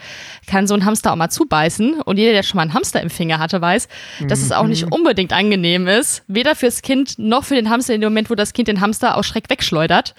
kann 0.47 0.67
so 0.67 0.75
ein 0.75 0.85
Hamster 0.85 1.13
auch 1.13 1.17
mal 1.17 1.31
zubeißen. 1.31 2.01
Und 2.03 2.19
jeder, 2.19 2.33
der 2.33 2.43
schon 2.43 2.57
mal 2.57 2.63
einen 2.63 2.75
Hamster 2.75 3.01
im 3.03 3.11
Finger 3.11 3.39
hatte, 3.39 3.61
weiß, 3.61 3.89
dass 4.29 4.41
es 4.41 4.53
auch 4.53 4.67
nicht 4.67 4.93
unbedingt 4.93 5.33
angenehm 5.33 5.87
ist. 5.89 6.23
Weder 6.29 6.55
fürs 6.55 6.83
Kind 6.83 7.19
noch 7.19 7.45
für 7.45 7.55
den 7.55 7.71
Hamster 7.71 7.95
in 7.95 8.01
dem 8.01 8.11
Moment, 8.13 8.31
wo 8.31 8.35
das 8.35 8.53
Kind 8.53 8.69
den 8.69 8.81
Hamster 8.81 9.17
aus 9.17 9.27
Schreck 9.27 9.49
wegschleudert. 9.51 10.15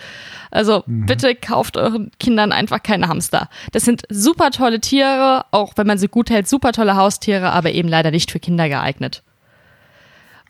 Also 0.52 0.84
bitte 0.86 1.36
kauft 1.36 1.76
euren 1.76 2.12
Kindern 2.19 2.52
einfach 2.52 2.82
keine 2.82 3.08
Hamster. 3.10 3.50
Das 3.74 3.84
sind 3.84 4.04
super 4.10 4.52
tolle 4.52 4.80
Tiere, 4.80 5.45
auch 5.52 5.74
wenn 5.76 5.86
man 5.88 5.98
sie 5.98 6.08
gut 6.08 6.30
hält, 6.30 6.48
super 6.48 6.71
tolle 6.71 6.95
Haustiere, 6.95 7.52
aber 7.52 7.71
eben 7.71 7.89
leider 7.89 8.12
nicht 8.12 8.32
für 8.32 8.39
Kinder 8.39 8.69
geeignet. 8.69 9.21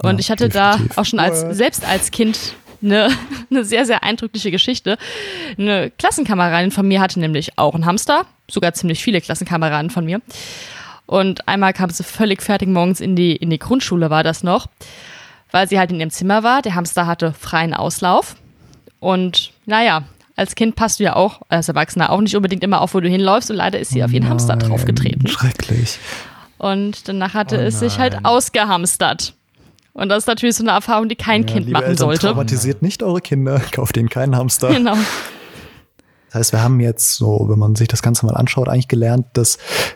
Und 0.03 0.13
Ja, 0.15 0.19
ich 0.19 0.29
hatte 0.29 0.49
definitiv. 0.49 0.93
da 0.95 1.01
auch 1.01 1.05
schon 1.05 1.19
als, 1.19 1.41
selbst 1.57 1.87
als 1.87 2.11
Kind 2.11 2.37
eine, 2.81 3.09
eine 3.49 3.65
sehr, 3.65 3.85
sehr 3.85 4.03
eindrückliche 4.03 4.51
Geschichte. 4.51 4.97
Eine 5.57 5.91
Klassenkameradin 5.91 6.71
von 6.71 6.87
mir 6.87 7.01
hatte 7.01 7.19
nämlich 7.19 7.57
auch 7.57 7.75
einen 7.75 7.85
Hamster, 7.85 8.25
sogar 8.49 8.73
ziemlich 8.73 9.03
viele 9.03 9.21
Klassenkameraden 9.21 9.89
von 9.89 10.05
mir. 10.05 10.21
Und 11.05 11.47
einmal 11.47 11.73
kam 11.73 11.89
sie 11.89 12.03
völlig 12.03 12.41
fertig 12.41 12.67
morgens 12.67 12.99
in 12.99 13.15
die, 13.15 13.35
in 13.35 13.49
die 13.49 13.59
Grundschule, 13.59 14.09
war 14.09 14.23
das 14.23 14.43
noch, 14.43 14.67
weil 15.51 15.67
sie 15.69 15.77
halt 15.77 15.91
in 15.91 15.99
ihrem 15.99 16.09
Zimmer 16.09 16.43
war. 16.43 16.61
Der 16.61 16.75
Hamster 16.75 17.05
hatte 17.05 17.33
freien 17.33 17.73
Auslauf. 17.73 18.35
Und 18.99 19.51
naja, 19.65 20.03
als 20.35 20.55
Kind 20.55 20.75
passt 20.75 20.99
du 20.99 21.03
ja 21.03 21.15
auch, 21.15 21.41
als 21.47 21.69
Erwachsener 21.69 22.09
auch 22.09 22.21
nicht 22.21 22.35
unbedingt 22.35 22.63
immer 22.63 22.81
auf, 22.81 22.93
wo 22.93 22.99
du 22.99 23.07
hinläufst. 23.07 23.51
Und 23.51 23.57
leider 23.57 23.79
ist 23.79 23.91
sie 23.91 24.03
auf 24.03 24.11
ihren 24.11 24.27
Hamster 24.27 24.55
Nein, 24.55 24.69
draufgetreten. 24.69 25.27
Schrecklich. 25.27 25.99
Und 26.57 27.07
danach 27.07 27.33
hatte 27.33 27.57
Oh 27.57 27.61
es 27.61 27.79
sich 27.79 27.99
halt 27.99 28.25
ausgehamstert. 28.25 29.33
Und 29.95 30.09
das 30.09 30.23
ist 30.23 30.27
natürlich 30.27 30.57
so 30.57 30.63
eine 30.63 30.71
Erfahrung, 30.71 31.07
die 31.07 31.15
kein 31.15 31.47
Ja, 31.47 31.53
Kind 31.53 31.69
machen 31.69 31.83
Eltern, 31.83 31.97
sollte. 31.97 32.27
Traumatisiert 32.27 32.81
nicht 32.81 33.01
eure 33.01 33.21
Kinder, 33.21 33.61
kauft 33.71 33.95
ihnen 33.95 34.09
keinen 34.09 34.35
Hamster. 34.35 34.67
Genau. 34.67 34.97
Das 36.27 36.35
heißt, 36.35 36.51
wir 36.51 36.63
haben 36.63 36.81
jetzt 36.81 37.15
so, 37.15 37.45
wenn 37.47 37.57
man 37.57 37.75
sich 37.75 37.87
das 37.87 38.01
Ganze 38.01 38.25
mal 38.25 38.33
anschaut, 38.33 38.67
eigentlich 38.67 38.89
gelernt, 38.89 39.25
dass 39.31 39.55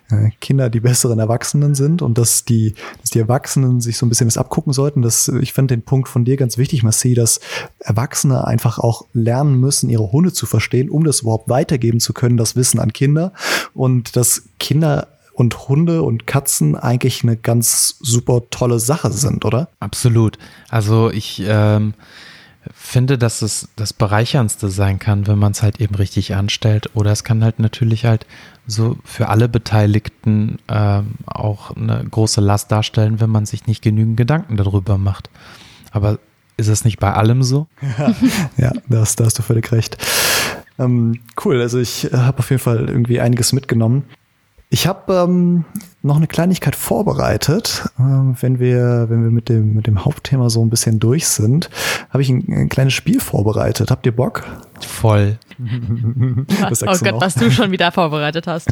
äh, 0.09 0.29
Kinder 0.39 0.69
die 0.69 0.79
besseren 0.79 1.19
Erwachsenen 1.19 1.75
sind 1.75 2.01
und 2.01 2.17
dass 2.17 2.45
die, 2.45 2.75
dass 3.01 3.09
die 3.09 3.19
Erwachsenen 3.19 3.81
sich 3.81 3.97
so 3.97 4.05
ein 4.05 4.09
bisschen 4.09 4.27
was 4.27 4.37
abgucken 4.37 4.71
sollten. 4.71 5.01
Das, 5.01 5.27
ich 5.27 5.51
finde 5.51 5.75
den 5.75 5.83
Punkt 5.83 6.07
von 6.07 6.23
dir 6.23 6.37
ganz 6.37 6.57
wichtig, 6.57 6.81
Marci, 6.81 7.13
dass 7.13 7.41
Erwachsene 7.79 8.47
einfach 8.47 8.79
auch 8.79 9.05
lernen 9.11 9.59
müssen, 9.59 9.89
ihre 9.89 10.13
Hunde 10.13 10.31
zu 10.31 10.45
verstehen, 10.45 10.89
um 10.89 11.03
das 11.03 11.19
überhaupt 11.23 11.49
weitergeben 11.49 11.99
zu 11.99 12.13
können, 12.13 12.37
das 12.37 12.55
Wissen 12.55 12.79
an 12.79 12.93
Kinder. 12.93 13.33
Und 13.73 14.15
dass 14.15 14.43
Kinder 14.59 15.09
und 15.39 15.69
Hunde 15.69 16.03
und 16.03 16.27
Katzen 16.27 16.75
eigentlich 16.75 17.23
eine 17.23 17.37
ganz 17.37 17.95
super 18.01 18.41
tolle 18.49 18.77
Sache 18.79 19.09
sind, 19.09 19.45
oder? 19.45 19.69
Absolut. 19.79 20.37
Also 20.67 21.09
ich 21.11 21.41
ähm, 21.45 21.93
finde, 22.73 23.17
dass 23.17 23.41
es 23.41 23.69
das 23.77 23.93
Bereicherndste 23.93 24.69
sein 24.69 24.99
kann, 24.99 25.27
wenn 25.27 25.39
man 25.39 25.53
es 25.53 25.63
halt 25.63 25.79
eben 25.79 25.95
richtig 25.95 26.35
anstellt. 26.35 26.89
Oder 26.93 27.13
es 27.13 27.23
kann 27.23 27.41
halt 27.41 27.59
natürlich 27.59 28.03
halt 28.03 28.25
so 28.67 28.97
für 29.05 29.29
alle 29.29 29.47
Beteiligten 29.47 30.59
ähm, 30.67 31.11
auch 31.25 31.73
eine 31.73 32.03
große 32.11 32.41
Last 32.41 32.69
darstellen, 32.69 33.21
wenn 33.21 33.29
man 33.29 33.45
sich 33.45 33.65
nicht 33.65 33.81
genügend 33.81 34.17
Gedanken 34.17 34.57
darüber 34.57 34.97
macht. 34.97 35.29
Aber 35.91 36.19
ist 36.57 36.67
es 36.67 36.83
nicht 36.83 36.99
bei 36.99 37.13
allem 37.13 37.43
so? 37.43 37.67
Ja, 38.57 38.73
das, 38.89 39.15
da 39.15 39.23
hast 39.23 39.39
du 39.39 39.41
völlig 39.41 39.71
recht. 39.71 39.97
Ähm, 40.77 41.21
cool, 41.45 41.61
also 41.61 41.79
ich 41.79 42.11
äh, 42.11 42.17
habe 42.17 42.39
auf 42.39 42.49
jeden 42.49 42.61
Fall 42.61 42.89
irgendwie 42.89 43.21
einiges 43.21 43.53
mitgenommen. 43.53 44.03
Ich 44.71 44.85
habe 44.85 45.13
ähm, 45.13 45.65
noch 46.03 46.17
eine 46.17 46.27
Kleinigkeit 46.27 46.75
vorbereitet. 46.75 47.89
Ähm, 47.97 48.35
wenn 48.39 48.59
wir, 48.59 49.07
wenn 49.09 49.23
wir 49.23 49.31
mit 49.31 49.49
dem, 49.49 49.73
mit 49.73 49.87
dem 49.87 50.05
Hauptthema 50.05 50.51
so 50.51 50.63
ein 50.63 50.69
bisschen 50.69 50.99
durch 50.99 51.27
sind, 51.27 51.71
habe 52.11 52.21
ich 52.21 52.29
ein, 52.29 52.45
ein 52.47 52.69
kleines 52.69 52.93
Spiel 52.93 53.19
vorbereitet. 53.19 53.89
Habt 53.89 54.05
ihr 54.05 54.15
Bock? 54.15 54.43
Voll. 54.79 55.39
Was 56.69 56.83
Oh 56.83 56.85
Gott, 56.85 57.13
noch? 57.13 57.21
was 57.21 57.33
du 57.33 57.49
schon 57.49 57.71
wieder 57.71 57.91
vorbereitet 57.91 58.45
hast. 58.45 58.69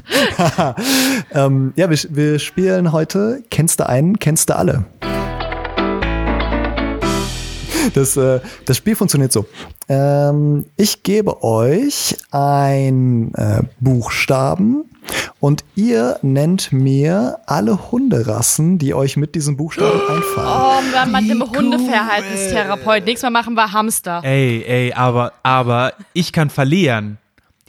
ähm, 1.33 1.73
ja, 1.75 1.89
wir, 1.89 1.97
wir 2.11 2.37
spielen 2.37 2.91
heute 2.91 3.43
Kennst 3.49 3.79
du 3.79 3.89
einen, 3.89 4.19
kennst 4.19 4.51
du 4.51 4.55
alle. 4.55 4.85
Das, 7.95 8.15
äh, 8.17 8.39
das 8.65 8.77
Spiel 8.77 8.95
funktioniert 8.95 9.31
so. 9.31 9.47
Ähm, 9.89 10.65
ich 10.75 11.01
gebe 11.01 11.43
euch 11.43 12.15
ein 12.29 13.33
äh, 13.33 13.63
Buchstaben 13.79 14.85
und 15.39 15.63
ihr 15.75 16.17
nennt 16.21 16.71
mir 16.71 17.39
alle 17.45 17.91
Hunderassen, 17.91 18.77
die 18.77 18.93
euch 18.93 19.17
mit 19.17 19.35
diesem 19.35 19.57
Buchstaben 19.57 20.01
einfallen. 20.01 20.23
Oh, 20.47 20.91
wir 20.91 21.01
haben 21.01 21.11
mit 21.11 21.29
dem 21.29 21.43
Hundeverhaltenstherapeut. 21.43 23.05
Nächstes 23.05 23.23
Mal 23.23 23.41
machen 23.41 23.53
wir 23.53 23.71
Hamster. 23.71 24.21
Ey, 24.23 24.63
ey, 24.67 24.93
aber, 24.93 25.33
aber 25.43 25.93
ich 26.13 26.31
kann 26.33 26.49
verlieren. 26.49 27.17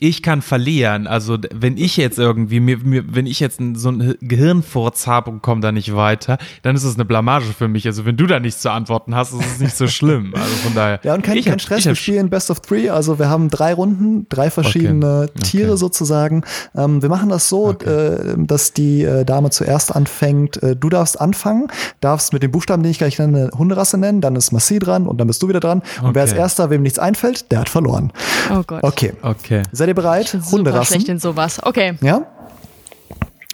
Ich 0.00 0.22
kann 0.22 0.42
verlieren. 0.42 1.06
Also, 1.06 1.38
wenn 1.54 1.76
ich 1.76 1.96
jetzt 1.96 2.18
irgendwie, 2.18 2.60
mir, 2.60 2.78
mir, 2.78 3.04
wenn 3.14 3.26
ich 3.26 3.40
jetzt 3.40 3.60
so 3.74 3.88
einen 3.88 4.14
Gehirnfurz 4.20 5.06
habe 5.06 5.30
und 5.30 5.42
komme 5.42 5.60
da 5.60 5.72
nicht 5.72 5.94
weiter, 5.94 6.38
dann 6.62 6.76
ist 6.76 6.84
es 6.84 6.94
eine 6.94 7.04
Blamage 7.04 7.46
für 7.46 7.68
mich. 7.68 7.86
Also, 7.86 8.04
wenn 8.06 8.16
du 8.16 8.26
da 8.26 8.40
nichts 8.40 8.60
zu 8.62 8.70
antworten 8.70 9.14
hast, 9.14 9.32
ist 9.32 9.44
es 9.54 9.58
nicht 9.60 9.76
so 9.76 9.86
schlimm. 9.88 10.32
Also, 10.38 10.54
von 10.62 10.74
daher. 10.74 11.00
Ja, 11.02 11.14
und 11.14 11.22
kein, 11.22 11.36
ich 11.36 11.44
kein 11.46 11.54
hab- 11.54 11.60
Stress, 11.60 11.80
ich 11.80 11.86
wir 11.86 11.94
spielen 11.96 12.30
Best 12.30 12.50
of 12.50 12.60
Three, 12.60 12.88
also 12.90 13.18
wir 13.18 13.28
haben 13.28 13.48
drei 13.50 13.74
Runden, 13.74 14.26
drei 14.28 14.50
verschiedene 14.50 15.28
Okay. 15.30 15.40
Tiere 15.42 15.70
Okay. 15.72 15.78
sozusagen. 15.78 16.42
Ähm, 16.76 17.02
wir 17.02 17.08
machen 17.08 17.28
das 17.28 17.48
so, 17.48 17.72
äh, 17.72 18.34
dass 18.36 18.72
die 18.72 19.02
äh, 19.02 19.24
Dame 19.24 19.50
zuerst 19.50 19.94
anfängt. 19.94 20.62
Äh, 20.62 20.76
du 20.76 20.88
darfst 20.88 21.20
anfangen, 21.20 21.68
darfst 22.00 22.32
mit 22.32 22.42
dem 22.42 22.50
Buchstaben, 22.52 22.82
den 22.82 22.90
ich 22.92 22.98
gleich 22.98 23.18
nenne, 23.18 23.50
Hunderasse 23.56 23.98
nennen, 23.98 24.20
dann 24.20 24.36
ist 24.36 24.52
Massi 24.52 24.78
dran 24.78 25.06
und 25.06 25.18
dann 25.18 25.26
bist 25.26 25.42
du 25.42 25.48
wieder 25.48 25.60
dran. 25.60 25.82
Und 26.02 26.14
wer 26.14 26.22
als 26.22 26.32
Okay. 26.32 26.40
erster, 26.40 26.70
wem 26.70 26.82
nichts 26.82 26.98
einfällt, 26.98 27.50
der 27.50 27.60
hat 27.60 27.68
verloren. 27.68 28.12
Oh 28.52 28.62
Gott. 28.66 28.82
Okay. 28.84 29.12
Okay. 29.22 29.62
Seid 29.88 29.96
ihr 29.96 30.02
bereit? 30.02 30.36
Super 30.42 30.84
schlecht 30.84 31.08
in 31.08 31.18
sowas. 31.18 31.62
Okay. 31.62 31.96
Ja? 32.02 32.26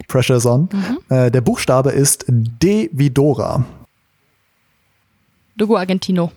Pressure 0.09 0.35
is 0.35 0.45
on. 0.45 0.67
Mhm. 0.69 0.99
Äh, 1.07 1.31
der 1.31 1.39
Buchstabe 1.39 1.91
ist 1.91 2.25
D 2.27 2.89
wie 2.91 3.09
Dora. 3.09 3.63
Dogo 5.55 5.77
Argentino. 5.77 6.33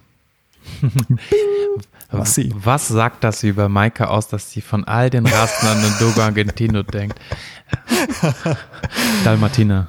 Massi. 2.12 2.54
Was 2.54 2.86
sagt 2.86 3.24
das 3.24 3.42
über 3.42 3.68
Maike 3.68 4.08
aus, 4.08 4.28
dass 4.28 4.52
sie 4.52 4.60
von 4.60 4.84
all 4.84 5.10
den 5.10 5.26
Rassen 5.26 5.66
an 5.66 5.82
den 5.82 5.92
Dogo 5.98 6.20
Argentino 6.20 6.84
denkt? 6.84 7.18
Dalmatiner. 9.24 9.88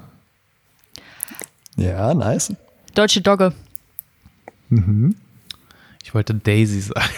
Ja, 1.76 2.16
nice. 2.16 2.52
Deutsche 2.96 3.22
Dogge. 3.22 3.54
Ich 6.04 6.16
wollte 6.16 6.34
Daisy 6.34 6.82
sagen. 6.82 7.14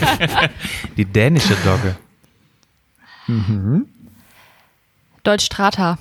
Die 0.96 1.04
dänische 1.04 1.56
Dogge. 1.64 1.96
Deutsch 5.22 5.44
Strata. 5.44 5.98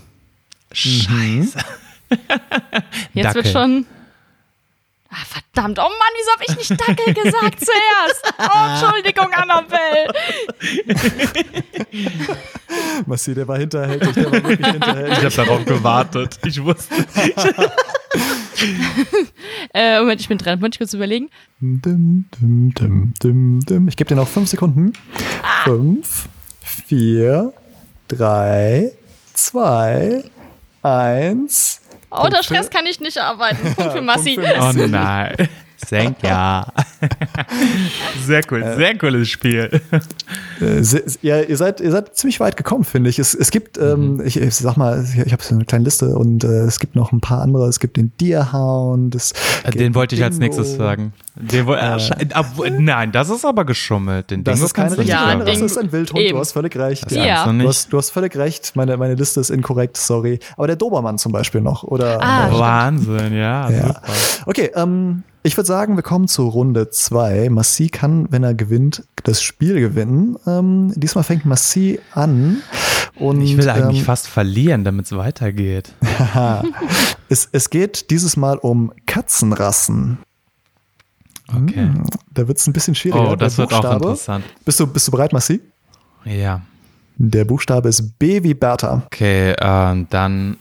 Scheiße. 0.71 1.57
Jetzt 3.13 3.25
Dackel. 3.25 3.35
wird 3.35 3.47
schon. 3.47 3.85
Ah, 5.11 5.25
verdammt. 5.27 5.79
Oh 5.79 5.83
Mann, 5.83 6.13
wieso 6.17 6.31
habe 6.33 6.43
ich 6.47 6.69
nicht 6.69 6.71
Dackel 6.79 7.13
gesagt 7.13 7.59
zuerst? 7.59 8.33
Oh, 8.37 8.67
Entschuldigung, 8.69 9.33
Annabelle. 9.33 10.13
Massi, 13.07 13.33
der 13.33 13.47
war 13.47 13.57
hinterhältig, 13.57 14.13
der 14.13 14.25
war 14.25 14.31
wirklich 14.33 14.67
hinterhältig. 14.67 15.17
Ich 15.17 15.25
habe 15.25 15.35
darauf 15.47 15.65
gewartet. 15.65 16.39
Ich 16.45 16.63
wusste. 16.63 16.95
Äh, 19.73 19.99
Moment, 19.99 20.21
ich 20.21 20.27
bin 20.27 20.37
dran. 20.37 20.59
Muss 20.59 20.69
ich 20.73 20.79
kurz 20.79 20.93
überlegen. 20.93 21.29
Dim, 21.59 22.25
dim, 22.39 22.73
dim, 22.73 23.13
dim, 23.21 23.59
dim. 23.59 23.87
Ich 23.87 23.95
gebe 23.95 24.07
dir 24.07 24.15
noch 24.15 24.27
fünf 24.27 24.49
Sekunden. 24.49 24.93
Fünf, 25.63 26.27
vier, 26.61 27.53
drei, 28.07 28.91
zwei, 29.33 30.23
eins. 30.81 31.81
Oh, 32.09 32.23
unter 32.23 32.41
Stress 32.41 32.69
kann 32.69 32.85
ich 32.85 32.99
nicht 32.99 33.17
arbeiten. 33.19 33.75
Punkt 33.75 33.91
für 33.93 34.01
Massi. 34.01 34.35
Punkt 34.35 34.49
für 34.49 34.83
Oh 34.83 34.87
nein. 34.87 35.35
Senk 35.87 36.17
ja. 36.23 36.67
Sehr 38.25 38.41
cool, 38.51 38.63
sehr 38.77 38.97
cooles 38.97 39.29
Spiel. 39.29 39.81
Äh, 40.61 40.81
ja, 41.21 41.39
ihr 41.41 41.55
seid, 41.57 41.79
ihr 41.79 41.91
seid 41.91 42.15
ziemlich 42.17 42.39
weit 42.39 42.57
gekommen, 42.57 42.83
finde 42.83 43.09
ich. 43.09 43.17
Es, 43.19 43.33
es 43.33 43.49
gibt, 43.51 43.77
ähm, 43.77 44.21
ich, 44.23 44.39
ich 44.39 44.55
sag 44.55 44.75
mal, 44.77 45.03
ich, 45.03 45.17
ich 45.25 45.31
habe 45.31 45.41
so 45.41 45.55
eine 45.55 45.63
kleine 45.65 45.85
Liste 45.85 46.17
und 46.17 46.43
äh, 46.43 46.47
es 46.63 46.79
gibt 46.79 46.95
noch 46.95 47.11
ein 47.13 47.21
paar 47.21 47.41
andere. 47.41 47.67
Es 47.67 47.79
gibt 47.79 47.95
den 47.97 48.11
Deerhound. 48.19 49.15
Es 49.15 49.33
Den 49.73 49.95
wollte 49.95 50.15
ich 50.15 50.23
als 50.23 50.37
Dingo. 50.37 50.55
nächstes 50.57 50.75
sagen. 50.75 51.13
Den 51.35 51.67
äh, 51.69 51.97
obwohl- 52.35 52.71
nein, 52.71 53.11
das 53.13 53.29
ist 53.29 53.45
aber 53.45 53.63
geschummelt. 53.65 54.29
Den 54.31 54.43
Das 54.43 54.55
Dingo 54.55 54.65
ist 54.65 54.73
keine 54.73 54.89
du 54.89 54.95
richtige 54.97 55.17
Ja, 55.17 55.35
das 55.37 55.61
ist 55.61 55.77
ein 55.77 55.91
Wildhund, 55.91 56.19
eben. 56.19 56.33
du 56.33 56.39
hast 56.39 56.51
völlig 56.51 56.75
recht. 56.75 57.09
Ja. 57.11 57.45
kannst 57.45 57.63
du 57.63 57.67
hast, 57.69 57.93
du 57.93 57.97
hast 57.97 58.09
völlig 58.11 58.35
recht, 58.35 58.75
meine, 58.75 58.97
meine 58.97 59.15
Liste 59.15 59.39
ist 59.39 59.49
inkorrekt, 59.49 59.95
sorry. 59.95 60.39
Aber 60.57 60.67
der 60.67 60.75
Dobermann 60.75 61.17
zum 61.17 61.31
Beispiel 61.31 61.61
noch. 61.61 61.83
Oder 61.83 62.21
Ah, 62.21 62.49
äh, 62.49 62.59
Wahnsinn, 62.59 63.33
ja, 63.33 63.69
Ja. 63.69 63.87
super. 63.87 64.01
Okay, 64.47 64.71
ähm, 64.75 65.23
ich 65.41 65.55
würde 65.55 65.67
sagen, 65.67 65.95
wir 65.95 66.03
kommen 66.03 66.27
zu 66.27 66.47
Runde 66.47 66.89
zwei. 66.89 67.49
Massi 67.49 67.89
kann, 67.89 68.31
wenn 68.31 68.43
er 68.43 68.53
gewinnt, 68.53 69.03
das 69.23 69.41
Spiel 69.41 69.79
gewinnen. 69.79 70.37
Ähm, 70.45 70.93
diesmal 70.95 71.23
fängt 71.23 71.45
Massi 71.45 71.99
an 72.13 72.61
Und, 73.15 73.41
Ich 73.41 73.55
will 73.55 73.69
eigentlich 73.69 73.99
ähm, 73.99 74.05
fast 74.05 74.27
verlieren, 74.27 74.83
damit 74.83 75.05
es 75.05 75.15
weitergeht. 75.15 75.93
es, 77.29 77.47
es 77.51 77.69
geht 77.69 78.09
dieses 78.09 78.35
Mal 78.35 78.57
um 78.57 78.91
Katzenrassen. 79.05 80.19
Okay. 81.47 81.89
Da 82.33 82.47
wird 82.47 82.57
es 82.57 82.67
ein 82.67 82.73
bisschen 82.73 82.95
schwieriger. 82.95 83.31
Oh, 83.31 83.35
das 83.35 83.57
wird 83.57 83.73
auch 83.73 83.93
interessant. 83.93 84.45
Bist 84.65 84.79
du, 84.79 84.87
bist 84.87 85.07
du 85.07 85.11
bereit, 85.11 85.33
Massi? 85.33 85.61
Ja. 86.25 86.61
Der 87.17 87.45
Buchstabe 87.45 87.89
ist 87.89 88.19
B 88.19 88.43
wie 88.43 88.53
Bertha. 88.53 89.03
Okay, 89.05 89.55
ähm, 89.59 90.07
dann 90.09 90.57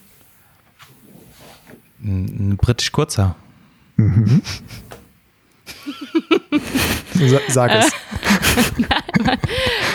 ein 2.02 2.56
britisch 2.56 2.90
kurzer. 2.90 3.36
Sa 7.14 7.38
sag 7.48 7.70
es. 7.72 7.92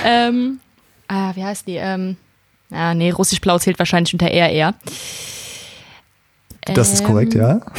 Ähm, 0.05 0.59
ah, 1.07 1.33
wie 1.35 1.43
heißt 1.43 1.65
die? 1.65 1.75
Ähm, 1.75 2.17
ah, 2.71 2.93
nee, 2.93 3.09
russisch-blau 3.11 3.57
zählt 3.57 3.79
wahrscheinlich 3.79 4.13
unter 4.13 4.27
RR. 4.27 4.73
Das 6.65 6.91
ist 6.93 7.05
korrekt, 7.05 7.33
ja. 7.33 7.61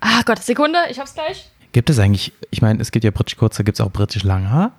Ah 0.00 0.22
Gott, 0.24 0.42
Sekunde, 0.42 0.78
ich 0.90 1.00
hab's 1.00 1.14
gleich. 1.14 1.50
Gibt 1.72 1.90
es 1.90 1.98
eigentlich, 1.98 2.32
ich 2.50 2.62
meine, 2.62 2.80
es 2.80 2.92
gibt 2.92 3.04
ja 3.04 3.10
britisch 3.10 3.36
kurzer, 3.36 3.64
gibt 3.64 3.80
es 3.80 3.84
auch 3.84 3.90
britisch 3.90 4.22
langhaar? 4.22 4.72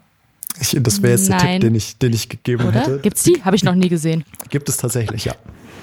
Ich, 0.59 0.77
das 0.79 1.01
wäre 1.01 1.13
jetzt 1.13 1.27
der 1.27 1.37
Nein. 1.37 1.59
Tipp, 1.59 1.61
den 1.61 1.75
ich, 1.75 1.97
den 1.97 2.13
ich 2.13 2.29
gegeben 2.29 2.65
Oder? 2.65 2.79
hätte. 2.79 2.99
Gibt's 2.99 3.23
die? 3.23 3.43
Habe 3.43 3.55
ich 3.55 3.63
noch 3.63 3.75
nie 3.75 3.89
gesehen. 3.89 4.23
Gibt 4.49 4.69
es 4.69 4.77
tatsächlich, 4.77 5.25
ja. 5.25 5.35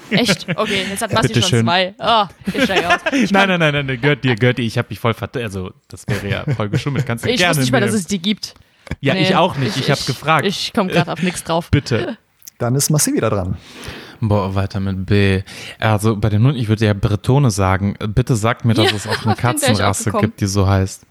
Echt? 0.09 0.47
Okay, 0.55 0.85
jetzt 0.89 1.01
hat 1.01 1.11
Basti 1.11 1.27
schon 1.27 1.33
bitteschön. 1.35 1.65
zwei. 1.65 1.93
Oh, 1.99 2.25
ich 2.53 2.63
steig 2.63 2.85
aus. 2.85 3.01
Nein, 3.11 3.29
nein, 3.31 3.59
nein, 3.59 3.73
nein, 3.73 3.85
nein, 3.85 4.01
gehört 4.01 4.23
dir, 4.23 4.35
gehört 4.35 4.57
dir. 4.57 4.63
Ich 4.63 4.77
habe 4.77 4.87
mich 4.89 4.99
voll 4.99 5.13
vert... 5.13 5.35
Also, 5.37 5.71
das 5.87 6.05
wäre 6.07 6.27
ja 6.29 6.43
voll 6.55 6.69
geschummelt. 6.69 7.05
Kannst 7.05 7.25
du 7.25 7.29
Ich 7.29 7.37
gerne 7.37 7.51
wusste 7.51 7.61
nicht 7.61 7.71
mal, 7.71 7.81
dass 7.81 7.93
es 7.93 8.05
die 8.05 8.19
gibt. 8.19 8.53
Ja, 9.01 9.13
Nee, 9.13 9.23
ich 9.23 9.35
auch 9.35 9.55
nicht. 9.57 9.77
Ich, 9.77 9.89
habe 9.89 10.01
gefragt. 10.05 10.45
Ich 10.45 10.73
komme 10.73 10.91
gerade 10.91 11.11
auf 11.11 11.21
nichts 11.21 11.43
drauf. 11.43 11.69
Bitte. 11.71 12.17
Dann 12.57 12.75
ist 12.75 12.89
Massi 12.89 13.13
wieder 13.13 13.29
dran. 13.29 13.57
Boah, 14.21 14.55
weiter 14.55 14.79
mit 14.79 15.05
B. 15.05 15.41
Also 15.79 16.15
bei 16.15 16.29
den 16.29 16.43
Hunden, 16.43 16.57
ich 16.57 16.67
würde 16.67 16.85
ja 16.85 16.93
Bretone 16.93 17.51
sagen. 17.51 17.95
Bitte 18.13 18.35
sagt 18.35 18.63
mir, 18.63 18.73
dass 18.73 18.91
Ja, 18.91 18.95
es 18.95 19.07
auch 19.07 19.23
eine 19.25 19.33
ich 19.35 19.39
Katzenrasse 19.39 20.11
gibt, 20.11 20.39
die 20.39 20.45
so 20.47 20.67
heißt. 20.67 21.05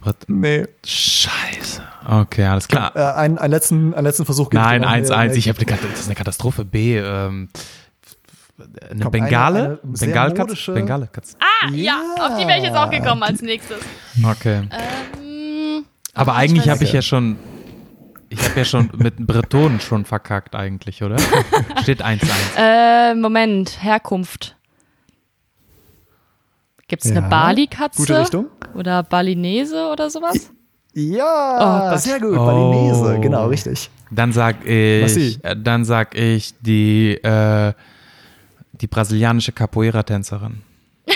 Bret 0.00 0.16
Nee. 0.28 0.66
Scheiße. 0.86 1.82
Okay, 2.08 2.44
alles 2.44 2.68
klar. 2.68 2.94
Äh, 2.94 3.00
einen, 3.00 3.38
einen, 3.38 3.50
letzten, 3.50 3.94
einen 3.94 4.04
letzten 4.06 4.24
Versuch. 4.24 4.48
ich 4.48 4.54
Nein, 4.54 4.82
dir 4.82 4.86
noch. 4.86 4.94
1-1. 4.94 5.26
Nee, 5.28 5.34
Ich 5.34 5.48
habe 5.48 5.58
eine, 5.58 5.78
das 5.90 6.00
ist 6.00 6.06
eine 6.06 6.14
Katastrophe. 6.14 6.64
B. 6.64 6.98
Ähm, 6.98 7.48
eine 8.90 9.00
Komm, 9.02 9.10
Bengale? 9.12 9.58
eine- 9.58 9.66
eine 9.82 9.92
Bengalkatze? 9.98 10.42
modische- 10.42 10.72
Bengalkatze. 10.74 11.36
Ah, 11.40 11.68
ja, 11.72 12.00
auf 12.20 12.38
die 12.38 12.46
wäre 12.46 12.58
ich 12.58 12.64
jetzt 12.64 12.76
auch 12.76 12.90
gekommen 12.90 13.22
als 13.22 13.42
nächstes. 13.42 13.78
Okay. 14.24 14.68
Ähm, 14.70 15.84
Aber 16.14 16.32
ach, 16.32 16.36
eigentlich 16.38 16.68
habe 16.68 16.84
ich 16.84 16.92
ja 16.92 17.02
schon. 17.02 17.36
Ich 18.28 18.42
habe 18.48 18.60
ja 18.60 18.64
schon 18.64 18.90
mit 18.96 19.18
Bretonen 19.26 19.78
schon 19.80 20.04
verkackt, 20.06 20.54
eigentlich, 20.54 21.02
oder? 21.02 21.16
Steht 21.82 22.02
1-1. 22.02 22.20
Äh, 22.56 23.14
Moment, 23.14 23.82
Herkunft. 23.82 24.56
Gibt 26.88 27.04
es 27.04 27.10
Ja, 27.10 27.18
eine 27.18 27.28
Bali-Katze? 27.28 27.96
Gute 27.98 28.20
Richtung. 28.20 28.46
Oder 28.74 29.02
Balinese 29.02 29.86
oder 29.90 30.10
sowas? 30.10 30.50
Ja, 30.94 31.92
Oh 31.94 31.96
sehr 31.96 32.20
gut. 32.20 32.36
Oh. 32.36 32.44
Balinese, 32.44 33.18
genau, 33.20 33.46
richtig. 33.48 33.90
Dann 34.10 34.32
sag 34.32 34.64
ich, 34.66 35.42
äh, 35.42 35.56
dann 35.56 35.84
sag 35.86 36.14
ich 36.14 36.54
die, 36.60 37.14
äh, 37.22 37.72
die 38.82 38.86
brasilianische 38.88 39.52
Capoeira-Tänzerin. 39.52 40.62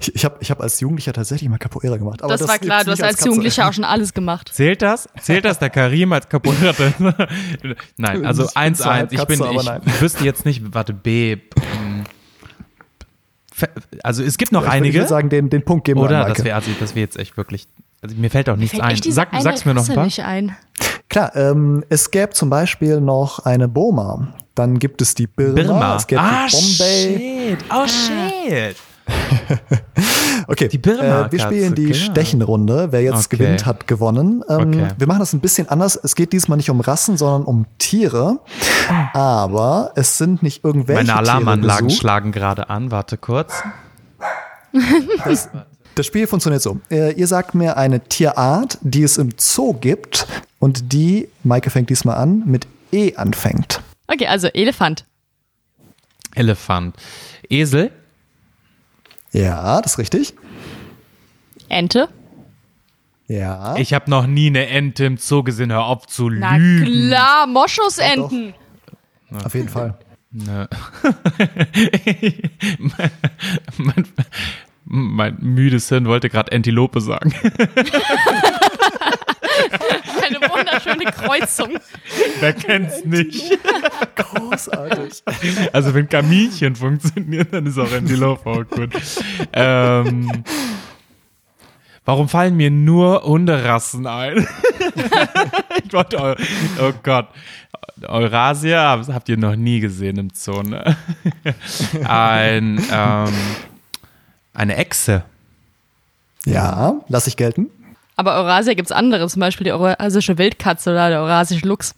Ich, 0.00 0.14
ich 0.16 0.24
habe 0.24 0.36
ich 0.40 0.50
hab 0.50 0.60
als 0.60 0.80
Jugendlicher 0.80 1.12
tatsächlich 1.12 1.48
mal 1.48 1.58
Capoeira 1.58 1.96
gemacht. 1.96 2.22
Aber 2.22 2.36
das, 2.36 2.46
war 2.46 2.58
klar, 2.58 2.84
du 2.84 2.90
hast 2.90 3.02
als 3.02 3.16
Katze. 3.16 3.28
Jugendlicher 3.28 3.68
auch 3.68 3.72
schon 3.72 3.84
alles 3.84 4.12
gemacht. 4.12 4.50
Zählt 4.52 4.82
das? 4.82 5.08
Zählt 5.20 5.44
das 5.44 5.58
der 5.60 5.70
Karim 5.70 6.12
als 6.12 6.28
Capoeira-Tänzer? 6.28 7.28
nein, 7.96 8.26
also 8.26 8.44
Ich 8.44 8.52
bin 8.54 8.74
zwar 8.74 8.92
1-1. 8.92 8.94
halb 8.98 9.12
Ich 9.12 9.24
bin, 9.24 9.40
ich 9.86 10.00
wüsste 10.02 10.24
jetzt 10.24 10.44
nicht, 10.44 10.74
warte, 10.74 10.92
B. 10.92 11.32
ähm, 11.56 12.04
Also 14.02 14.22
es 14.24 14.36
gibt 14.38 14.52
noch 14.52 14.62
Ja, 14.62 14.68
ich 14.68 14.72
würd- 14.72 14.76
Ich 14.76 14.80
einige. 14.82 14.98
würde 14.98 15.08
sagen, 15.08 15.28
den, 15.30 15.48
den 15.50 15.64
Punkt 15.64 15.84
geben 15.84 16.00
wir 16.00 16.04
Oder? 16.04 16.24
Das 16.26 16.42
wäre 16.44 16.56
also, 16.56 16.70
das 16.80 16.94
wär 16.94 17.02
jetzt 17.02 17.18
echt 17.18 17.36
wirklich. 17.36 17.68
Also 18.02 18.16
mir 18.16 18.30
fällt 18.30 18.48
auch 18.50 18.56
nichts 18.56 18.72
Fällt 18.76 18.82
ein. 18.84 18.96
Sag, 19.12 19.28
sag's 19.40 19.64
mir 19.64 19.74
noch 19.74 19.88
ein 19.88 19.94
paar. 19.94 20.04
nicht 20.04 20.20
ein. 20.24 20.56
Klar, 21.08 21.34
ähm, 21.36 21.84
es 21.88 22.10
gäbe 22.10 22.30
zum 22.30 22.50
Beispiel 22.50 23.00
noch 23.00 23.38
eine 23.40 23.68
Boma. 23.68 24.34
Dann 24.54 24.78
gibt 24.78 25.00
es 25.02 25.14
die 25.14 25.26
Birma. 25.26 25.54
Birma. 25.54 25.96
Es 25.96 26.06
gäbe 26.06 26.20
Ah, 26.20 26.46
die 26.46 26.56
Bombay. 26.56 27.56
shit. 27.56 27.64
Oh, 27.72 27.86
shit. 27.86 28.76
Okay, 30.48 30.68
Die 30.68 30.78
Birma-Katze, 30.78 31.26
äh, 31.28 31.32
wir 31.32 31.38
spielen 31.40 31.74
die 31.74 31.84
genau. 31.86 31.96
Stechenrunde. 31.96 32.88
Wer 32.90 33.02
jetzt 33.02 33.26
Okay. 33.26 33.36
gewinnt, 33.36 33.64
hat 33.66 33.86
gewonnen. 33.86 34.42
Ähm, 34.48 34.68
Okay. 34.70 34.88
Wir 34.98 35.06
machen 35.06 35.20
das 35.20 35.32
ein 35.32 35.40
bisschen 35.40 35.68
anders. 35.68 35.96
Es 36.02 36.14
geht 36.14 36.32
diesmal 36.32 36.56
nicht 36.56 36.70
um 36.70 36.80
Rassen, 36.80 37.16
sondern 37.16 37.44
um 37.44 37.66
Tiere. 37.78 38.40
Aber 39.12 39.92
es 39.94 40.18
sind 40.18 40.42
nicht 40.42 40.64
irgendwelche 40.64 41.04
Meine 41.04 41.16
Alarmanlagen 41.18 41.90
schlagen 41.90 42.32
gerade 42.32 42.70
an. 42.70 42.90
Warte 42.90 43.16
kurz. 43.18 43.62
Das 45.94 46.06
Spiel 46.06 46.26
funktioniert 46.26 46.62
so. 46.62 46.80
Äh, 46.90 47.12
ihr 47.12 47.26
sagt 47.26 47.54
mir 47.54 47.76
eine 47.76 48.00
Tierart, 48.00 48.78
die 48.80 49.02
es 49.02 49.18
im 49.18 49.28
Zoo 49.36 49.74
gibt 49.74 50.26
und 50.58 50.90
die, 50.94 51.28
Maike 51.44 51.68
fängt 51.68 51.90
diesmal 51.90 52.16
an, 52.16 52.44
mit 52.46 52.66
E 52.92 53.14
anfängt. 53.16 53.82
Okay, 54.08 54.26
also 54.26 54.48
Elefant. 54.48 55.04
Elefant. 56.34 56.96
Esel. 57.48 57.90
Ja, 59.32 59.80
das 59.80 59.92
ist 59.92 59.98
richtig. 59.98 60.34
Ente. 61.68 62.08
Ja. 63.28 63.76
Ich 63.76 63.94
habe 63.94 64.10
noch 64.10 64.26
nie 64.26 64.48
eine 64.48 64.66
Ente 64.66 65.04
im 65.04 65.16
Zoo 65.16 65.42
gesehen. 65.42 65.72
Hör 65.72 65.84
auf 65.84 66.06
zu 66.06 66.28
Na 66.28 66.56
lügen. 66.56 66.84
klar, 67.08 67.46
Moschusenten. 67.46 68.54
Auf 69.44 69.54
jeden 69.54 69.68
Fall. 69.70 69.98
Ne. 70.30 70.68
mein, 72.78 73.10
mein, 73.76 74.06
mein 74.84 75.36
müdes 75.40 75.88
Hirn 75.88 76.06
wollte 76.06 76.28
gerade 76.28 76.52
Antilope 76.52 77.00
sagen. 77.00 77.34
Eine 81.02 81.12
Kreuzung. 81.12 81.78
Wer 82.40 82.52
kennt's 82.52 83.04
nicht? 83.04 83.58
Großartig. 84.16 85.22
Also 85.72 85.94
wenn 85.94 86.08
Kaminchen 86.08 86.76
funktioniert, 86.76 87.52
dann 87.52 87.66
ist 87.66 87.78
auch 87.78 87.92
Antilope 87.92 88.48
auch 88.48 88.64
gut. 88.68 88.90
Ähm, 89.52 90.44
warum 92.04 92.28
fallen 92.28 92.56
mir 92.56 92.70
nur 92.70 93.22
Hunderassen 93.24 94.06
ein? 94.06 94.36
ich 95.84 95.92
wollte, 95.92 96.36
oh 96.80 96.92
Gott, 97.02 97.28
Eurasia 98.08 99.04
habt 99.12 99.28
ihr 99.28 99.36
noch 99.36 99.56
nie 99.56 99.80
gesehen 99.80 100.18
im 100.18 100.30
Zoo, 100.32 100.62
ne? 100.62 100.96
Ein, 102.04 102.82
ähm, 102.92 103.32
eine 104.54 104.76
Echse. 104.76 105.24
Ja, 106.44 107.00
lass 107.08 107.26
ich 107.26 107.36
gelten. 107.36 107.70
Aber 108.22 108.36
Eurasia 108.36 108.74
gibt's 108.74 108.92
andere, 108.92 109.26
zum 109.26 109.40
Beispiel 109.40 109.64
die 109.64 109.72
eurasische 109.72 110.38
Wildkatze 110.38 110.90
oder 110.90 111.08
der 111.08 111.22
eurasische 111.22 111.66
Luchs. 111.66 111.96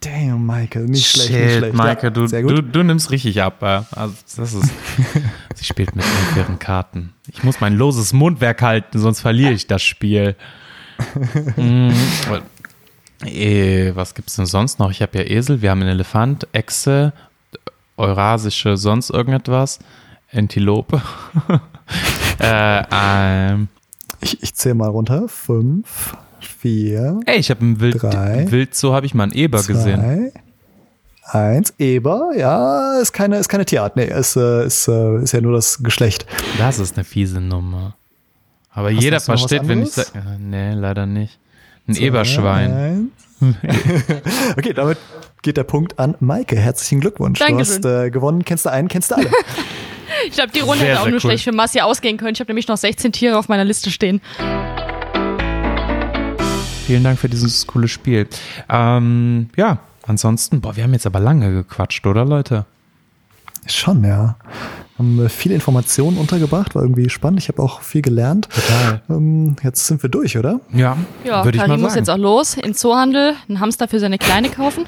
Damn, 0.00 0.44
Michael, 0.44 0.84
nicht 0.84 1.08
schlecht, 1.08 1.30
nicht 1.30 1.40
Shit, 1.40 1.58
schlecht. 1.60 1.74
Maike, 1.74 2.06
ja, 2.08 2.10
du, 2.10 2.26
du, 2.26 2.62
du 2.62 2.82
nimmst 2.82 3.10
richtig 3.10 3.40
ab. 3.40 3.62
äh. 3.62 3.80
Also 3.92 4.14
das 4.36 4.52
ist, 4.52 4.70
sie 5.54 5.64
spielt 5.64 5.96
mit 5.96 6.04
unfairen 6.04 6.58
Karten. 6.58 7.14
Ich 7.32 7.42
muss 7.42 7.58
mein 7.62 7.74
loses 7.74 8.12
Mundwerk 8.12 8.60
halten, 8.60 8.98
sonst 8.98 9.20
verliere 9.20 9.52
ich 9.52 9.66
das 9.66 9.82
Spiel. 9.82 10.36
mm, 11.56 11.90
eh, 13.24 13.92
was 13.94 14.14
gibt's 14.14 14.36
denn 14.36 14.44
sonst 14.44 14.78
noch? 14.78 14.90
Ich 14.90 15.00
habe 15.00 15.16
ja 15.16 15.24
Esel, 15.24 15.62
wir 15.62 15.70
haben 15.70 15.80
einen 15.80 15.92
Elefant, 15.92 16.46
Echse, 16.52 17.14
Eurasische, 17.96 18.76
sonst 18.76 19.08
irgendetwas, 19.08 19.78
Antilope. 20.34 21.00
äh, 22.40 22.82
ähm, 22.92 23.68
Ich, 24.22 24.42
ich 24.42 24.54
zähle 24.54 24.74
mal 24.74 24.88
runter. 24.88 25.28
Fünf, 25.28 26.16
vier, 26.40 27.20
ey, 27.26 27.38
ich 27.38 27.50
habe 27.50 27.60
im 27.60 27.80
Wild, 27.80 28.02
Drei, 28.02 28.50
Wildzoo 28.50 28.92
habe 28.92 29.06
ich 29.06 29.14
mal 29.14 29.24
einen 29.24 29.32
Eber 29.32 29.62
gesehen. 29.62 30.30
zwei, 31.22 31.38
eins. 31.38 31.74
Eber, 31.78 32.30
ja, 32.36 32.98
ist 33.00 33.12
keine, 33.12 33.38
ist 33.38 33.48
keine 33.48 33.64
Tierart. 33.64 33.96
Nee, 33.96 34.06
ist, 34.06 34.36
äh, 34.36 34.66
ist, 34.66 34.88
äh, 34.88 35.22
ist 35.22 35.32
ja 35.32 35.40
nur 35.40 35.52
das 35.52 35.82
Geschlecht. 35.82 36.26
Das 36.58 36.78
ist 36.78 36.96
eine 36.96 37.04
fiese 37.04 37.40
Nummer. 37.40 37.96
Aber 38.70 38.92
Hast- 38.92 39.02
jeder 39.02 39.20
versteht, 39.20 39.68
wenn 39.68 39.82
ich 39.82 39.92
sage. 39.92 40.08
Nee, 40.38 40.72
leider 40.72 41.06
nicht. 41.06 41.38
Ein 41.88 41.96
Eberschwein. 41.96 42.72
Eins. 42.72 43.10
okay, 44.56 44.72
damit 44.72 44.98
geht 45.42 45.56
der 45.56 45.64
Punkt 45.64 45.98
an 45.98 46.14
Maike. 46.20 46.56
Herzlichen 46.56 47.00
Glückwunsch. 47.00 47.40
Dankeschön. 47.40 47.82
Du 47.82 47.88
hast 47.88 48.04
äh, 48.06 48.10
gewonnen. 48.10 48.44
Kennst 48.44 48.66
du 48.66 48.70
einen, 48.70 48.86
kennst 48.88 49.10
du 49.10 49.16
alle. 49.16 49.28
Ich 50.26 50.34
glaube, 50.34 50.52
die 50.52 50.60
Runde 50.60 50.78
Sehr, 50.78 50.90
hätte 50.90 51.00
auch 51.00 51.06
nur 51.06 51.14
cool. 51.14 51.20
schlecht 51.20 51.44
für 51.44 51.52
Massi 51.52 51.80
ausgehen 51.80 52.16
können. 52.16 52.34
Ich 52.34 52.40
habe 52.40 52.50
nämlich 52.50 52.68
noch 52.68 52.76
16 52.76 53.12
Tiere 53.12 53.38
auf 53.38 53.48
meiner 53.48 53.64
Liste 53.64 53.90
stehen. 53.90 54.20
Vielen 56.86 57.04
Dank 57.04 57.18
für 57.18 57.28
dieses 57.28 57.66
coole 57.66 57.88
Spiel. 57.88 58.28
Ähm, 58.68 59.48
ja, 59.56 59.78
ansonsten, 60.06 60.60
boah, 60.60 60.76
wir 60.76 60.84
haben 60.84 60.92
jetzt 60.92 61.06
aber 61.06 61.20
lange 61.20 61.52
gequatscht, 61.52 62.06
oder 62.06 62.24
Leute? 62.24 62.66
Schon, 63.66 64.04
ja. 64.04 64.36
Haben 65.02 65.28
viele 65.28 65.54
Informationen 65.56 66.16
untergebracht, 66.16 66.76
war 66.76 66.82
irgendwie 66.82 67.08
spannend. 67.10 67.40
Ich 67.40 67.48
habe 67.48 67.60
auch 67.60 67.80
viel 67.82 68.02
gelernt. 68.02 68.48
Total. 68.54 69.02
Ähm, 69.10 69.56
jetzt 69.64 69.84
sind 69.88 70.00
wir 70.00 70.08
durch, 70.08 70.38
oder? 70.38 70.60
Ja, 70.72 70.96
Ja, 71.24 71.44
würde 71.44 71.56
ich 71.56 71.60
mal 71.62 71.66
Karim 71.66 71.80
muss 71.80 71.94
sagen. 71.94 72.02
jetzt 72.04 72.08
auch 72.08 72.18
los 72.18 72.54
in 72.56 72.72
Zoohandel, 72.72 73.34
einen 73.48 73.58
Hamster 73.58 73.88
für 73.88 73.98
seine 73.98 74.18
Kleine 74.18 74.48
kaufen. 74.48 74.84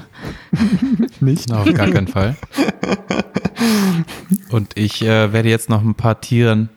Nicht? 1.19 1.51
Auf 1.51 1.65
gar 1.73 1.87
keinen 1.89 2.07
Fall. 2.07 2.37
Und 4.51 4.77
ich 4.77 5.01
äh, 5.01 5.33
werde 5.33 5.49
jetzt 5.49 5.69
noch 5.69 5.83
ein 5.83 5.95
paar 5.95 6.21
Tieren 6.21 6.69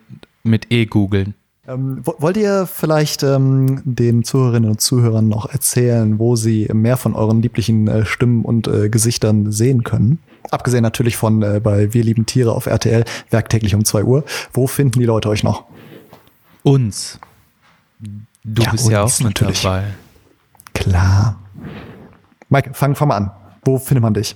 mit 0.43 0.67
E 0.69 0.85
googeln. 0.85 1.33
Ähm, 1.65 1.99
wo- 2.03 2.15
wollt 2.19 2.35
ihr 2.35 2.67
vielleicht 2.71 3.23
ähm, 3.23 3.81
den 3.85 4.23
Zuhörerinnen 4.25 4.69
und 4.69 4.81
Zuhörern 4.81 5.29
noch 5.29 5.49
erzählen, 5.49 6.19
wo 6.19 6.35
sie 6.35 6.67
mehr 6.73 6.97
von 6.97 7.15
euren 7.15 7.41
lieblichen 7.41 7.87
äh, 7.87 8.05
Stimmen 8.05 8.43
und 8.43 8.67
äh, 8.67 8.89
Gesichtern 8.89 9.51
sehen 9.51 9.83
können? 9.83 10.19
Abgesehen 10.51 10.81
natürlich 10.83 11.15
von 11.17 11.41
äh, 11.43 11.59
bei 11.63 11.93
Wir 11.93 12.03
lieben 12.03 12.25
Tiere 12.25 12.53
auf 12.53 12.65
RTL, 12.65 13.05
werktäglich 13.29 13.75
um 13.75 13.85
2 13.85 14.03
Uhr. 14.03 14.23
Wo 14.53 14.67
finden 14.67 14.99
die 14.99 15.05
Leute 15.05 15.29
euch 15.29 15.43
noch? 15.43 15.65
Uns. 16.63 17.19
Du 18.43 18.63
Ja, 18.63 18.71
bist 18.71 18.89
ja 18.89 19.03
uns 19.03 19.15
auch 19.15 19.19
mit 19.25 19.35
natürlich. 19.41 19.61
dabei. 19.61 19.83
Klar. 20.73 21.39
Mike, 22.49 22.71
fang, 22.73 22.95
fang 22.95 23.07
mal 23.09 23.17
an. 23.17 23.31
Wo 23.63 23.77
findet 23.77 24.01
man 24.01 24.13
dich? 24.13 24.35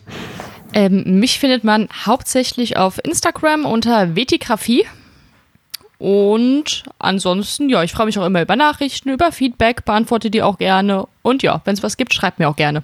Ähm, 0.74 1.20
mich 1.20 1.40
findet 1.40 1.64
man 1.64 1.88
hauptsächlich 2.06 2.78
auf 2.78 3.00
Instagram 3.04 3.66
unter 3.66 4.16
Vetigraphie. 4.16 4.86
Und 6.00 6.84
ansonsten, 7.00 7.70
ja, 7.70 7.82
ich 7.84 7.94
freue 7.94 8.08
mich 8.08 8.20
auch 8.20 8.26
immer 8.26 8.42
über 8.42 8.56
Nachrichten, 8.56 9.10
über 9.10 9.32
Feedback, 9.32 9.86
beantworte 9.86 10.30
die 10.30 10.42
auch 10.42 10.58
gerne. 10.58 11.08
Und 11.22 11.44
ja, 11.44 11.62
wenn 11.64 11.76
es 11.76 11.84
was 11.84 11.96
gibt, 11.96 12.14
schreibt 12.14 12.40
mir 12.40 12.50
auch 12.50 12.56
gerne. 12.58 12.84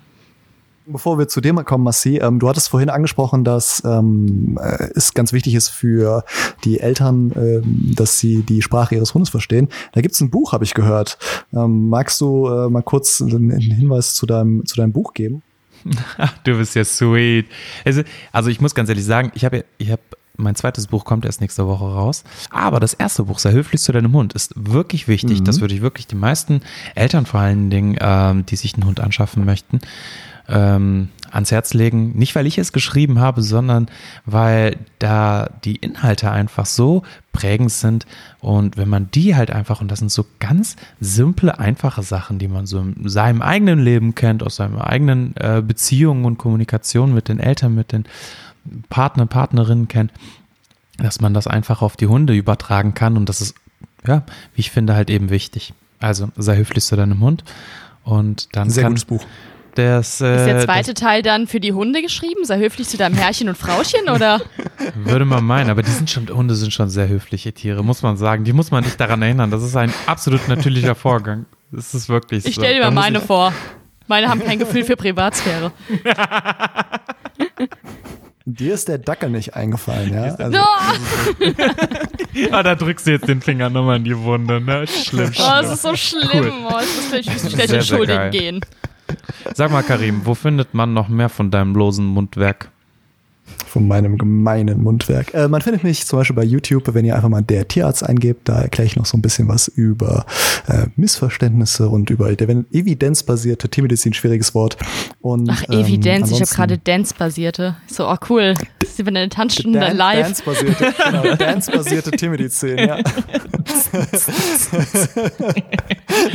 Bevor 0.91 1.19
wir 1.19 1.27
zu 1.27 1.39
dem 1.39 1.63
kommen, 1.65 1.83
Massi, 1.83 2.17
ähm, 2.17 2.39
du 2.39 2.49
hattest 2.49 2.69
vorhin 2.69 2.89
angesprochen, 2.89 3.43
dass 3.43 3.83
ähm, 3.85 4.57
äh, 4.59 4.89
es 4.95 5.13
ganz 5.13 5.33
wichtig 5.33 5.53
ist 5.53 5.69
für 5.69 6.23
die 6.63 6.79
Eltern, 6.79 7.31
ähm, 7.35 7.93
dass 7.95 8.17
sie 8.17 8.41
die 8.41 8.63
Sprache 8.63 8.95
ihres 8.95 9.13
Hundes 9.13 9.29
verstehen. 9.29 9.67
Da 9.91 10.01
gibt's 10.01 10.19
ein 10.19 10.31
Buch, 10.31 10.51
habe 10.51 10.63
ich 10.63 10.73
gehört. 10.73 11.19
Ähm, 11.53 11.89
magst 11.89 12.19
du 12.21 12.47
äh, 12.47 12.69
mal 12.69 12.81
kurz 12.81 13.21
einen 13.21 13.51
einen 13.51 13.71
Hinweis 13.71 14.15
zu 14.15 14.25
deinem, 14.25 14.65
zu 14.65 14.77
deinem 14.77 14.91
Buch 14.91 15.13
geben? 15.13 15.43
Ach, 16.17 16.35
du 16.43 16.57
bist 16.57 16.75
ja 16.75 16.83
sweet. 16.83 17.45
Also, 17.85 18.01
also 18.31 18.49
ich 18.49 18.59
muss 18.59 18.73
ganz 18.73 18.89
ehrlich 18.89 19.05
sagen, 19.05 19.31
ich 19.35 19.45
habe 19.45 19.65
ich 19.77 19.91
habe 19.91 20.01
mein 20.37 20.55
zweites 20.55 20.87
Buch 20.87 21.05
kommt 21.05 21.25
erst 21.25 21.41
nächste 21.41 21.67
Woche 21.67 21.83
raus. 21.83 22.23
Aber 22.49 22.79
das 22.79 22.93
erste 22.93 23.25
Buch, 23.25 23.39
sei 23.39 23.51
höflich 23.51 23.81
zu 23.81 23.91
deinem 23.91 24.13
Hund, 24.13 24.33
ist 24.33 24.53
wirklich 24.55 25.07
wichtig. 25.07 25.43
Das 25.43 25.59
würde 25.59 25.75
ich 25.75 25.81
wirklich 25.81 26.07
den 26.07 26.19
meisten 26.19 26.61
Eltern 26.95 27.25
vor 27.25 27.41
allen 27.41 27.69
Dingen, 27.69 27.97
ähm, 27.99 28.45
die 28.45 28.55
sich 28.55 28.73
einen 28.73 28.85
Hund 28.85 29.01
anschaffen 29.01 29.43
möchten, 29.43 29.81
ähm, 30.49 31.09
ans 31.31 31.51
Herz 31.51 31.73
legen. 31.73 32.17
Nicht, 32.17 32.35
weil 32.35 32.47
ich 32.47 32.57
es 32.57 32.73
geschrieben 32.73 33.19
habe, 33.19 33.41
sondern 33.41 33.87
weil 34.25 34.77
da 34.97 35.49
die 35.63 35.75
Inhalte 35.75 36.31
einfach 36.31 36.65
so 36.65 37.03
prägend 37.31 37.71
sind. 37.71 38.05
Und 38.39 38.77
wenn 38.77 38.89
man 38.89 39.11
die 39.11 39.35
halt 39.35 39.51
einfach, 39.51 39.81
und 39.81 39.89
das 39.89 39.99
sind 39.99 40.11
so 40.11 40.25
ganz 40.39 40.75
simple, 40.99 41.59
einfache 41.59 42.03
Sachen, 42.03 42.39
die 42.39 42.47
man 42.47 42.65
so 42.65 42.79
in 42.79 43.07
seinem 43.07 43.41
eigenen 43.41 43.79
Leben 43.79 44.15
kennt, 44.15 44.43
aus 44.43 44.55
seinen 44.55 44.79
eigenen 44.79 45.35
äh, 45.37 45.61
Beziehungen 45.65 46.25
und 46.25 46.37
Kommunikation 46.37 47.13
mit 47.13 47.27
den 47.27 47.39
Eltern, 47.39 47.75
mit 47.75 47.91
den 47.91 48.05
Partner, 48.89 49.25
Partnerinnen 49.25 49.87
kennt, 49.87 50.11
dass 50.97 51.21
man 51.21 51.33
das 51.33 51.47
einfach 51.47 51.81
auf 51.81 51.95
die 51.95 52.07
Hunde 52.07 52.33
übertragen 52.33 52.93
kann. 52.93 53.17
Und 53.17 53.29
das 53.29 53.41
ist, 53.41 53.55
ja, 54.05 54.23
wie 54.53 54.61
ich 54.61 54.71
finde, 54.71 54.95
halt 54.95 55.09
eben 55.09 55.29
wichtig. 55.29 55.73
Also 55.99 56.29
sei 56.37 56.57
höflich 56.57 56.83
zu 56.83 56.95
deinem 56.95 57.19
Hund. 57.19 57.43
Und 58.03 58.55
dann 58.55 58.69
Sehr 58.69 58.83
kann 58.83 58.93
gutes 58.93 59.05
Buch. 59.05 59.23
Das, 59.76 60.20
äh, 60.20 60.36
Ist 60.36 60.45
der 60.45 60.59
zweite 60.65 60.93
Teil 60.93 61.22
dann 61.22 61.47
für 61.47 61.59
die 61.59 61.74
Hunde 61.74 62.01
geschrieben? 62.01 62.43
Sei 62.43 62.57
höflich 62.57 62.88
zu 62.89 62.97
deinem 62.97 63.15
Herrchen 63.15 63.47
und 63.49 63.57
Frauchen 63.57 64.09
oder? 64.09 64.39
das 64.78 64.93
würde 64.95 65.26
man 65.26 65.43
meinen, 65.45 65.70
aber 65.70 65.84
die 65.84 65.91
sind 65.91 66.09
schon, 66.09 66.28
Hunde 66.30 66.55
sind 66.55 66.74
schon 66.74 66.89
sehr 66.89 67.07
höfliche 67.07 67.53
Tiere, 67.53 67.84
muss 67.84 68.01
man 68.01 68.17
sagen. 68.17 68.43
Die 68.43 68.53
muss 68.53 68.72
man 68.72 68.84
nicht 68.84 68.99
daran 68.99 69.22
erinnern. 69.22 69.51
Das 69.51 69.63
ist 69.63 69.76
ein 69.76 69.93
absolut 70.07 70.47
natürlicher 70.47 70.95
Vorgang. 70.95 71.45
Das 71.72 71.93
ist 71.93 72.09
wirklich 72.09 72.45
Ich 72.45 72.55
so. 72.55 72.61
stelle 72.61 72.76
dir 72.78 72.82
Da 72.82 72.91
meine 72.91 73.20
ich- 73.20 73.24
vor. 73.24 73.53
Meine 74.07 74.28
haben 74.28 74.43
kein 74.43 74.57
Gefühl 74.57 74.84
für 74.84 74.95
Privatsphäre. 74.95 75.72
Dir 78.45 78.74
ist 78.74 78.88
der 78.88 78.97
Dackel 78.97 79.30
nicht 79.30 79.53
eingefallen, 79.55 80.11
ja? 80.13 80.24
Also, 80.34 80.57
Oh, 80.59 81.45
Ah, 82.51 82.63
da 82.63 82.74
drückst 82.74 83.05
du 83.05 83.11
jetzt 83.11 83.28
den 83.28 83.41
Finger 83.41 83.70
nochmal 83.70 83.97
in 83.97 84.03
die 84.05 84.17
Wunde, 84.17 84.59
ne? 84.59 84.88
Schlimm, 84.88 85.30
oh, 85.30 85.34
schlimm. 85.34 85.47
das 85.61 85.72
ist 85.74 85.82
so 85.84 85.95
schlimm. 85.95 86.30
Cool. 86.34 86.51
Oh, 86.72 86.80
ich 87.20 87.28
muss 87.32 87.43
ich 87.43 87.53
gleich 87.53 87.67
sehr 87.67 87.80
entschuldigen 87.80 88.32
gehen. 88.32 88.61
Sag 89.53 89.72
mal, 89.72 89.84
Karim, 89.84 90.26
wo 90.26 90.36
findet 90.36 90.74
man 90.74 90.93
noch 90.93 91.10
mehr 91.10 91.30
von 91.30 91.51
deinem 91.51 91.76
losen 91.76 92.05
Mundwerk? 92.05 92.72
Von 93.70 93.88
meinem 93.88 94.17
gemeinen 94.17 94.84
Mundwerk. 94.84 95.34
Äh, 95.34 95.47
man 95.47 95.61
findet 95.61 95.84
mich 95.84 96.05
zum 96.05 96.20
Beispiel 96.20 96.36
bei 96.36 96.43
YouTube, 96.43 96.93
wenn 96.93 97.05
ihr 97.05 97.15
einfach 97.15 97.30
mal 97.30 97.41
der 97.41 97.67
Tierarzt 97.67 98.03
eingebt, 98.03 98.49
da 98.49 98.61
erkläre 98.61 98.88
ich 98.88 98.95
noch 98.95 99.05
so 99.05 99.17
ein 99.17 99.22
bisschen 99.22 99.47
was 99.47 99.67
über 99.67 100.26
äh, 100.67 100.88
Missverständnisse 100.95 101.88
und 101.89 102.09
über 102.09 102.30
evidenzbasierte 102.30 103.70
Tiermedizin, 103.70 104.13
schwieriges 104.13 104.53
Wort. 104.55 104.78
Und, 105.22 105.49
Ach, 105.49 105.63
ähm, 105.70 105.80
Evidenz. 105.80 106.32
ich 106.32 106.41
habe 106.41 106.51
gerade 106.51 106.78
Dance-basierte. 106.78 107.76
So, 107.88 108.09
oh 108.09 108.17
cool. 108.30 108.55
Das 108.80 108.89
ist 108.99 109.07
eine 109.07 109.30
Tanzstunde 109.30 109.80
Dan- 109.80 109.95
live. 109.97 110.26
Dance-basierte, 110.26 110.93
genau, 111.05 111.36
Dance-basierte 111.38 112.11
Tiermedizin, 112.11 112.78
ja. 112.78 112.97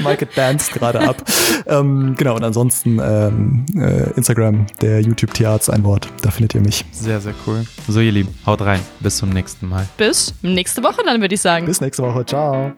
Maike 0.03 0.27
danced 0.27 0.73
gerade 0.73 1.01
ab. 1.01 1.23
Ähm, 1.67 2.15
genau, 2.17 2.37
und 2.37 2.45
ansonsten 2.45 3.01
ähm, 3.03 3.67
äh, 3.77 4.11
Instagram, 4.17 4.67
der 4.81 5.01
YouTube-Tierarzt, 5.01 5.71
ein 5.71 5.85
Wort. 5.85 6.09
Da 6.23 6.31
findet 6.31 6.55
ihr 6.55 6.61
mich. 6.61 6.85
Sehr, 6.93 7.21
sehr 7.25 7.35
cool. 7.47 7.65
So, 7.89 8.01
ihr 8.01 8.13
Lieben, 8.13 8.33
haut 8.47 8.61
rein. 8.61 8.81
Bis 9.01 9.17
zum 9.17 9.31
nächsten 9.31 9.69
Mal. 9.69 9.89
Bis 9.97 10.35
nächste 10.43 10.83
Woche, 10.83 11.03
dann 11.05 11.21
würde 11.21 11.35
ich 11.35 11.41
sagen. 11.41 11.67
Bis 11.67 11.81
nächste 11.81 12.03
Woche. 12.03 12.25
Ciao. 12.25 12.73